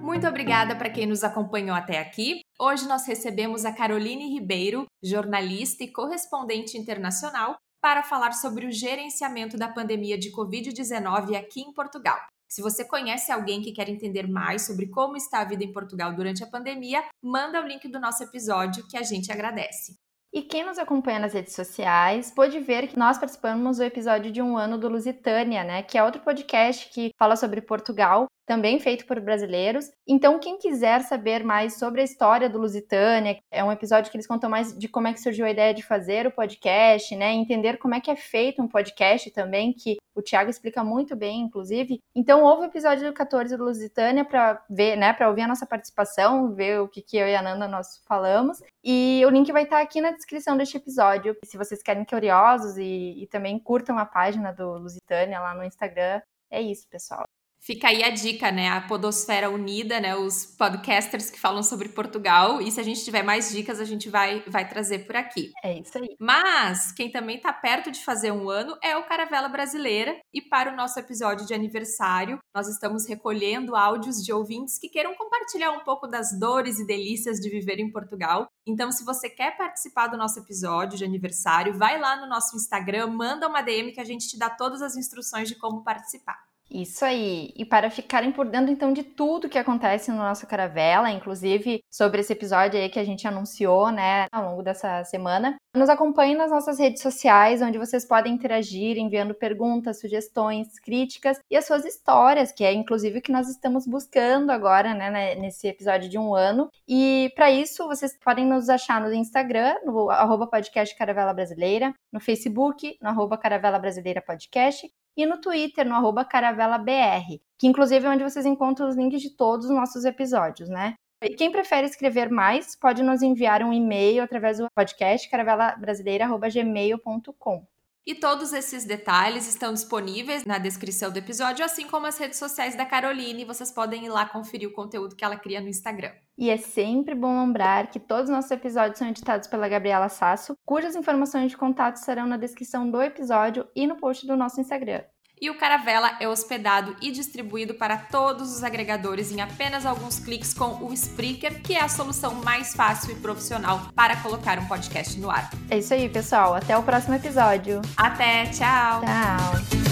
Muito 0.00 0.28
obrigada 0.28 0.76
para 0.76 0.88
quem 0.88 1.06
nos 1.06 1.24
acompanhou 1.24 1.74
até 1.74 1.98
aqui. 1.98 2.43
Hoje 2.58 2.86
nós 2.86 3.04
recebemos 3.04 3.64
a 3.64 3.72
Caroline 3.72 4.32
Ribeiro, 4.32 4.86
jornalista 5.02 5.82
e 5.82 5.90
correspondente 5.90 6.78
internacional, 6.78 7.56
para 7.82 8.04
falar 8.04 8.32
sobre 8.32 8.64
o 8.64 8.70
gerenciamento 8.70 9.58
da 9.58 9.68
pandemia 9.68 10.16
de 10.16 10.30
Covid-19 10.30 11.36
aqui 11.36 11.62
em 11.62 11.72
Portugal. 11.72 12.16
Se 12.48 12.62
você 12.62 12.84
conhece 12.84 13.32
alguém 13.32 13.60
que 13.60 13.72
quer 13.72 13.88
entender 13.88 14.28
mais 14.28 14.64
sobre 14.64 14.86
como 14.88 15.16
está 15.16 15.40
a 15.40 15.44
vida 15.44 15.64
em 15.64 15.72
Portugal 15.72 16.14
durante 16.14 16.44
a 16.44 16.46
pandemia, 16.46 17.02
manda 17.20 17.60
o 17.60 17.66
link 17.66 17.88
do 17.88 17.98
nosso 17.98 18.22
episódio 18.22 18.86
que 18.88 18.96
a 18.96 19.02
gente 19.02 19.32
agradece. 19.32 19.96
E 20.32 20.42
quem 20.42 20.64
nos 20.64 20.78
acompanha 20.78 21.18
nas 21.18 21.32
redes 21.32 21.54
sociais 21.54 22.30
pôde 22.30 22.60
ver 22.60 22.86
que 22.86 22.98
nós 22.98 23.18
participamos 23.18 23.78
do 23.78 23.84
episódio 23.84 24.30
de 24.30 24.40
um 24.40 24.56
ano 24.56 24.78
do 24.78 24.88
Lusitânia, 24.88 25.64
né? 25.64 25.82
Que 25.82 25.98
é 25.98 26.04
outro 26.04 26.22
podcast 26.22 26.88
que 26.90 27.10
fala 27.18 27.34
sobre 27.36 27.60
Portugal 27.60 28.26
também 28.46 28.78
feito 28.78 29.06
por 29.06 29.20
brasileiros. 29.20 29.90
Então, 30.06 30.38
quem 30.38 30.58
quiser 30.58 31.02
saber 31.02 31.44
mais 31.44 31.78
sobre 31.78 32.00
a 32.00 32.04
história 32.04 32.48
do 32.48 32.58
Lusitânia, 32.58 33.38
é 33.50 33.64
um 33.64 33.72
episódio 33.72 34.10
que 34.10 34.16
eles 34.16 34.26
contam 34.26 34.50
mais 34.50 34.76
de 34.76 34.88
como 34.88 35.08
é 35.08 35.12
que 35.12 35.20
surgiu 35.20 35.46
a 35.46 35.50
ideia 35.50 35.72
de 35.72 35.82
fazer 35.82 36.26
o 36.26 36.30
podcast, 36.30 37.14
né? 37.16 37.32
Entender 37.32 37.78
como 37.78 37.94
é 37.94 38.00
que 38.00 38.10
é 38.10 38.16
feito 38.16 38.62
um 38.62 38.68
podcast 38.68 39.30
também, 39.30 39.72
que 39.72 39.96
o 40.14 40.22
Thiago 40.22 40.50
explica 40.50 40.84
muito 40.84 41.16
bem, 41.16 41.40
inclusive. 41.40 42.00
Então, 42.14 42.42
houve 42.42 42.62
o 42.62 42.66
episódio 42.66 43.06
do 43.06 43.12
14 43.14 43.56
do 43.56 43.64
Lusitânia 43.64 44.24
para 44.24 44.62
ver, 44.70 44.96
né, 44.96 45.12
para 45.12 45.28
ouvir 45.28 45.42
a 45.42 45.48
nossa 45.48 45.66
participação, 45.66 46.54
ver 46.54 46.80
o 46.80 46.88
que, 46.88 47.02
que 47.02 47.16
eu 47.16 47.26
e 47.26 47.34
a 47.34 47.42
Nanda 47.42 47.66
nós 47.66 48.02
falamos. 48.06 48.62
E 48.82 49.22
o 49.26 49.30
link 49.30 49.50
vai 49.52 49.64
estar 49.64 49.80
aqui 49.80 50.00
na 50.00 50.12
descrição 50.12 50.56
deste 50.56 50.76
episódio. 50.76 51.36
Se 51.44 51.56
vocês 51.56 51.82
querem 51.82 52.04
curiosos 52.04 52.76
e, 52.76 53.22
e 53.22 53.26
também 53.26 53.58
curtam 53.58 53.98
a 53.98 54.06
página 54.06 54.52
do 54.52 54.78
Lusitânia 54.78 55.40
lá 55.40 55.54
no 55.54 55.64
Instagram. 55.64 56.20
É 56.50 56.60
isso, 56.60 56.86
pessoal. 56.88 57.24
Fica 57.64 57.88
aí 57.88 58.04
a 58.04 58.10
dica, 58.10 58.52
né? 58.52 58.68
A 58.68 58.82
Podosfera 58.82 59.48
Unida, 59.48 59.98
né? 59.98 60.14
Os 60.14 60.44
podcasters 60.44 61.30
que 61.30 61.40
falam 61.40 61.62
sobre 61.62 61.88
Portugal. 61.88 62.60
E 62.60 62.70
se 62.70 62.78
a 62.78 62.82
gente 62.82 63.02
tiver 63.02 63.22
mais 63.22 63.50
dicas, 63.50 63.80
a 63.80 63.84
gente 63.84 64.10
vai, 64.10 64.44
vai 64.46 64.68
trazer 64.68 65.06
por 65.06 65.16
aqui. 65.16 65.50
É 65.64 65.80
isso 65.80 65.96
aí. 65.96 66.14
Mas 66.20 66.92
quem 66.92 67.10
também 67.10 67.36
está 67.36 67.54
perto 67.54 67.90
de 67.90 68.04
fazer 68.04 68.32
um 68.32 68.50
ano 68.50 68.76
é 68.82 68.94
o 68.98 69.06
Caravela 69.06 69.48
Brasileira. 69.48 70.14
E 70.30 70.42
para 70.42 70.70
o 70.70 70.76
nosso 70.76 70.98
episódio 70.98 71.46
de 71.46 71.54
aniversário, 71.54 72.38
nós 72.54 72.68
estamos 72.68 73.08
recolhendo 73.08 73.74
áudios 73.74 74.22
de 74.22 74.30
ouvintes 74.30 74.78
que 74.78 74.90
queiram 74.90 75.14
compartilhar 75.14 75.72
um 75.72 75.84
pouco 75.84 76.06
das 76.06 76.38
dores 76.38 76.78
e 76.78 76.86
delícias 76.86 77.38
de 77.38 77.48
viver 77.48 77.78
em 77.78 77.90
Portugal. 77.90 78.46
Então, 78.68 78.92
se 78.92 79.02
você 79.06 79.30
quer 79.30 79.56
participar 79.56 80.08
do 80.08 80.18
nosso 80.18 80.38
episódio 80.38 80.98
de 80.98 81.04
aniversário, 81.04 81.72
vai 81.72 81.98
lá 81.98 82.14
no 82.20 82.28
nosso 82.28 82.56
Instagram, 82.56 83.06
manda 83.06 83.48
uma 83.48 83.62
DM 83.62 83.90
que 83.92 84.00
a 84.00 84.04
gente 84.04 84.28
te 84.28 84.38
dá 84.38 84.50
todas 84.50 84.82
as 84.82 84.96
instruções 84.96 85.48
de 85.48 85.54
como 85.54 85.82
participar. 85.82 86.36
Isso 86.70 87.04
aí. 87.04 87.52
E 87.54 87.64
para 87.64 87.90
ficarem 87.90 88.32
por 88.32 88.46
dentro, 88.46 88.72
então, 88.72 88.92
de 88.92 89.02
tudo 89.02 89.48
que 89.48 89.58
acontece 89.58 90.10
no 90.10 90.16
nosso 90.18 90.46
Caravela, 90.46 91.10
inclusive 91.10 91.82
sobre 91.90 92.20
esse 92.20 92.32
episódio 92.32 92.80
aí 92.80 92.88
que 92.88 92.98
a 92.98 93.04
gente 93.04 93.28
anunciou, 93.28 93.90
né, 93.90 94.26
ao 94.32 94.50
longo 94.50 94.62
dessa 94.62 95.04
semana, 95.04 95.56
nos 95.76 95.88
acompanhem 95.88 96.36
nas 96.36 96.50
nossas 96.50 96.78
redes 96.78 97.02
sociais, 97.02 97.60
onde 97.62 97.78
vocês 97.78 98.04
podem 98.04 98.32
interagir, 98.34 98.96
enviando 98.96 99.34
perguntas, 99.34 100.00
sugestões, 100.00 100.78
críticas 100.80 101.38
e 101.50 101.56
as 101.56 101.66
suas 101.66 101.84
histórias, 101.84 102.50
que 102.50 102.64
é 102.64 102.72
inclusive 102.72 103.18
o 103.18 103.22
que 103.22 103.32
nós 103.32 103.48
estamos 103.48 103.86
buscando 103.86 104.50
agora, 104.50 104.94
né, 104.94 105.10
né 105.10 105.34
nesse 105.34 105.68
episódio 105.68 106.08
de 106.08 106.18
um 106.18 106.34
ano. 106.34 106.70
E 106.88 107.30
para 107.36 107.50
isso, 107.50 107.86
vocês 107.86 108.18
podem 108.18 108.46
nos 108.46 108.68
achar 108.68 109.00
no 109.00 109.12
Instagram, 109.12 109.74
no 109.84 110.10
arroba 110.10 110.46
podcast 110.46 110.96
Caravela 110.96 111.34
Brasileira, 111.34 111.92
no 112.12 112.20
Facebook, 112.20 112.96
no 113.00 113.08
arroba 113.08 113.36
Caravela 113.38 113.78
Brasileira 113.78 114.22
Podcast, 114.22 114.90
e 115.16 115.26
no 115.26 115.40
Twitter, 115.40 115.88
no 115.88 115.94
arroba 115.94 116.24
caravelabr, 116.24 117.40
que 117.58 117.66
inclusive 117.66 118.06
é 118.06 118.10
onde 118.10 118.22
vocês 118.24 118.46
encontram 118.46 118.88
os 118.88 118.96
links 118.96 119.22
de 119.22 119.30
todos 119.30 119.66
os 119.66 119.74
nossos 119.74 120.04
episódios, 120.04 120.68
né? 120.68 120.94
E 121.22 121.34
quem 121.34 121.50
prefere 121.50 121.86
escrever 121.86 122.30
mais, 122.30 122.76
pode 122.76 123.02
nos 123.02 123.22
enviar 123.22 123.62
um 123.62 123.72
e-mail 123.72 124.22
através 124.22 124.58
do 124.58 124.66
podcast 124.74 125.26
caravelabrasileira.gmail.com. 125.30 127.66
E 128.06 128.14
todos 128.14 128.52
esses 128.52 128.84
detalhes 128.84 129.48
estão 129.48 129.72
disponíveis 129.72 130.44
na 130.44 130.58
descrição 130.58 131.10
do 131.10 131.18
episódio, 131.18 131.64
assim 131.64 131.86
como 131.86 132.06
as 132.06 132.18
redes 132.18 132.38
sociais 132.38 132.76
da 132.76 132.84
Caroline. 132.84 133.46
Vocês 133.46 133.70
podem 133.70 134.04
ir 134.04 134.10
lá 134.10 134.26
conferir 134.26 134.68
o 134.68 134.74
conteúdo 134.74 135.16
que 135.16 135.24
ela 135.24 135.38
cria 135.38 135.60
no 135.60 135.68
Instagram. 135.68 136.12
E 136.36 136.50
é 136.50 136.58
sempre 136.58 137.14
bom 137.14 137.40
lembrar 137.40 137.86
que 137.86 137.98
todos 137.98 138.24
os 138.24 138.34
nossos 138.34 138.50
episódios 138.50 138.98
são 138.98 139.08
editados 139.08 139.48
pela 139.48 139.68
Gabriela 139.68 140.10
Sasso, 140.10 140.54
cujas 140.66 140.96
informações 140.96 141.50
de 141.50 141.56
contato 141.56 141.96
estarão 141.96 142.26
na 142.26 142.36
descrição 142.36 142.90
do 142.90 143.00
episódio 143.00 143.66
e 143.74 143.86
no 143.86 143.96
post 143.96 144.26
do 144.26 144.36
nosso 144.36 144.60
Instagram. 144.60 145.02
E 145.44 145.50
o 145.50 145.58
Caravela 145.58 146.16
é 146.20 146.26
hospedado 146.26 146.96
e 147.02 147.10
distribuído 147.10 147.74
para 147.74 147.98
todos 147.98 148.50
os 148.56 148.64
agregadores 148.64 149.30
em 149.30 149.42
apenas 149.42 149.84
alguns 149.84 150.18
cliques 150.18 150.54
com 150.54 150.82
o 150.82 150.90
Spreaker, 150.94 151.60
que 151.60 151.74
é 151.74 151.82
a 151.82 151.88
solução 151.90 152.36
mais 152.36 152.72
fácil 152.72 153.10
e 153.10 153.14
profissional 153.16 153.90
para 153.94 154.16
colocar 154.16 154.58
um 154.58 154.66
podcast 154.66 155.20
no 155.20 155.30
ar. 155.30 155.50
É 155.68 155.76
isso 155.76 155.92
aí, 155.92 156.08
pessoal. 156.08 156.54
Até 156.54 156.74
o 156.78 156.82
próximo 156.82 157.14
episódio. 157.14 157.82
Até, 157.94 158.46
tchau. 158.46 159.02
Tchau. 159.02 159.84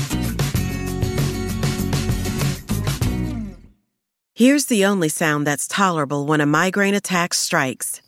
Here's 4.34 4.64
the 4.64 4.86
only 4.86 5.10
sound 5.10 5.46
that's 5.46 5.68
tolerable 5.68 6.26
when 6.26 6.40
a 6.40 6.46
migraine 6.46 6.94
attack 6.96 7.34
strikes. 7.34 8.01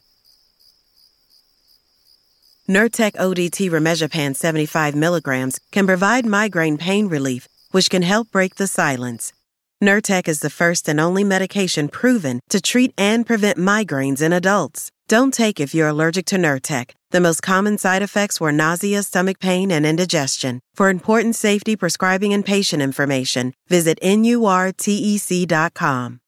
Nurtec 2.68 3.12
ODT 3.16 3.70
Remegipant 3.70 4.36
75 4.36 4.94
milligrams 4.94 5.60
can 5.70 5.86
provide 5.86 6.24
migraine 6.24 6.78
pain 6.78 7.08
relief, 7.08 7.46
which 7.72 7.90
can 7.90 8.00
help 8.00 8.30
break 8.30 8.54
the 8.54 8.66
silence. 8.66 9.34
Nurtec 9.82 10.26
is 10.28 10.40
the 10.40 10.48
first 10.48 10.88
and 10.88 10.98
only 10.98 11.24
medication 11.24 11.88
proven 11.88 12.40
to 12.48 12.62
treat 12.62 12.94
and 12.96 13.26
prevent 13.26 13.58
migraines 13.58 14.22
in 14.22 14.32
adults. 14.32 14.90
Don't 15.08 15.34
take 15.34 15.60
if 15.60 15.74
you're 15.74 15.88
allergic 15.88 16.24
to 16.26 16.36
Nurtec. 16.36 16.92
The 17.10 17.20
most 17.20 17.42
common 17.42 17.76
side 17.76 18.00
effects 18.00 18.40
were 18.40 18.50
nausea, 18.50 19.02
stomach 19.02 19.40
pain, 19.40 19.70
and 19.70 19.84
indigestion. 19.84 20.60
For 20.74 20.88
important 20.88 21.36
safety, 21.36 21.76
prescribing, 21.76 22.32
and 22.32 22.46
patient 22.46 22.80
information, 22.80 23.52
visit 23.68 23.98
NURTEC.com. 24.00 24.70